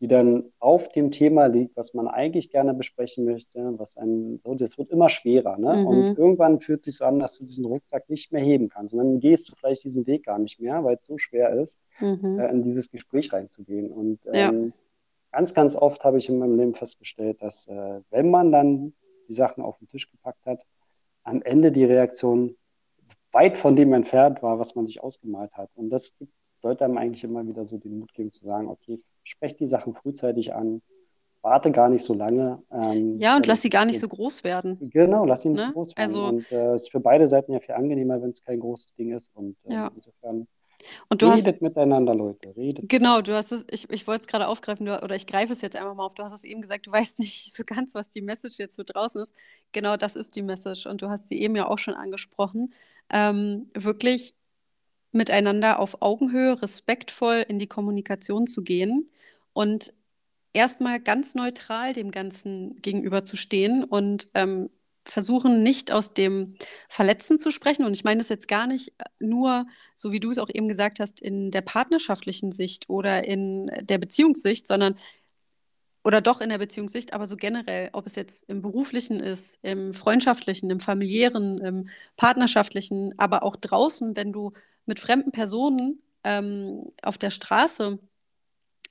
die 0.00 0.08
dann 0.08 0.52
auf 0.58 0.88
dem 0.88 1.12
Thema 1.12 1.46
liegt, 1.46 1.76
was 1.76 1.94
man 1.94 2.08
eigentlich 2.08 2.50
gerne 2.50 2.74
besprechen 2.74 3.24
möchte, 3.24 3.78
was 3.78 3.96
ein, 3.96 4.40
so, 4.44 4.54
das 4.54 4.76
wird 4.76 4.90
immer 4.90 5.08
schwerer. 5.08 5.56
Ne? 5.56 5.76
Mhm. 5.78 5.86
Und 5.86 6.18
irgendwann 6.18 6.60
fühlt 6.60 6.80
es 6.80 6.84
sich 6.86 6.96
so 6.96 7.04
an, 7.04 7.20
dass 7.20 7.38
du 7.38 7.44
diesen 7.44 7.64
Rucksack 7.64 8.10
nicht 8.10 8.32
mehr 8.32 8.42
heben 8.42 8.68
kannst. 8.68 8.92
Und 8.92 8.98
dann 8.98 9.20
gehst 9.20 9.48
du 9.48 9.54
vielleicht 9.56 9.84
diesen 9.84 10.06
Weg 10.06 10.24
gar 10.26 10.38
nicht 10.38 10.60
mehr, 10.60 10.82
weil 10.84 10.96
es 10.96 11.06
so 11.06 11.16
schwer 11.16 11.50
ist, 11.54 11.80
Mhm. 12.00 12.38
äh, 12.38 12.48
in 12.50 12.62
dieses 12.62 12.90
Gespräch 12.90 13.32
reinzugehen. 13.32 13.90
Und 13.90 14.18
Ja. 14.24 14.50
ähm, 14.50 14.72
ganz, 15.32 15.54
ganz 15.54 15.76
oft 15.76 16.04
habe 16.04 16.18
ich 16.18 16.28
in 16.28 16.38
meinem 16.38 16.58
Leben 16.58 16.74
festgestellt, 16.74 17.40
dass 17.40 17.66
äh, 17.68 18.00
wenn 18.10 18.30
man 18.30 18.52
dann 18.52 18.94
die 19.28 19.34
Sachen 19.34 19.62
auf 19.64 19.78
den 19.78 19.88
Tisch 19.88 20.10
gepackt 20.10 20.44
hat, 20.46 20.66
am 21.22 21.40
Ende 21.40 21.72
die 21.72 21.84
Reaktion 21.84 22.56
weit 23.32 23.58
von 23.58 23.74
dem 23.74 23.92
entfernt 23.94 24.42
war, 24.42 24.58
was 24.58 24.74
man 24.74 24.86
sich 24.86 25.02
ausgemalt 25.02 25.52
hat. 25.54 25.70
Und 25.74 25.90
das 25.90 26.14
gibt, 26.18 26.32
sollte 26.64 26.84
einem 26.84 26.98
eigentlich 26.98 27.22
immer 27.24 27.46
wieder 27.46 27.66
so 27.66 27.76
den 27.78 27.98
Mut 27.98 28.12
geben 28.14 28.32
zu 28.32 28.44
sagen, 28.44 28.68
okay, 28.68 28.98
sprech 29.22 29.54
die 29.56 29.66
Sachen 29.66 29.94
frühzeitig 29.94 30.54
an, 30.54 30.80
warte 31.42 31.70
gar 31.70 31.90
nicht 31.90 32.02
so 32.02 32.14
lange. 32.14 32.62
Ähm, 32.72 33.20
Ja, 33.20 33.36
und 33.36 33.46
lass 33.46 33.60
sie 33.62 33.68
gar 33.70 33.84
nicht 33.84 34.00
so 34.00 34.08
groß 34.08 34.44
werden. 34.44 34.78
Genau, 34.90 35.26
lass 35.26 35.44
ihn 35.44 35.52
nicht 35.52 35.60
Ne? 35.60 35.66
so 35.68 35.72
groß 35.74 35.88
werden. 35.90 36.00
Also- 36.02 36.24
und 36.26 36.50
äh, 36.50 36.74
es 36.74 36.84
ist 36.84 36.90
für 36.90 37.00
beide 37.00 37.28
Seiten 37.28 37.52
ja 37.52 37.60
viel 37.60 37.74
angenehmer, 37.74 38.20
wenn 38.22 38.30
es 38.30 38.42
kein 38.42 38.60
großes 38.60 38.94
Ding 38.94 39.12
ist. 39.14 39.30
Und 39.34 39.56
ähm, 39.66 39.72
Ja. 39.72 39.90
insofern 39.94 40.46
Und 41.10 41.20
du 41.20 41.28
hast 41.28 41.46
redet 41.46 41.60
miteinander, 41.60 42.14
Leute, 42.14 42.56
redet. 42.56 42.88
Genau, 42.88 43.20
du 43.20 43.34
hast 43.34 43.52
es, 43.52 43.66
ich, 43.70 43.88
ich 43.90 44.06
wollte 44.06 44.22
es 44.22 44.26
gerade 44.26 44.48
aufgreifen, 44.48 44.86
du, 44.86 45.02
oder 45.02 45.14
ich 45.16 45.26
greife 45.26 45.52
es 45.52 45.60
jetzt 45.60 45.76
einfach 45.76 45.94
mal 45.94 46.04
auf. 46.06 46.14
Du 46.14 46.22
hast 46.22 46.32
es 46.32 46.44
eben 46.44 46.62
gesagt, 46.62 46.86
du 46.86 46.92
weißt 46.98 47.20
nicht 47.20 47.54
so 47.54 47.62
ganz, 47.66 47.94
was 47.94 48.08
die 48.10 48.22
Message 48.22 48.56
jetzt 48.58 48.76
für 48.76 48.84
draußen 48.84 49.20
ist. 49.20 49.34
Genau 49.72 49.98
das 49.98 50.16
ist 50.16 50.36
die 50.36 50.42
Message. 50.42 50.86
Und 50.86 51.02
du 51.02 51.10
hast 51.10 51.28
sie 51.28 51.38
eben 51.42 51.56
ja 51.56 51.68
auch 51.68 51.78
schon 51.78 51.94
angesprochen. 51.94 52.72
Ähm, 53.10 53.68
wirklich 53.74 54.34
miteinander 55.14 55.78
auf 55.78 56.02
Augenhöhe, 56.02 56.60
respektvoll 56.60 57.44
in 57.48 57.58
die 57.58 57.66
Kommunikation 57.66 58.46
zu 58.46 58.62
gehen 58.62 59.10
und 59.52 59.92
erstmal 60.52 61.00
ganz 61.00 61.34
neutral 61.34 61.92
dem 61.92 62.10
Ganzen 62.10 62.80
gegenüber 62.82 63.24
zu 63.24 63.36
stehen 63.36 63.84
und 63.84 64.28
ähm, 64.34 64.70
versuchen 65.04 65.62
nicht 65.62 65.92
aus 65.92 66.14
dem 66.14 66.56
Verletzen 66.88 67.38
zu 67.38 67.50
sprechen. 67.50 67.84
Und 67.84 67.92
ich 67.92 68.04
meine 68.04 68.18
das 68.18 68.28
jetzt 68.30 68.48
gar 68.48 68.66
nicht 68.66 68.94
äh, 68.98 69.04
nur, 69.18 69.66
so 69.94 70.12
wie 70.12 70.20
du 70.20 70.30
es 70.30 70.38
auch 70.38 70.48
eben 70.52 70.68
gesagt 70.68 71.00
hast, 71.00 71.20
in 71.20 71.50
der 71.50 71.60
partnerschaftlichen 71.60 72.52
Sicht 72.52 72.88
oder 72.88 73.24
in 73.24 73.70
der 73.82 73.98
Beziehungssicht, 73.98 74.66
sondern 74.66 74.94
oder 76.04 76.20
doch 76.20 76.40
in 76.42 76.50
der 76.50 76.58
Beziehungssicht, 76.58 77.14
aber 77.14 77.26
so 77.26 77.36
generell, 77.36 77.88
ob 77.92 78.06
es 78.06 78.14
jetzt 78.14 78.48
im 78.50 78.60
beruflichen 78.60 79.20
ist, 79.20 79.58
im 79.62 79.94
freundschaftlichen, 79.94 80.68
im 80.70 80.80
familiären, 80.80 81.58
im 81.58 81.88
partnerschaftlichen, 82.16 83.18
aber 83.18 83.42
auch 83.42 83.56
draußen, 83.56 84.14
wenn 84.14 84.30
du 84.30 84.52
mit 84.86 85.00
fremden 85.00 85.32
Personen 85.32 86.02
ähm, 86.24 86.92
auf 87.02 87.18
der 87.18 87.30
Straße 87.30 87.98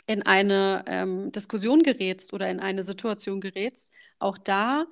in 0.06 0.24
eine 0.24 0.84
ähm, 0.88 1.32
Diskussion 1.32 1.84
gerätst 1.84 2.34
oder 2.34 2.50
in 2.50 2.60
eine 2.60 2.84
Situation 2.84 3.42
gerätst, 3.42 3.92
auch 4.20 4.38
da 4.38 4.86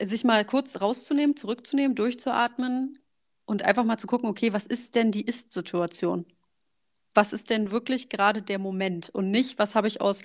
sich 0.00 0.24
mal 0.24 0.44
kurz 0.44 0.80
rauszunehmen, 0.80 1.36
zurückzunehmen, 1.36 1.94
durchzuatmen 1.94 2.98
und 3.46 3.62
einfach 3.62 3.84
mal 3.84 3.98
zu 3.98 4.06
gucken, 4.06 4.28
okay, 4.28 4.52
was 4.52 4.66
ist 4.66 4.94
denn 4.96 5.10
die 5.10 5.24
Ist-Situation? 5.24 6.26
Was 7.14 7.32
ist 7.32 7.48
denn 7.48 7.70
wirklich 7.70 8.10
gerade 8.10 8.42
der 8.42 8.58
Moment 8.58 9.08
und 9.08 9.30
nicht, 9.30 9.58
was 9.58 9.74
habe 9.74 9.88
ich 9.88 10.02
aus 10.02 10.22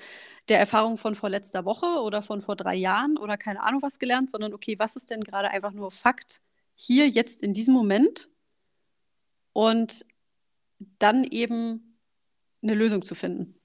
der 0.50 0.60
Erfahrung 0.60 0.98
von 0.98 1.16
vorletzter 1.16 1.64
Woche 1.64 1.86
oder 2.02 2.22
von 2.22 2.42
vor 2.42 2.58
drei 2.58 2.76
Jahren 2.76 3.18
oder 3.18 3.38
keine 3.38 3.64
Ahnung 3.64 3.82
was 3.82 4.00
gelernt, 4.00 4.30
sondern 4.30 4.54
okay, 4.54 4.78
was 4.78 4.98
ist 4.98 5.10
denn 5.10 5.22
gerade 5.22 5.50
einfach 5.50 5.72
nur 5.72 5.92
Fakt 5.92 6.42
hier, 6.76 7.08
jetzt 7.08 7.44
in 7.44 7.54
diesem 7.54 7.74
Moment 7.74 8.28
und 9.54 10.06
dann 11.00 11.24
eben 11.24 11.98
eine 12.64 12.74
Lösung 12.74 13.04
zu 13.06 13.16
finden. 13.16 13.56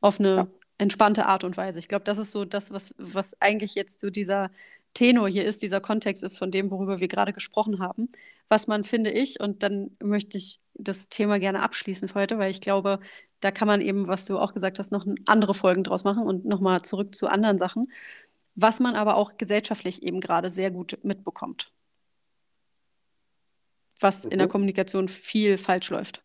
Auf 0.00 0.20
eine 0.20 0.28
Ja. 0.36 0.46
entspannte 0.78 1.26
Art 1.26 1.44
und 1.44 1.56
Weise. 1.56 1.78
Ich 1.78 1.88
glaube, 1.88 2.04
das 2.04 2.18
ist 2.18 2.32
so 2.32 2.44
das, 2.44 2.70
was, 2.72 2.94
was 2.98 3.40
eigentlich 3.40 3.74
jetzt 3.74 4.00
so 4.00 4.10
dieser 4.10 4.50
Tenor 4.92 5.28
hier 5.28 5.44
ist, 5.44 5.62
dieser 5.62 5.80
Kontext 5.80 6.22
ist 6.22 6.38
von 6.38 6.50
dem, 6.50 6.70
worüber 6.70 7.00
wir 7.00 7.08
gerade 7.08 7.32
gesprochen 7.32 7.80
haben. 7.80 8.08
Was 8.48 8.66
man, 8.68 8.84
finde 8.84 9.10
ich, 9.10 9.40
und 9.40 9.62
dann 9.62 9.96
möchte 10.00 10.38
ich 10.38 10.60
das 10.74 11.08
Thema 11.08 11.38
gerne 11.40 11.62
abschließen 11.62 12.08
für 12.08 12.20
heute, 12.20 12.38
weil 12.38 12.50
ich 12.50 12.60
glaube, 12.60 13.00
da 13.40 13.50
kann 13.50 13.66
man 13.68 13.80
eben, 13.80 14.06
was 14.08 14.26
du 14.26 14.38
auch 14.38 14.54
gesagt 14.54 14.78
hast, 14.78 14.92
noch 14.92 15.04
andere 15.26 15.54
Folgen 15.54 15.84
draus 15.84 16.04
machen 16.04 16.24
und 16.24 16.44
nochmal 16.44 16.82
zurück 16.82 17.14
zu 17.14 17.28
anderen 17.28 17.58
Sachen, 17.58 17.90
was 18.54 18.80
man 18.80 18.94
aber 18.94 19.16
auch 19.16 19.36
gesellschaftlich 19.36 20.02
eben 20.02 20.20
gerade 20.20 20.50
sehr 20.50 20.70
gut 20.70 20.98
mitbekommt. 21.02 21.72
Was 24.04 24.26
in 24.26 24.38
der 24.38 24.46
Mhm. 24.48 24.52
Kommunikation 24.52 25.08
viel 25.08 25.56
falsch 25.56 25.88
läuft. 25.90 26.22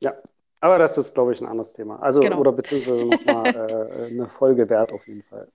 Ja, 0.00 0.14
aber 0.60 0.78
das 0.78 0.96
ist, 0.96 1.14
glaube 1.14 1.32
ich, 1.34 1.40
ein 1.40 1.46
anderes 1.46 1.74
Thema. 1.74 2.00
Also, 2.00 2.20
Genau. 2.20 2.38
oder 2.40 2.50
beziehungsweise 2.52 3.04
nochmal 3.04 3.46
äh, 3.54 4.06
eine 4.06 4.28
Folge 4.30 4.68
wert 4.70 4.90
auf 4.90 5.06
jeden 5.06 5.22
Fall. 5.24 5.48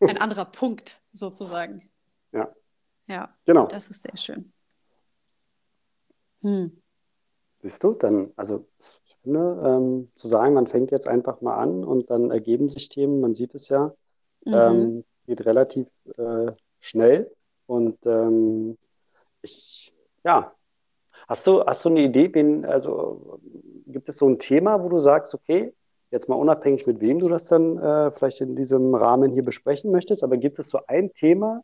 Ein 0.00 0.18
anderer 0.18 0.44
Punkt 0.44 1.00
sozusagen. 1.12 1.90
Ja. 2.32 2.52
Ja, 3.06 3.34
Genau. 3.46 3.66
das 3.66 3.88
ist 3.88 4.02
sehr 4.02 4.16
schön. 4.16 4.52
Hm. 6.42 6.80
Siehst 7.62 7.82
du, 7.84 7.92
dann, 7.94 8.32
also 8.36 8.66
ich 8.78 9.16
finde, 9.22 9.62
ähm, 9.66 10.10
zu 10.14 10.28
sagen, 10.28 10.54
man 10.54 10.66
fängt 10.66 10.90
jetzt 10.90 11.06
einfach 11.06 11.40
mal 11.40 11.56
an 11.56 11.84
und 11.84 12.10
dann 12.10 12.30
ergeben 12.30 12.68
sich 12.68 12.88
Themen, 12.88 13.20
man 13.20 13.34
sieht 13.34 13.54
es 13.54 13.68
ja, 13.68 13.94
Mhm. 14.46 14.54
ähm, 14.54 15.04
geht 15.26 15.44
relativ 15.44 15.86
äh, 16.16 16.52
schnell. 16.80 17.30
Und 17.66 17.98
ähm, 18.06 18.78
ich, 19.42 19.92
ja, 20.24 20.52
hast 21.28 21.46
du, 21.46 21.64
hast 21.64 21.84
du 21.84 21.88
eine 21.90 22.02
Idee, 22.02 22.30
wen, 22.34 22.64
also 22.64 23.40
gibt 23.86 24.08
es 24.08 24.16
so 24.16 24.28
ein 24.28 24.38
Thema, 24.38 24.82
wo 24.82 24.88
du 24.88 25.00
sagst, 25.00 25.34
okay, 25.34 25.72
jetzt 26.10 26.28
mal 26.28 26.36
unabhängig 26.36 26.86
mit 26.86 27.00
wem 27.00 27.18
du 27.18 27.28
das 27.28 27.46
dann 27.46 27.78
äh, 27.78 28.10
vielleicht 28.12 28.40
in 28.40 28.56
diesem 28.56 28.94
Rahmen 28.94 29.32
hier 29.32 29.44
besprechen 29.44 29.90
möchtest, 29.90 30.22
aber 30.22 30.36
gibt 30.36 30.58
es 30.58 30.70
so 30.70 30.80
ein 30.86 31.12
Thema, 31.12 31.62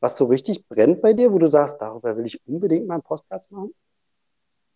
was 0.00 0.16
so 0.16 0.26
richtig 0.26 0.66
brennt 0.68 1.00
bei 1.02 1.12
dir, 1.12 1.32
wo 1.32 1.38
du 1.38 1.48
sagst, 1.48 1.80
darüber 1.80 2.16
will 2.16 2.26
ich 2.26 2.40
unbedingt 2.46 2.86
mal 2.86 2.94
einen 2.94 3.02
Podcast 3.02 3.50
machen? 3.50 3.74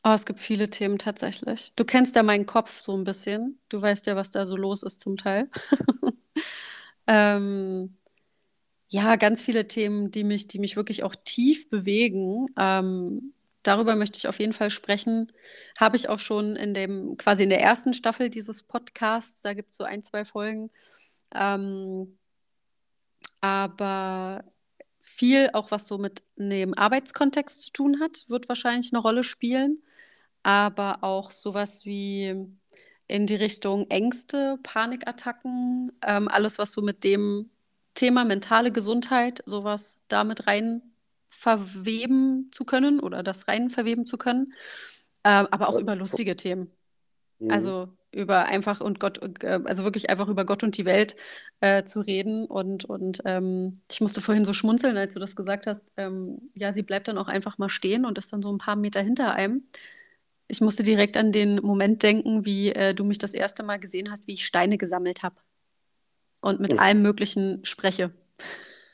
Oh, 0.04 0.12
es 0.12 0.24
gibt 0.24 0.38
viele 0.38 0.70
Themen 0.70 0.96
tatsächlich. 0.98 1.72
Du 1.74 1.84
kennst 1.84 2.14
ja 2.16 2.22
meinen 2.22 2.46
Kopf 2.46 2.80
so 2.80 2.96
ein 2.96 3.04
bisschen. 3.04 3.60
Du 3.68 3.82
weißt 3.82 4.06
ja, 4.06 4.14
was 4.14 4.30
da 4.30 4.46
so 4.46 4.56
los 4.56 4.82
ist 4.82 5.00
zum 5.00 5.16
Teil. 5.16 5.50
Ähm, 7.08 7.96
ja, 8.88 9.16
ganz 9.16 9.42
viele 9.42 9.68
Themen, 9.68 10.10
die 10.10 10.24
mich, 10.24 10.48
die 10.48 10.58
mich 10.58 10.76
wirklich 10.76 11.02
auch 11.02 11.14
tief 11.14 11.68
bewegen. 11.68 12.46
Ähm, 12.56 13.34
darüber 13.62 13.96
möchte 13.96 14.16
ich 14.18 14.28
auf 14.28 14.38
jeden 14.40 14.54
Fall 14.54 14.70
sprechen. 14.70 15.30
Habe 15.78 15.96
ich 15.96 16.08
auch 16.08 16.18
schon 16.18 16.56
in 16.56 16.72
dem, 16.74 17.16
quasi 17.18 17.42
in 17.42 17.50
der 17.50 17.60
ersten 17.60 17.92
Staffel 17.92 18.30
dieses 18.30 18.62
Podcasts, 18.62 19.42
da 19.42 19.52
gibt 19.54 19.72
es 19.72 19.76
so 19.76 19.84
ein, 19.84 20.02
zwei 20.02 20.24
Folgen. 20.24 20.70
Ähm, 21.34 22.18
aber 23.40 24.44
viel 25.00 25.50
auch, 25.52 25.70
was 25.70 25.86
so 25.86 25.98
mit 25.98 26.22
einem 26.38 26.74
Arbeitskontext 26.74 27.62
zu 27.62 27.72
tun 27.72 28.00
hat, 28.00 28.24
wird 28.28 28.48
wahrscheinlich 28.48 28.92
eine 28.92 29.02
Rolle 29.02 29.22
spielen. 29.24 29.82
Aber 30.42 31.04
auch 31.04 31.30
sowas 31.30 31.84
wie 31.84 32.34
in 33.06 33.26
die 33.26 33.34
Richtung 33.34 33.90
Ängste, 33.90 34.58
Panikattacken, 34.62 35.92
ähm, 36.02 36.28
alles, 36.28 36.58
was 36.58 36.72
so 36.72 36.82
mit 36.82 37.04
dem 37.04 37.50
Thema 37.98 38.24
mentale 38.24 38.70
Gesundheit, 38.70 39.42
sowas 39.44 40.04
damit 40.06 40.46
rein 40.46 40.82
verweben 41.28 42.48
zu 42.52 42.64
können 42.64 43.00
oder 43.00 43.24
das 43.24 43.48
rein 43.48 43.70
verweben 43.70 44.06
zu 44.06 44.18
können. 44.18 44.52
Ähm, 45.24 45.48
aber 45.50 45.68
auch 45.68 45.76
über 45.76 45.96
lustige 45.96 46.36
Themen. 46.36 46.70
Mhm. 47.40 47.50
Also 47.50 47.88
über 48.12 48.44
einfach 48.44 48.80
und 48.80 49.00
Gott, 49.00 49.42
äh, 49.42 49.60
also 49.64 49.82
wirklich 49.82 50.10
einfach 50.10 50.28
über 50.28 50.46
Gott 50.46 50.62
und 50.62 50.76
die 50.76 50.84
Welt 50.84 51.16
äh, 51.60 51.82
zu 51.82 52.00
reden. 52.00 52.46
Und, 52.46 52.84
und 52.84 53.20
ähm, 53.24 53.80
ich 53.90 54.00
musste 54.00 54.20
vorhin 54.20 54.44
so 54.44 54.52
schmunzeln, 54.52 54.96
als 54.96 55.14
du 55.14 55.20
das 55.20 55.34
gesagt 55.34 55.66
hast. 55.66 55.92
Ähm, 55.96 56.52
ja, 56.54 56.72
sie 56.72 56.84
bleibt 56.84 57.08
dann 57.08 57.18
auch 57.18 57.28
einfach 57.28 57.58
mal 57.58 57.68
stehen 57.68 58.06
und 58.06 58.16
ist 58.16 58.32
dann 58.32 58.42
so 58.42 58.52
ein 58.52 58.58
paar 58.58 58.76
Meter 58.76 59.02
hinter 59.02 59.34
einem. 59.34 59.64
Ich 60.46 60.60
musste 60.60 60.84
direkt 60.84 61.16
an 61.16 61.32
den 61.32 61.56
Moment 61.56 62.04
denken, 62.04 62.46
wie 62.46 62.68
äh, 62.70 62.94
du 62.94 63.02
mich 63.02 63.18
das 63.18 63.34
erste 63.34 63.64
Mal 63.64 63.80
gesehen 63.80 64.08
hast, 64.08 64.28
wie 64.28 64.34
ich 64.34 64.46
Steine 64.46 64.78
gesammelt 64.78 65.24
habe 65.24 65.34
und 66.40 66.60
mit 66.60 66.78
Mhm. 66.78 66.78
allem 66.78 67.02
Möglichen 67.02 67.64
spreche 67.64 68.12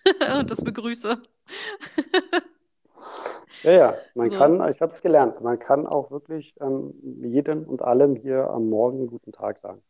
und 0.38 0.51
das 0.51 0.62
begrüße. 0.62 1.22
Ja, 3.62 3.72
ja, 3.72 4.11
man 4.14 4.30
So. 4.30 4.30
kann, 4.30 4.61
ich 4.70 4.80
habe 4.82 4.92
es 4.92 5.01
gelernt, 5.03 5.40
man 5.40 5.59
kann 5.59 5.86
auch 5.86 6.11
wirklich 6.11 6.55
ähm, 6.61 6.90
jedem 7.22 7.64
und 7.64 7.82
allem 7.82 8.14
hier 8.16 8.51
am 8.51 8.68
Morgen 8.68 8.99
einen 8.99 9.07
guten 9.07 9.32
Tag 9.32 9.59
sagen. 9.59 9.82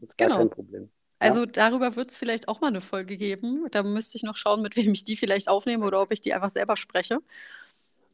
Das 0.00 0.10
ist 0.10 0.18
gar 0.18 0.30
Genau. 0.30 0.32
kein 0.32 0.50
Problem. 0.50 0.90
Ja, 1.22 1.38
Also 1.38 1.46
darüber 1.46 1.96
wird 1.96 2.10
es 2.10 2.16
vielleicht 2.16 2.48
auch 2.48 2.60
mal 2.60 2.68
eine 2.68 2.80
Folge 2.82 3.16
geben. 3.18 3.66
Da 3.72 3.82
müsste 3.82 4.16
ich 4.18 4.24
noch 4.24 4.36
schauen, 4.36 4.62
mit 4.62 4.76
wem 4.76 4.92
ich 4.92 5.04
die 5.04 5.16
vielleicht 5.16 5.48
aufnehme 5.48 5.86
oder 5.86 6.02
ob 6.02 6.12
ich 6.12 6.20
die 6.20 6.34
einfach 6.34 6.50
selber 6.50 6.76
spreche. 6.76 7.20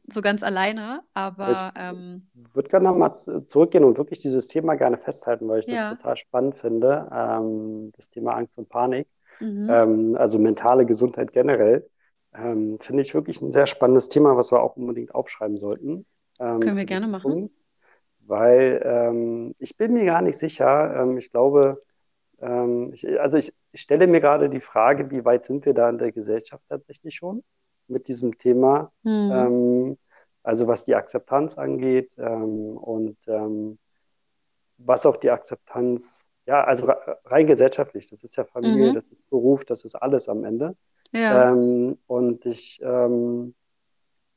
So 0.07 0.21
ganz 0.21 0.43
alleine. 0.43 1.03
Aber 1.15 1.73
ähm, 1.77 2.27
ich 2.35 2.55
würde 2.55 2.69
gerne 2.69 2.89
nochmal 2.89 3.15
zurückgehen 3.15 3.85
und 3.85 3.99
wirklich 3.99 4.21
dieses 4.21 4.47
Thema 4.49 4.75
gerne 4.75 4.99
festhalten, 4.99 5.49
weil 5.49 5.61
ich 5.61 5.67
das 5.67 5.75
ja. 5.75 5.95
total 5.95 6.17
spannend 6.17 6.57
finde. 6.57 7.09
Ähm, 7.13 7.93
das 7.97 8.11
Thema 8.11 8.35
Angst 8.35 8.59
und 8.59 8.69
Panik, 8.69 9.09
Mhm. 9.41 9.69
ähm, 9.71 10.17
also 10.17 10.39
mentale 10.39 10.87
Gesundheit 10.87 11.33
generell, 11.33 11.89
ähm, 12.35 12.79
finde 12.81 13.03
ich 13.03 13.15
wirklich 13.15 13.41
ein 13.41 13.51
sehr 13.51 13.67
spannendes 13.67 14.09
Thema, 14.09 14.37
was 14.37 14.53
wir 14.53 14.63
auch 14.63 14.77
unbedingt 14.77 15.15
aufschreiben 15.15 15.59
sollten 15.59 16.07
ähm, 16.43 16.61
Können 16.61 16.77
wir 16.77 16.87
gerne 16.87 17.09
machen. 17.09 17.51
Weil 18.21 18.83
ähm, 18.85 19.55
ich 19.59 19.77
bin 19.77 19.95
mir 19.95 20.05
gar 20.05 20.23
nicht 20.23 20.39
sicher. 20.39 20.95
Ähm, 20.97 21.19
ich 21.19 21.31
glaube, 21.31 21.83
ähm, 22.41 22.93
ich, 22.93 23.09
also 23.21 23.37
ich, 23.37 23.55
ich, 23.73 23.81
stelle 23.81 24.07
mir 24.07 24.21
gerade 24.21 24.49
die 24.49 24.61
Frage, 24.61 25.11
wie 25.11 25.25
weit 25.25 25.45
sind 25.45 25.67
wir 25.67 25.75
da 25.75 25.89
in 25.89 25.99
der 25.99 26.13
Gesellschaft 26.13 26.63
tatsächlich 26.69 27.15
schon 27.15 27.43
mit 27.89 28.09
diesem 28.09 28.39
Thema? 28.39 28.93
Mhm. 29.03 29.97
also 30.43 30.67
was 30.67 30.85
die 30.85 30.95
Akzeptanz 30.95 31.57
angeht 31.57 32.15
ähm, 32.19 32.77
und 32.77 33.17
ähm, 33.27 33.79
was 34.79 35.07
auch 35.07 35.17
die 35.17 35.31
Akzeptanz, 35.31 36.25
ja, 36.47 36.65
also 36.65 36.93
rein 37.25 37.47
gesellschaftlich, 37.47 38.09
das 38.11 38.25
ist 38.25 38.37
ja 38.37 38.45
Familie, 38.45 38.91
mhm. 38.91 38.95
das 38.95 39.09
ist 39.09 39.29
Beruf, 39.31 39.65
das 39.65 39.85
ist 39.85 39.95
alles 39.95 40.29
am 40.29 40.45
Ende. 40.45 40.77
Ja. 41.13 41.53
Ähm, 41.53 41.99
und 42.07 42.47
ich, 42.47 42.81
ähm, 42.83 43.55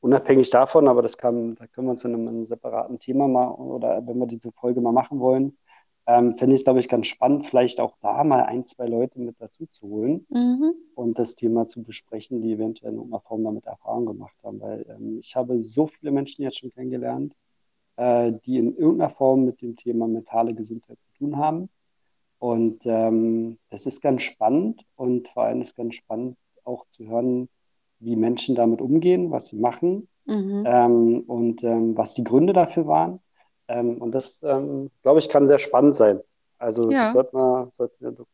unabhängig 0.00 0.50
davon, 0.50 0.88
aber 0.88 1.02
das 1.02 1.18
kann, 1.18 1.56
da 1.56 1.66
können 1.66 1.88
wir 1.88 1.92
uns 1.92 2.04
in 2.04 2.14
einem, 2.14 2.28
einem, 2.28 2.46
separaten 2.46 2.98
Thema 2.98 3.26
mal 3.26 3.48
oder 3.48 4.06
wenn 4.06 4.18
wir 4.18 4.26
diese 4.26 4.52
Folge 4.52 4.80
mal 4.80 4.92
machen 4.92 5.18
wollen, 5.20 5.56
ähm, 6.06 6.38
finde 6.38 6.54
ich 6.54 6.60
es, 6.60 6.64
glaube 6.64 6.80
ich, 6.80 6.88
ganz 6.88 7.08
spannend, 7.08 7.46
vielleicht 7.46 7.80
auch 7.80 7.96
da 8.00 8.22
mal 8.22 8.44
ein, 8.44 8.64
zwei 8.64 8.86
Leute 8.86 9.18
mit 9.18 9.36
dazu 9.40 9.66
zu 9.66 9.88
holen 9.88 10.26
mhm. 10.28 10.74
und 10.94 11.18
das 11.18 11.34
Thema 11.34 11.66
zu 11.66 11.82
besprechen, 11.82 12.42
die 12.42 12.52
eventuell 12.52 12.92
in 12.92 12.98
irgendeiner 12.98 13.22
Form 13.22 13.42
damit 13.42 13.66
Erfahrung 13.66 14.06
gemacht 14.06 14.36
haben. 14.44 14.60
Weil 14.60 14.86
ähm, 14.88 15.18
ich 15.20 15.34
habe 15.34 15.60
so 15.60 15.88
viele 15.88 16.12
Menschen 16.12 16.42
jetzt 16.42 16.58
schon 16.58 16.72
kennengelernt, 16.72 17.34
äh, 17.96 18.32
die 18.44 18.58
in 18.58 18.76
irgendeiner 18.76 19.10
Form 19.10 19.44
mit 19.44 19.62
dem 19.62 19.74
Thema 19.74 20.06
mentale 20.06 20.54
Gesundheit 20.54 21.00
zu 21.00 21.08
tun 21.18 21.36
haben. 21.36 21.68
Und 22.38 22.82
ähm, 22.84 23.58
das 23.70 23.86
ist 23.86 24.00
ganz 24.00 24.22
spannend 24.22 24.84
und 24.96 25.28
vor 25.28 25.44
allem 25.44 25.62
ist 25.62 25.74
ganz 25.74 25.94
spannend 25.94 26.36
auch 26.64 26.86
zu 26.86 27.06
hören, 27.06 27.48
wie 27.98 28.14
Menschen 28.14 28.54
damit 28.54 28.80
umgehen, 28.80 29.30
was 29.30 29.48
sie 29.48 29.56
machen 29.56 30.06
mhm. 30.26 30.64
ähm, 30.66 31.20
und 31.26 31.64
ähm, 31.64 31.96
was 31.96 32.14
die 32.14 32.24
Gründe 32.24 32.52
dafür 32.52 32.86
waren. 32.86 33.20
Ähm, 33.68 34.00
und 34.00 34.12
das, 34.12 34.40
ähm, 34.42 34.90
glaube 35.02 35.18
ich, 35.18 35.28
kann 35.28 35.48
sehr 35.48 35.58
spannend 35.58 35.96
sein. 35.96 36.20
Also 36.58 36.90
ja. 36.90 37.04
das 37.04 37.12
sollten 37.12 37.36
wir, 37.36 37.68
sollten 37.72 38.04
wir, 38.04 38.26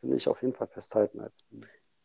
finde 0.00 0.16
ich, 0.16 0.28
auf 0.28 0.40
jeden 0.42 0.54
Fall 0.54 0.68
festhalten 0.68 1.20
als 1.20 1.46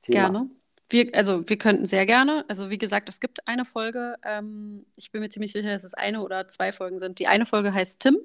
Thema. 0.01 0.29
Gerne. 0.29 0.49
Wir, 0.91 1.11
also 1.13 1.47
wir 1.47 1.57
könnten 1.57 1.85
sehr 1.85 2.05
gerne. 2.05 2.45
Also 2.47 2.69
wie 2.69 2.79
gesagt, 2.79 3.09
es 3.09 3.19
gibt 3.19 3.47
eine 3.47 3.65
Folge. 3.65 4.15
Ähm, 4.23 4.85
ich 4.95 5.11
bin 5.11 5.21
mir 5.21 5.29
ziemlich 5.29 5.51
sicher, 5.51 5.69
dass 5.69 5.83
es 5.83 5.93
eine 5.93 6.23
oder 6.23 6.47
zwei 6.47 6.71
Folgen 6.71 6.99
sind. 6.99 7.19
Die 7.19 7.27
eine 7.27 7.45
Folge 7.45 7.73
heißt 7.73 8.01
Tim, 8.01 8.17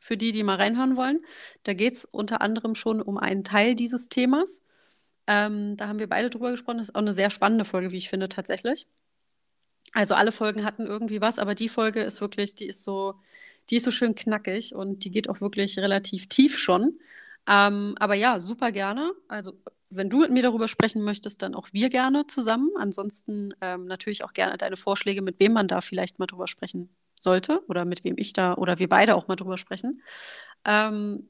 für 0.00 0.16
die, 0.16 0.32
die 0.32 0.42
mal 0.42 0.56
reinhören 0.56 0.96
wollen. 0.96 1.24
Da 1.64 1.74
geht 1.74 1.94
es 1.94 2.04
unter 2.06 2.40
anderem 2.40 2.74
schon 2.74 3.02
um 3.02 3.18
einen 3.18 3.44
Teil 3.44 3.74
dieses 3.74 4.08
Themas. 4.08 4.64
Ähm, 5.26 5.76
da 5.76 5.88
haben 5.88 5.98
wir 5.98 6.08
beide 6.08 6.30
drüber 6.30 6.52
gesprochen. 6.52 6.78
Das 6.78 6.88
ist 6.88 6.94
auch 6.94 7.00
eine 7.00 7.12
sehr 7.12 7.30
spannende 7.30 7.66
Folge, 7.66 7.90
wie 7.90 7.98
ich 7.98 8.08
finde, 8.08 8.28
tatsächlich. 8.28 8.86
Also 9.92 10.14
alle 10.14 10.32
Folgen 10.32 10.64
hatten 10.64 10.86
irgendwie 10.86 11.20
was, 11.20 11.38
aber 11.38 11.54
die 11.54 11.68
Folge 11.68 12.02
ist 12.02 12.20
wirklich, 12.20 12.54
die 12.54 12.66
ist 12.66 12.84
so, 12.84 13.14
die 13.70 13.76
ist 13.76 13.84
so 13.84 13.90
schön 13.90 14.14
knackig 14.14 14.74
und 14.74 15.04
die 15.04 15.10
geht 15.10 15.28
auch 15.28 15.40
wirklich 15.40 15.78
relativ 15.78 16.28
tief 16.28 16.58
schon. 16.58 16.98
Ähm, 17.48 17.94
aber 17.98 18.14
ja, 18.14 18.40
super 18.40 18.72
gerne. 18.72 19.12
Also 19.28 19.54
wenn 19.90 20.10
du 20.10 20.20
mit 20.20 20.30
mir 20.30 20.42
darüber 20.42 20.68
sprechen 20.68 21.02
möchtest, 21.02 21.42
dann 21.42 21.54
auch 21.54 21.68
wir 21.72 21.88
gerne 21.88 22.26
zusammen. 22.26 22.70
Ansonsten 22.76 23.54
ähm, 23.60 23.86
natürlich 23.86 24.24
auch 24.24 24.32
gerne 24.32 24.58
deine 24.58 24.76
Vorschläge, 24.76 25.22
mit 25.22 25.38
wem 25.38 25.52
man 25.52 25.68
da 25.68 25.80
vielleicht 25.80 26.18
mal 26.18 26.26
drüber 26.26 26.46
sprechen 26.46 26.90
sollte 27.18 27.62
oder 27.68 27.84
mit 27.84 28.04
wem 28.04 28.16
ich 28.18 28.32
da 28.32 28.54
oder 28.54 28.78
wir 28.78 28.88
beide 28.88 29.14
auch 29.14 29.28
mal 29.28 29.36
drüber 29.36 29.58
sprechen. 29.58 30.02
Ähm, 30.64 31.28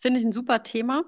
Finde 0.00 0.20
ich 0.20 0.26
ein 0.26 0.32
super 0.32 0.62
Thema. 0.62 1.04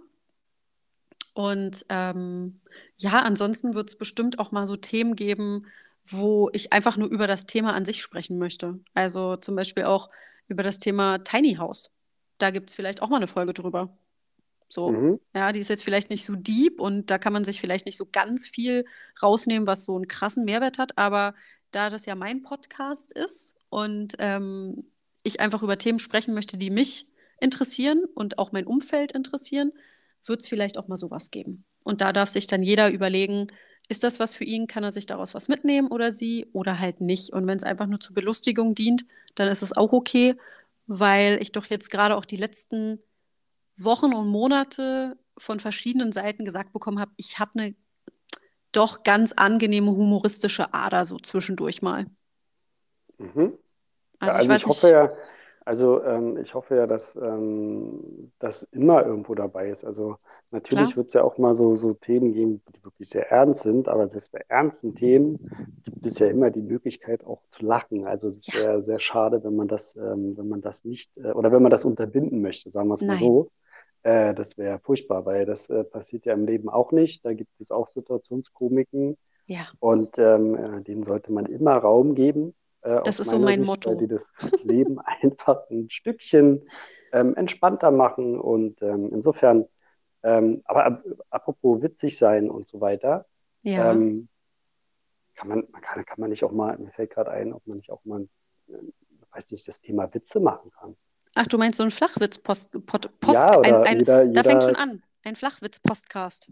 Und 1.34 1.84
ähm, 1.90 2.60
ja, 2.96 3.20
ansonsten 3.20 3.74
wird 3.74 3.90
es 3.90 3.98
bestimmt 3.98 4.38
auch 4.38 4.52
mal 4.52 4.66
so 4.66 4.74
Themen 4.74 5.16
geben, 5.16 5.66
wo 6.02 6.48
ich 6.54 6.72
einfach 6.72 6.96
nur 6.96 7.08
über 7.08 7.26
das 7.26 7.44
Thema 7.44 7.74
an 7.74 7.84
sich 7.84 8.00
sprechen 8.00 8.38
möchte. 8.38 8.80
Also 8.94 9.36
zum 9.36 9.54
Beispiel 9.54 9.84
auch 9.84 10.08
über 10.48 10.62
das 10.62 10.78
Thema 10.78 11.18
Tiny 11.18 11.54
House. 11.56 11.90
Da 12.38 12.50
gibt 12.50 12.70
es 12.70 12.76
vielleicht 12.76 13.02
auch 13.02 13.08
mal 13.08 13.16
eine 13.16 13.28
Folge 13.28 13.52
drüber. 13.52 13.96
So, 14.68 14.90
mhm. 14.90 15.20
ja, 15.34 15.52
die 15.52 15.60
ist 15.60 15.68
jetzt 15.68 15.84
vielleicht 15.84 16.10
nicht 16.10 16.24
so 16.24 16.34
deep 16.34 16.80
und 16.80 17.10
da 17.10 17.18
kann 17.18 17.32
man 17.32 17.44
sich 17.44 17.60
vielleicht 17.60 17.86
nicht 17.86 17.96
so 17.96 18.06
ganz 18.10 18.46
viel 18.48 18.84
rausnehmen, 19.22 19.66
was 19.66 19.84
so 19.84 19.94
einen 19.94 20.08
krassen 20.08 20.44
Mehrwert 20.44 20.78
hat, 20.78 20.98
aber 20.98 21.34
da 21.70 21.88
das 21.88 22.06
ja 22.06 22.14
mein 22.14 22.42
Podcast 22.42 23.12
ist 23.12 23.58
und 23.68 24.14
ähm, 24.18 24.90
ich 25.22 25.40
einfach 25.40 25.62
über 25.62 25.78
Themen 25.78 25.98
sprechen 25.98 26.34
möchte, 26.34 26.56
die 26.56 26.70
mich 26.70 27.06
interessieren 27.40 28.04
und 28.14 28.38
auch 28.38 28.52
mein 28.52 28.66
Umfeld 28.66 29.12
interessieren, 29.12 29.72
wird 30.24 30.40
es 30.40 30.48
vielleicht 30.48 30.78
auch 30.78 30.88
mal 30.88 30.96
sowas 30.96 31.30
geben. 31.30 31.64
Und 31.84 32.00
da 32.00 32.12
darf 32.12 32.30
sich 32.30 32.46
dann 32.46 32.62
jeder 32.62 32.90
überlegen, 32.90 33.46
ist 33.88 34.02
das 34.02 34.18
was 34.18 34.34
für 34.34 34.44
ihn, 34.44 34.66
kann 34.66 34.84
er 34.84 34.92
sich 34.92 35.06
daraus 35.06 35.34
was 35.34 35.48
mitnehmen 35.48 35.88
oder 35.88 36.12
sie 36.12 36.48
oder 36.52 36.78
halt 36.78 37.00
nicht. 37.00 37.32
Und 37.32 37.46
wenn 37.46 37.56
es 37.56 37.64
einfach 37.64 37.86
nur 37.86 38.00
zur 38.00 38.14
Belustigung 38.14 38.74
dient, 38.74 39.04
dann 39.34 39.48
ist 39.48 39.62
es 39.62 39.76
auch 39.76 39.92
okay, 39.92 40.34
weil 40.86 41.40
ich 41.40 41.52
doch 41.52 41.66
jetzt 41.66 41.90
gerade 41.90 42.16
auch 42.16 42.24
die 42.24 42.36
letzten 42.36 43.00
Wochen 43.76 44.12
und 44.12 44.28
Monate 44.28 45.18
von 45.38 45.60
verschiedenen 45.60 46.12
Seiten 46.12 46.44
gesagt 46.44 46.72
bekommen 46.72 46.98
habe, 46.98 47.12
ich 47.16 47.38
habe 47.38 47.52
eine 47.54 47.74
doch 48.72 49.04
ganz 49.04 49.32
angenehme 49.32 49.90
humoristische 49.90 50.74
Ader 50.74 51.06
so 51.06 51.18
zwischendurch 51.18 51.82
mal. 51.82 52.06
Mhm. 53.18 53.56
Also, 54.18 54.38
ja, 54.38 54.42
also 54.42 54.52
ich, 54.52 54.56
ich 54.62 54.66
hoffe 54.66 54.90
ja, 54.90 55.16
also 55.66 56.00
ähm, 56.04 56.36
ich 56.38 56.54
hoffe 56.54 56.76
ja, 56.76 56.86
dass 56.86 57.16
ähm, 57.16 58.30
das 58.38 58.62
immer 58.70 59.04
irgendwo 59.04 59.34
dabei 59.34 59.68
ist. 59.68 59.84
Also 59.84 60.16
natürlich 60.52 60.96
wird 60.96 61.08
es 61.08 61.12
ja 61.12 61.24
auch 61.24 61.38
mal 61.38 61.56
so, 61.56 61.74
so 61.74 61.92
Themen 61.92 62.32
geben, 62.32 62.62
die 62.72 62.84
wirklich 62.84 63.08
sehr 63.08 63.32
ernst 63.32 63.62
sind, 63.62 63.88
aber 63.88 64.06
selbst 64.06 64.30
bei 64.30 64.44
ernsten 64.46 64.94
Themen 64.94 65.50
gibt 65.84 66.06
es 66.06 66.20
ja 66.20 66.28
immer 66.28 66.52
die 66.52 66.62
Möglichkeit 66.62 67.26
auch 67.26 67.42
zu 67.50 67.66
lachen. 67.66 68.06
Also 68.06 68.28
es 68.28 68.46
ja. 68.46 68.60
wäre 68.60 68.82
sehr 68.84 69.00
schade, 69.00 69.42
wenn 69.42 69.56
man 69.56 69.66
das, 69.66 69.96
ähm, 69.96 70.36
wenn 70.38 70.48
man 70.48 70.60
das 70.60 70.84
nicht 70.84 71.18
äh, 71.18 71.32
oder 71.32 71.50
wenn 71.50 71.62
man 71.62 71.72
das 71.72 71.84
unterbinden 71.84 72.40
möchte, 72.42 72.70
sagen 72.70 72.86
wir 72.86 72.94
es 72.94 73.02
mal 73.02 73.16
so. 73.16 73.50
Äh, 74.04 74.34
das 74.34 74.56
wäre 74.56 74.78
furchtbar, 74.78 75.26
weil 75.26 75.46
das 75.46 75.68
äh, 75.68 75.82
passiert 75.82 76.26
ja 76.26 76.34
im 76.34 76.46
Leben 76.46 76.68
auch 76.68 76.92
nicht. 76.92 77.24
Da 77.24 77.34
gibt 77.34 77.60
es 77.60 77.72
auch 77.72 77.88
Situationskomiken. 77.88 79.16
Ja. 79.46 79.62
Und 79.80 80.16
ähm, 80.18 80.54
äh, 80.54 80.80
denen 80.82 81.02
sollte 81.02 81.32
man 81.32 81.46
immer 81.46 81.76
Raum 81.76 82.14
geben. 82.14 82.54
Äh, 82.86 83.02
das 83.04 83.20
ist 83.20 83.30
so 83.30 83.38
mein 83.38 83.60
Sicht, 83.60 83.66
Motto. 83.66 83.94
Die 83.94 84.06
das 84.06 84.32
Leben 84.64 84.98
einfach 85.22 85.68
ein 85.70 85.90
Stückchen 85.90 86.68
ähm, 87.12 87.34
entspannter 87.34 87.90
machen. 87.90 88.38
Und 88.38 88.80
ähm, 88.82 89.10
insofern, 89.12 89.66
ähm, 90.22 90.62
aber 90.64 91.02
apropos 91.30 91.82
witzig 91.82 92.16
sein 92.16 92.48
und 92.48 92.68
so 92.68 92.80
weiter, 92.80 93.26
ja. 93.62 93.90
Ähm, 93.90 94.28
kann, 95.34 95.48
man, 95.48 95.64
man 95.70 95.82
kann, 95.82 96.04
kann 96.04 96.20
man 96.20 96.30
nicht 96.30 96.44
auch 96.44 96.52
mal, 96.52 96.78
mir 96.78 96.92
fällt 96.92 97.10
gerade 97.10 97.32
ein, 97.32 97.52
ob 97.52 97.66
man 97.66 97.78
nicht 97.78 97.90
auch 97.90 98.04
mal, 98.04 98.28
äh, 98.68 98.74
weiß 99.32 99.50
nicht, 99.50 99.66
das 99.66 99.80
Thema 99.80 100.14
Witze 100.14 100.38
machen 100.38 100.70
kann. 100.70 100.96
Ach, 101.34 101.46
du 101.46 101.58
meinst 101.58 101.76
so 101.76 101.82
ein 101.82 101.90
Flachwitz-Post, 101.90 102.86
Post, 102.86 103.34
ja, 103.34 103.60
ein, 103.60 103.74
ein, 103.74 103.98
jeder, 103.98 104.22
jeder, 104.22 104.42
da 104.42 104.48
fängt 104.48 104.62
schon 104.62 104.76
an. 104.76 105.02
Ein 105.24 105.34
Flachwitz-Postcast. 105.34 106.50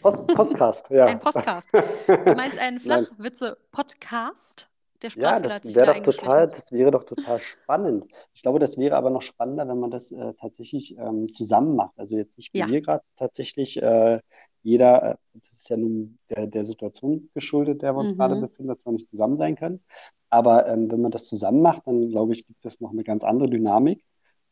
Post, 0.00 0.26
Podcast, 0.28 0.90
ja. 0.90 1.04
Ein 1.06 1.18
Podcast. 1.18 1.68
Du 2.06 2.34
meinst 2.34 2.58
einen 2.58 2.78
Flachwitze-Podcast? 2.78 4.70
Der 5.04 5.22
ja, 5.22 5.38
das 5.38 5.74
wäre 5.74 5.94
doch 5.94 6.02
total, 6.02 6.48
das 6.48 6.72
wäre 6.72 6.90
doch 6.90 7.04
total 7.04 7.38
spannend. 7.40 8.06
Ich 8.32 8.42
glaube, 8.42 8.58
das 8.58 8.78
wäre 8.78 8.96
aber 8.96 9.10
noch 9.10 9.20
spannender, 9.20 9.68
wenn 9.68 9.78
man 9.78 9.90
das 9.90 10.12
äh, 10.12 10.32
tatsächlich 10.40 10.96
ähm, 10.96 11.30
zusammen 11.30 11.76
macht. 11.76 11.92
Also 11.98 12.16
jetzt 12.16 12.38
nicht 12.38 12.54
wie 12.54 12.60
ja. 12.60 12.68
wir 12.68 12.80
gerade 12.80 13.04
tatsächlich 13.16 13.80
äh, 13.82 14.20
jeder, 14.62 15.12
äh, 15.12 15.16
das 15.34 15.56
ist 15.56 15.68
ja 15.68 15.76
nun 15.76 16.18
der, 16.30 16.46
der 16.46 16.64
Situation 16.64 17.28
geschuldet, 17.34 17.82
der 17.82 17.94
wir 17.94 18.00
uns 18.00 18.12
mhm. 18.12 18.16
gerade 18.16 18.40
befinden, 18.40 18.68
dass 18.68 18.86
wir 18.86 18.92
nicht 18.92 19.10
zusammen 19.10 19.36
sein 19.36 19.56
können. 19.56 19.84
Aber 20.30 20.66
ähm, 20.66 20.90
wenn 20.90 21.02
man 21.02 21.12
das 21.12 21.26
zusammen 21.28 21.60
macht, 21.60 21.86
dann 21.86 22.08
glaube 22.08 22.32
ich, 22.32 22.46
gibt 22.46 22.64
es 22.64 22.80
noch 22.80 22.90
eine 22.90 23.04
ganz 23.04 23.22
andere 23.24 23.50
Dynamik. 23.50 24.02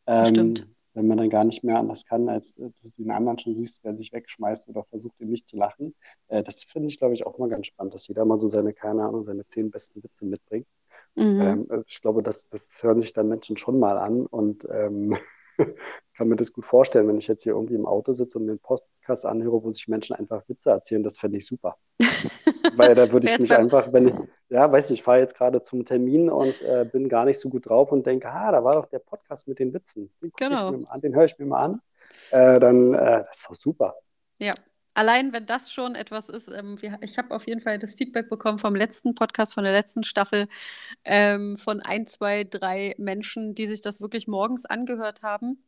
Ähm, 0.05 0.25
Stimmt. 0.25 0.67
Wenn 0.93 1.07
man 1.07 1.17
dann 1.17 1.29
gar 1.29 1.43
nicht 1.43 1.63
mehr 1.63 1.79
anders 1.79 2.05
kann, 2.05 2.29
als 2.29 2.57
äh, 2.57 2.69
du 2.83 3.03
den 3.03 3.11
anderen 3.11 3.39
schon 3.39 3.53
siehst, 3.53 3.83
wer 3.83 3.95
sich 3.95 4.13
wegschmeißt 4.13 4.69
oder 4.69 4.83
versucht, 4.83 5.19
ihm 5.19 5.29
nicht 5.29 5.47
zu 5.47 5.57
lachen. 5.57 5.95
Äh, 6.27 6.43
das 6.43 6.63
finde 6.63 6.89
ich, 6.89 6.99
glaube 6.99 7.13
ich, 7.13 7.25
auch 7.25 7.37
mal 7.37 7.49
ganz 7.49 7.67
spannend, 7.67 7.93
dass 7.93 8.07
jeder 8.07 8.25
mal 8.25 8.37
so 8.37 8.47
seine, 8.47 8.73
keine 8.73 9.03
Ahnung, 9.03 9.23
seine 9.23 9.47
zehn 9.47 9.71
besten 9.71 10.03
Witze 10.03 10.25
mitbringt. 10.25 10.67
Mhm. 11.15 11.41
Ähm, 11.41 11.65
also 11.69 11.83
ich 11.87 12.01
glaube, 12.01 12.23
das, 12.23 12.49
das 12.49 12.81
hören 12.81 13.01
sich 13.01 13.13
dann 13.13 13.27
Menschen 13.27 13.57
schon 13.57 13.79
mal 13.79 13.97
an 13.97 14.25
und 14.25 14.67
ähm, 14.71 15.17
kann 16.17 16.27
mir 16.27 16.35
das 16.35 16.53
gut 16.53 16.65
vorstellen, 16.65 17.07
wenn 17.07 17.17
ich 17.17 17.27
jetzt 17.27 17.43
hier 17.43 17.53
irgendwie 17.53 17.75
im 17.75 17.85
Auto 17.85 18.13
sitze 18.13 18.37
und 18.37 18.45
mir 18.45 18.51
einen 18.51 18.59
Podcast 18.59 19.25
anhöre, 19.25 19.63
wo 19.63 19.71
sich 19.71 19.87
Menschen 19.87 20.15
einfach 20.15 20.47
Witze 20.47 20.71
erzählen, 20.71 21.03
das 21.03 21.17
fände 21.17 21.37
ich 21.37 21.45
super. 21.45 21.77
Weil 22.75 22.95
da 22.95 23.11
würde 23.11 23.27
ich 23.31 23.39
mich 23.39 23.55
einfach, 23.55 23.91
wenn 23.91 24.07
ich, 24.07 24.15
ja, 24.49 24.71
weiß 24.71 24.89
nicht, 24.89 24.99
ich 24.99 25.03
fahre 25.03 25.19
jetzt 25.19 25.35
gerade 25.35 25.63
zum 25.63 25.85
Termin 25.85 26.29
und 26.29 26.61
äh, 26.61 26.85
bin 26.91 27.09
gar 27.09 27.25
nicht 27.25 27.39
so 27.39 27.49
gut 27.49 27.67
drauf 27.67 27.91
und 27.91 28.05
denke, 28.05 28.29
ah, 28.29 28.51
da 28.51 28.63
war 28.63 28.75
doch 28.75 28.85
der 28.87 28.99
Podcast 28.99 29.47
mit 29.47 29.59
den 29.59 29.73
Witzen. 29.73 30.13
Den, 30.21 30.31
genau. 30.37 30.71
den 30.71 31.15
höre 31.15 31.25
ich 31.25 31.37
mir 31.37 31.45
mal 31.45 31.63
an. 31.63 31.81
Äh, 32.31 32.59
dann, 32.59 32.93
äh, 32.93 33.23
das 33.25 33.37
ist 33.37 33.49
doch 33.49 33.55
super. 33.55 33.95
Ja, 34.39 34.53
allein 34.93 35.33
wenn 35.33 35.45
das 35.45 35.71
schon 35.71 35.95
etwas 35.95 36.29
ist, 36.29 36.47
ähm, 36.49 36.81
wir, 36.81 36.97
ich 37.01 37.17
habe 37.17 37.33
auf 37.33 37.47
jeden 37.47 37.61
Fall 37.61 37.79
das 37.79 37.95
Feedback 37.95 38.29
bekommen 38.29 38.59
vom 38.59 38.75
letzten 38.75 39.15
Podcast, 39.15 39.53
von 39.53 39.63
der 39.63 39.73
letzten 39.73 40.03
Staffel, 40.03 40.47
ähm, 41.03 41.57
von 41.57 41.81
ein, 41.81 42.07
zwei, 42.07 42.43
drei 42.43 42.95
Menschen, 42.97 43.55
die 43.55 43.65
sich 43.67 43.81
das 43.81 44.01
wirklich 44.01 44.27
morgens 44.27 44.65
angehört 44.65 45.23
haben 45.23 45.63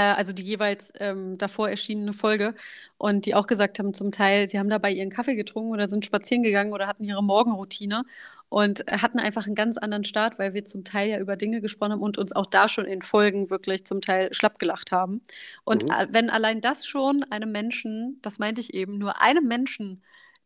also 0.00 0.32
die 0.32 0.42
jeweils 0.42 0.92
ähm, 0.98 1.38
davor 1.38 1.70
erschienene 1.70 2.12
Folge 2.12 2.54
und 2.98 3.26
die 3.26 3.34
auch 3.34 3.46
gesagt 3.46 3.78
haben, 3.78 3.94
zum 3.94 4.12
Teil, 4.12 4.48
sie 4.48 4.58
haben 4.58 4.68
dabei 4.68 4.90
ihren 4.90 5.10
Kaffee 5.10 5.36
getrunken 5.36 5.72
oder 5.72 5.86
sind 5.86 6.04
spazieren 6.04 6.42
gegangen 6.42 6.72
oder 6.72 6.86
hatten 6.86 7.04
ihre 7.04 7.22
Morgenroutine 7.22 8.04
und 8.48 8.84
hatten 8.90 9.18
einfach 9.18 9.46
einen 9.46 9.54
ganz 9.54 9.78
anderen 9.78 10.04
Start, 10.04 10.38
weil 10.38 10.54
wir 10.54 10.64
zum 10.64 10.84
Teil 10.84 11.10
ja 11.10 11.18
über 11.18 11.36
Dinge 11.36 11.60
gesprochen 11.60 11.92
haben 11.92 12.02
und 12.02 12.18
uns 12.18 12.32
auch 12.32 12.46
da 12.46 12.68
schon 12.68 12.84
in 12.86 13.02
Folgen 13.02 13.50
wirklich 13.50 13.84
zum 13.84 14.00
Teil 14.00 14.32
schlapp 14.32 14.58
gelacht 14.58 14.92
haben. 14.92 15.22
Und 15.64 15.84
mhm. 15.84 15.92
wenn 16.10 16.30
allein 16.30 16.60
das 16.60 16.86
schon 16.86 17.24
einem 17.30 17.52
Menschen, 17.52 18.18
das 18.22 18.38
meinte 18.38 18.60
ich 18.60 18.74
eben, 18.74 18.98
nur 18.98 19.20
einem 19.20 19.46
Menschen 19.46 20.02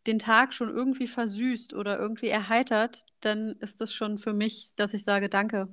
den 0.07 0.18
Tag 0.18 0.55
schon 0.55 0.68
irgendwie 0.74 1.07
versüßt 1.07 1.74
oder 1.74 1.99
irgendwie 1.99 2.28
erheitert, 2.28 3.05
dann 3.20 3.57
ist 3.61 3.80
das 3.80 3.92
schon 3.92 4.18
für 4.18 4.32
mich, 4.32 4.74
dass 4.76 4.94
ich 4.94 5.05
sage, 5.05 5.28
danke. 5.28 5.68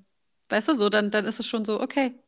Weißt 0.50 0.68
du 0.68 0.76
so, 0.76 0.90
dann, 0.90 1.12
dann 1.12 1.26
ist 1.26 1.40
es 1.40 1.48
schon 1.48 1.66
so, 1.66 1.82
okay, 1.82 2.20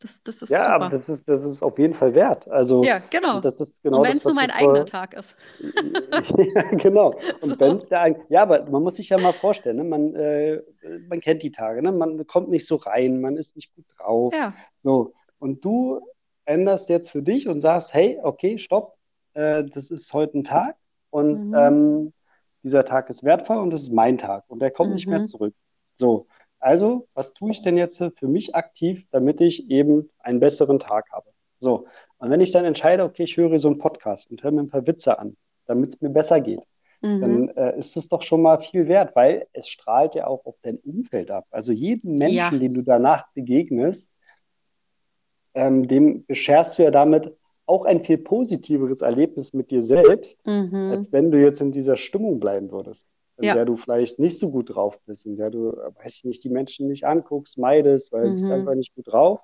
das, 0.00 0.22
das 0.22 0.42
ist 0.42 0.50
ja, 0.50 0.64
super. 0.64 0.72
aber 0.72 0.98
das 0.98 1.08
ist, 1.08 1.28
das 1.28 1.44
ist 1.44 1.62
auf 1.62 1.78
jeden 1.78 1.94
Fall 1.94 2.14
wert. 2.14 2.48
Also, 2.48 2.82
ja, 2.82 2.98
genau. 3.10 3.40
Das 3.40 3.60
ist 3.60 3.82
genau 3.82 3.98
und 3.98 4.08
wenn 4.08 4.16
es 4.16 4.24
nur 4.24 4.34
mein 4.34 4.50
eigener 4.50 4.84
Tag 4.84 5.14
ist. 5.14 5.36
ja, 6.54 6.62
genau. 6.72 7.14
Und 7.40 7.50
so. 7.50 7.60
wenn 7.60 7.76
es 7.76 7.88
der 7.88 8.00
eigene. 8.00 8.24
Ja, 8.28 8.42
aber 8.42 8.68
man 8.68 8.82
muss 8.82 8.96
sich 8.96 9.08
ja 9.08 9.18
mal 9.18 9.32
vorstellen, 9.32 9.76
ne? 9.76 9.84
man, 9.84 10.14
äh, 10.14 10.62
man 11.08 11.20
kennt 11.20 11.42
die 11.42 11.52
Tage, 11.52 11.82
ne? 11.82 11.92
man 11.92 12.26
kommt 12.26 12.50
nicht 12.50 12.66
so 12.66 12.76
rein, 12.76 13.20
man 13.20 13.36
ist 13.36 13.56
nicht 13.56 13.74
gut 13.74 13.86
drauf. 13.96 14.34
Ja. 14.34 14.52
So. 14.76 15.14
Und 15.38 15.64
du 15.64 16.00
änderst 16.44 16.88
jetzt 16.88 17.10
für 17.10 17.22
dich 17.22 17.48
und 17.48 17.60
sagst, 17.60 17.94
hey, 17.94 18.18
okay, 18.22 18.58
stopp, 18.58 18.96
äh, 19.34 19.64
das 19.64 19.90
ist 19.90 20.12
heute 20.12 20.38
ein 20.38 20.44
Tag 20.44 20.76
und 21.10 21.48
mhm. 21.48 21.54
ähm, 21.54 22.12
dieser 22.62 22.84
Tag 22.84 23.10
ist 23.10 23.24
wertvoll 23.24 23.58
und 23.58 23.70
das 23.70 23.82
ist 23.82 23.92
mein 23.92 24.18
Tag 24.18 24.44
und 24.48 24.60
der 24.60 24.70
kommt 24.70 24.90
mhm. 24.90 24.94
nicht 24.96 25.06
mehr 25.06 25.20
mhm. 25.20 25.26
zurück. 25.26 25.54
So. 25.94 26.26
Also, 26.64 27.08
was 27.12 27.34
tue 27.34 27.50
ich 27.50 27.60
denn 27.60 27.76
jetzt 27.76 27.98
für 27.98 28.26
mich 28.26 28.54
aktiv, 28.54 29.06
damit 29.10 29.38
ich 29.42 29.68
eben 29.68 30.08
einen 30.18 30.40
besseren 30.40 30.78
Tag 30.78 31.12
habe? 31.12 31.26
So, 31.58 31.84
und 32.16 32.30
wenn 32.30 32.40
ich 32.40 32.52
dann 32.52 32.64
entscheide, 32.64 33.04
okay, 33.04 33.24
ich 33.24 33.36
höre 33.36 33.58
so 33.58 33.68
einen 33.68 33.76
Podcast 33.76 34.30
und 34.30 34.42
höre 34.42 34.50
mir 34.50 34.62
ein 34.62 34.70
paar 34.70 34.86
Witze 34.86 35.18
an, 35.18 35.36
damit 35.66 35.90
es 35.90 36.00
mir 36.00 36.08
besser 36.08 36.40
geht, 36.40 36.62
mhm. 37.02 37.20
dann 37.20 37.48
äh, 37.50 37.78
ist 37.78 37.98
es 37.98 38.08
doch 38.08 38.22
schon 38.22 38.40
mal 38.40 38.62
viel 38.62 38.88
wert, 38.88 39.14
weil 39.14 39.46
es 39.52 39.68
strahlt 39.68 40.14
ja 40.14 40.26
auch 40.26 40.46
auf 40.46 40.56
dein 40.62 40.78
Umfeld 40.78 41.30
ab. 41.30 41.44
Also 41.50 41.70
jeden 41.70 42.16
Menschen, 42.16 42.34
ja. 42.34 42.50
den 42.50 42.72
du 42.72 42.80
danach 42.80 43.26
begegnest, 43.34 44.14
ähm, 45.52 45.86
dem 45.86 46.24
bescherst 46.24 46.78
du 46.78 46.84
ja 46.84 46.90
damit 46.90 47.36
auch 47.66 47.84
ein 47.84 48.02
viel 48.06 48.16
positiveres 48.16 49.02
Erlebnis 49.02 49.52
mit 49.52 49.70
dir 49.70 49.82
selbst, 49.82 50.40
mhm. 50.46 50.92
als 50.92 51.12
wenn 51.12 51.30
du 51.30 51.38
jetzt 51.38 51.60
in 51.60 51.72
dieser 51.72 51.98
Stimmung 51.98 52.40
bleiben 52.40 52.70
würdest 52.70 53.06
in 53.36 53.44
ja. 53.44 53.54
der 53.54 53.64
du 53.64 53.76
vielleicht 53.76 54.18
nicht 54.18 54.38
so 54.38 54.50
gut 54.50 54.74
drauf 54.74 55.00
bist, 55.06 55.26
in 55.26 55.36
der 55.36 55.50
du, 55.50 55.72
weiß 55.72 56.14
ich 56.16 56.24
nicht, 56.24 56.44
die 56.44 56.50
Menschen 56.50 56.88
nicht 56.88 57.04
anguckst, 57.04 57.58
meidest, 57.58 58.12
weil 58.12 58.22
mhm. 58.22 58.26
du 58.26 58.32
bist 58.34 58.46
mhm. 58.46 58.52
einfach 58.52 58.74
nicht 58.74 58.94
gut 58.94 59.12
drauf. 59.12 59.40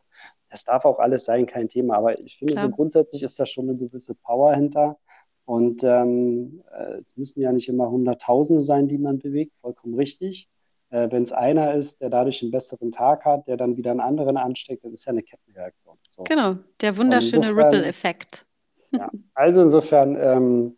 Das 0.49 0.65
darf 0.65 0.85
auch 0.85 0.99
alles 0.99 1.25
sein, 1.25 1.47
kein 1.47 1.69
Thema. 1.69 1.97
Aber 1.97 2.19
ich 2.19 2.39
finde, 2.39 2.55
Klar. 2.55 2.67
so 2.67 2.71
grundsätzlich 2.71 3.23
ist 3.23 3.39
da 3.39 3.47
schon 3.47 3.69
eine 3.69 3.79
gewisse 3.79 4.15
Power 4.15 4.55
hinter. 4.55 4.99
Und 5.45 5.83
ähm, 5.83 6.63
äh, 6.73 6.99
es 7.01 7.17
müssen 7.17 7.41
ja 7.41 7.53
nicht 7.53 7.69
immer 7.69 7.91
Hunderttausende 7.91 8.63
sein, 8.63 8.87
die 8.87 8.99
man 8.99 9.19
bewegt, 9.19 9.53
vollkommen 9.61 9.95
richtig. 9.95 10.49
Äh, 10.91 11.11
Wenn 11.11 11.25
es 11.25 11.33
einer 11.33 11.75
ist, 11.75 12.01
der 12.01 12.11
dadurch 12.11 12.43
einen 12.43 12.53
besseren 12.53 12.93
Tag 12.93 13.25
hat, 13.25 13.49
der 13.49 13.57
dann 13.57 13.77
wieder 13.77 13.91
einen 13.91 14.01
anderen 14.01 14.37
ansteckt, 14.37 14.85
das 14.85 14.93
ist 14.93 15.05
ja 15.07 15.11
eine 15.11 15.23
Kettenreaktion. 15.23 15.97
So. 16.09 16.25
Genau, 16.25 16.57
der 16.81 16.97
wunderschöne 16.97 17.51
Ripple-Effekt. 17.51 18.47
Ja, 18.93 19.11
also 19.35 19.63
insofern 19.63 20.17
ähm, 20.17 20.77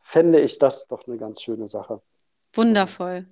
fände 0.00 0.40
ich 0.40 0.58
das 0.58 0.86
doch 0.88 1.06
eine 1.06 1.16
ganz 1.16 1.42
schöne 1.42 1.68
Sache. 1.68 2.02
Wundervoll. 2.54 3.26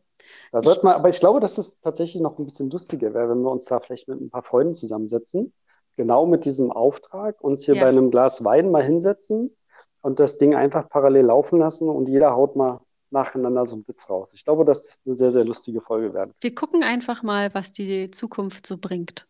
Da 0.53 0.61
sollte 0.63 0.85
man, 0.85 0.95
aber 0.95 1.09
ich 1.11 1.21
glaube, 1.21 1.41
dass 1.41 1.59
es 1.59 1.73
tatsächlich 1.83 2.23
noch 2.23 2.39
ein 2.39 2.45
bisschen 2.45 2.71
lustiger 2.71 3.15
wäre, 3.15 3.31
wenn 3.31 3.43
wir 3.43 3.51
uns 3.51 3.67
da 3.67 3.81
vielleicht 3.81 4.09
mit 4.09 4.21
ein 4.21 4.31
paar 4.31 4.43
Freunden 4.43 4.75
zusammensetzen, 4.75 5.53
genau 5.97 6.27
mit 6.27 6.45
diesem 6.45 6.71
Auftrag, 6.71 7.41
uns 7.41 7.65
hier 7.65 7.75
ja. 7.75 7.83
bei 7.83 7.89
einem 7.89 8.11
Glas 8.11 8.45
Wein 8.45 8.71
mal 8.71 8.83
hinsetzen 8.83 9.57
und 10.03 10.21
das 10.21 10.39
Ding 10.39 10.55
einfach 10.55 10.89
parallel 10.89 11.27
laufen 11.27 11.59
lassen 11.59 11.89
und 11.89 12.09
jeder 12.09 12.35
haut 12.35 12.57
mal 12.57 12.81
nacheinander 13.11 13.67
so 13.67 13.77
einen 13.77 13.89
Witz 13.89 14.09
raus. 14.09 14.31
Ich 14.35 14.45
glaube, 14.45 14.65
dass 14.65 14.87
das 14.87 15.01
eine 15.05 15.17
sehr, 15.17 15.33
sehr 15.33 15.45
lustige 15.45 15.81
Folge 15.81 16.15
werden. 16.15 16.33
Wir 16.41 16.55
gucken 16.55 16.83
einfach 16.83 17.23
mal, 17.23 17.53
was 17.55 17.73
die 17.73 18.11
Zukunft 18.11 18.67
so 18.67 18.79
bringt. 18.79 19.27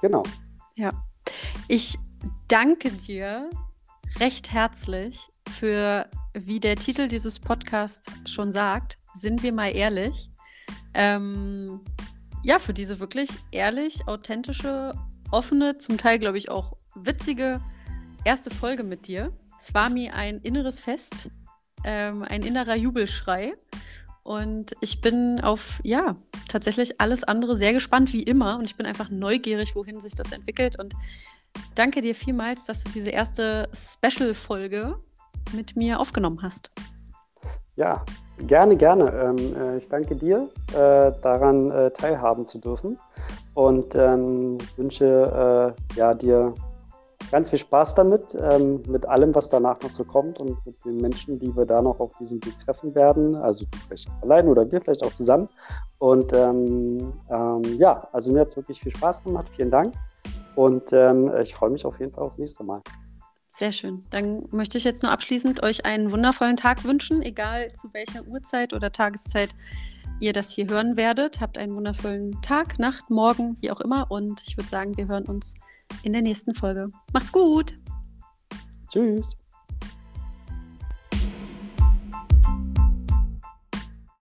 Genau. 0.00 0.22
Ja. 0.76 0.90
Ich 1.68 1.98
danke 2.48 2.90
dir 2.90 3.50
recht 4.18 4.52
herzlich 4.52 5.28
für, 5.48 6.08
wie 6.34 6.60
der 6.60 6.76
Titel 6.76 7.08
dieses 7.08 7.40
Podcasts 7.40 8.10
schon 8.24 8.52
sagt, 8.52 8.98
sind 9.12 9.42
wir 9.42 9.52
mal 9.52 9.74
ehrlich. 9.74 10.30
Ähm, 10.94 11.80
ja, 12.42 12.58
für 12.58 12.72
diese 12.72 13.00
wirklich 13.00 13.30
ehrlich, 13.50 14.06
authentische, 14.06 14.94
offene, 15.30 15.78
zum 15.78 15.98
Teil, 15.98 16.18
glaube 16.18 16.38
ich, 16.38 16.50
auch 16.50 16.76
witzige 16.94 17.60
erste 18.24 18.50
Folge 18.50 18.84
mit 18.84 19.08
dir. 19.08 19.32
Es 19.58 19.74
war 19.74 19.90
mir 19.90 20.14
ein 20.14 20.40
inneres 20.40 20.80
Fest, 20.80 21.30
ähm, 21.84 22.22
ein 22.22 22.42
innerer 22.42 22.76
Jubelschrei. 22.76 23.54
Und 24.22 24.76
ich 24.80 25.00
bin 25.00 25.40
auf, 25.40 25.80
ja, 25.84 26.16
tatsächlich 26.48 27.00
alles 27.00 27.22
andere 27.22 27.56
sehr 27.56 27.72
gespannt, 27.72 28.12
wie 28.12 28.22
immer. 28.22 28.58
Und 28.58 28.64
ich 28.64 28.76
bin 28.76 28.86
einfach 28.86 29.08
neugierig, 29.08 29.76
wohin 29.76 30.00
sich 30.00 30.14
das 30.14 30.32
entwickelt. 30.32 30.78
Und 30.78 30.94
danke 31.74 32.00
dir 32.00 32.14
vielmals, 32.14 32.64
dass 32.64 32.84
du 32.84 32.90
diese 32.90 33.10
erste 33.10 33.68
Special-Folge 33.72 34.96
mit 35.54 35.76
mir 35.76 36.00
aufgenommen 36.00 36.42
hast. 36.42 36.70
Ja, 37.76 38.04
gerne, 38.38 38.76
gerne. 38.76 39.12
Ähm, 39.12 39.56
äh, 39.56 39.78
ich 39.78 39.88
danke 39.88 40.16
dir, 40.16 40.48
äh, 40.72 41.12
daran 41.22 41.70
äh, 41.70 41.90
teilhaben 41.90 42.46
zu 42.46 42.58
dürfen 42.58 42.98
und 43.54 43.94
ähm, 43.94 44.58
wünsche 44.76 45.74
äh, 45.94 45.96
ja, 45.98 46.14
dir 46.14 46.54
ganz 47.30 47.50
viel 47.50 47.58
Spaß 47.58 47.94
damit, 47.94 48.36
ähm, 48.40 48.82
mit 48.86 49.06
allem, 49.06 49.34
was 49.34 49.48
danach 49.48 49.80
noch 49.80 49.90
so 49.90 50.04
kommt 50.04 50.38
und 50.40 50.64
mit 50.64 50.84
den 50.84 50.96
Menschen, 50.96 51.38
die 51.38 51.54
wir 51.56 51.66
da 51.66 51.82
noch 51.82 51.98
auf 52.00 52.12
diesem 52.18 52.44
Weg 52.44 52.54
treffen 52.64 52.94
werden. 52.94 53.34
Also 53.36 53.66
vielleicht 53.86 54.08
allein 54.22 54.48
oder 54.48 54.70
wir 54.70 54.80
vielleicht 54.80 55.04
auch 55.04 55.12
zusammen. 55.12 55.48
Und 55.98 56.32
ähm, 56.32 57.12
ähm, 57.30 57.62
ja, 57.78 58.08
also 58.12 58.32
mir 58.32 58.40
hat 58.40 58.48
es 58.48 58.56
wirklich 58.56 58.80
viel 58.80 58.94
Spaß 58.94 59.22
gemacht. 59.24 59.50
Vielen 59.54 59.70
Dank. 59.70 59.92
Und 60.56 60.92
ähm, 60.92 61.32
ich 61.40 61.54
freue 61.54 61.70
mich 61.70 61.84
auf 61.84 62.00
jeden 62.00 62.12
Fall 62.12 62.24
aufs 62.24 62.38
nächste 62.38 62.64
Mal. 62.64 62.80
Sehr 63.48 63.72
schön. 63.72 64.02
Dann 64.10 64.46
möchte 64.50 64.76
ich 64.76 64.84
jetzt 64.84 65.02
nur 65.02 65.12
abschließend 65.12 65.62
euch 65.62 65.84
einen 65.86 66.10
wundervollen 66.12 66.56
Tag 66.56 66.84
wünschen, 66.84 67.22
egal 67.22 67.72
zu 67.72 67.88
welcher 67.94 68.26
Uhrzeit 68.26 68.72
oder 68.72 68.90
Tageszeit 68.90 69.54
ihr 70.20 70.32
das 70.32 70.50
hier 70.50 70.68
hören 70.68 70.96
werdet. 70.96 71.40
Habt 71.40 71.56
einen 71.56 71.74
wundervollen 71.74 72.40
Tag, 72.42 72.78
Nacht, 72.78 73.08
Morgen, 73.10 73.56
wie 73.60 73.70
auch 73.70 73.80
immer. 73.80 74.10
Und 74.10 74.42
ich 74.46 74.56
würde 74.56 74.68
sagen, 74.68 74.96
wir 74.96 75.08
hören 75.08 75.24
uns 75.24 75.54
in 76.02 76.12
der 76.12 76.22
nächsten 76.22 76.54
Folge. 76.54 76.88
Macht's 77.12 77.32
gut. 77.32 77.78
Tschüss. 78.90 79.36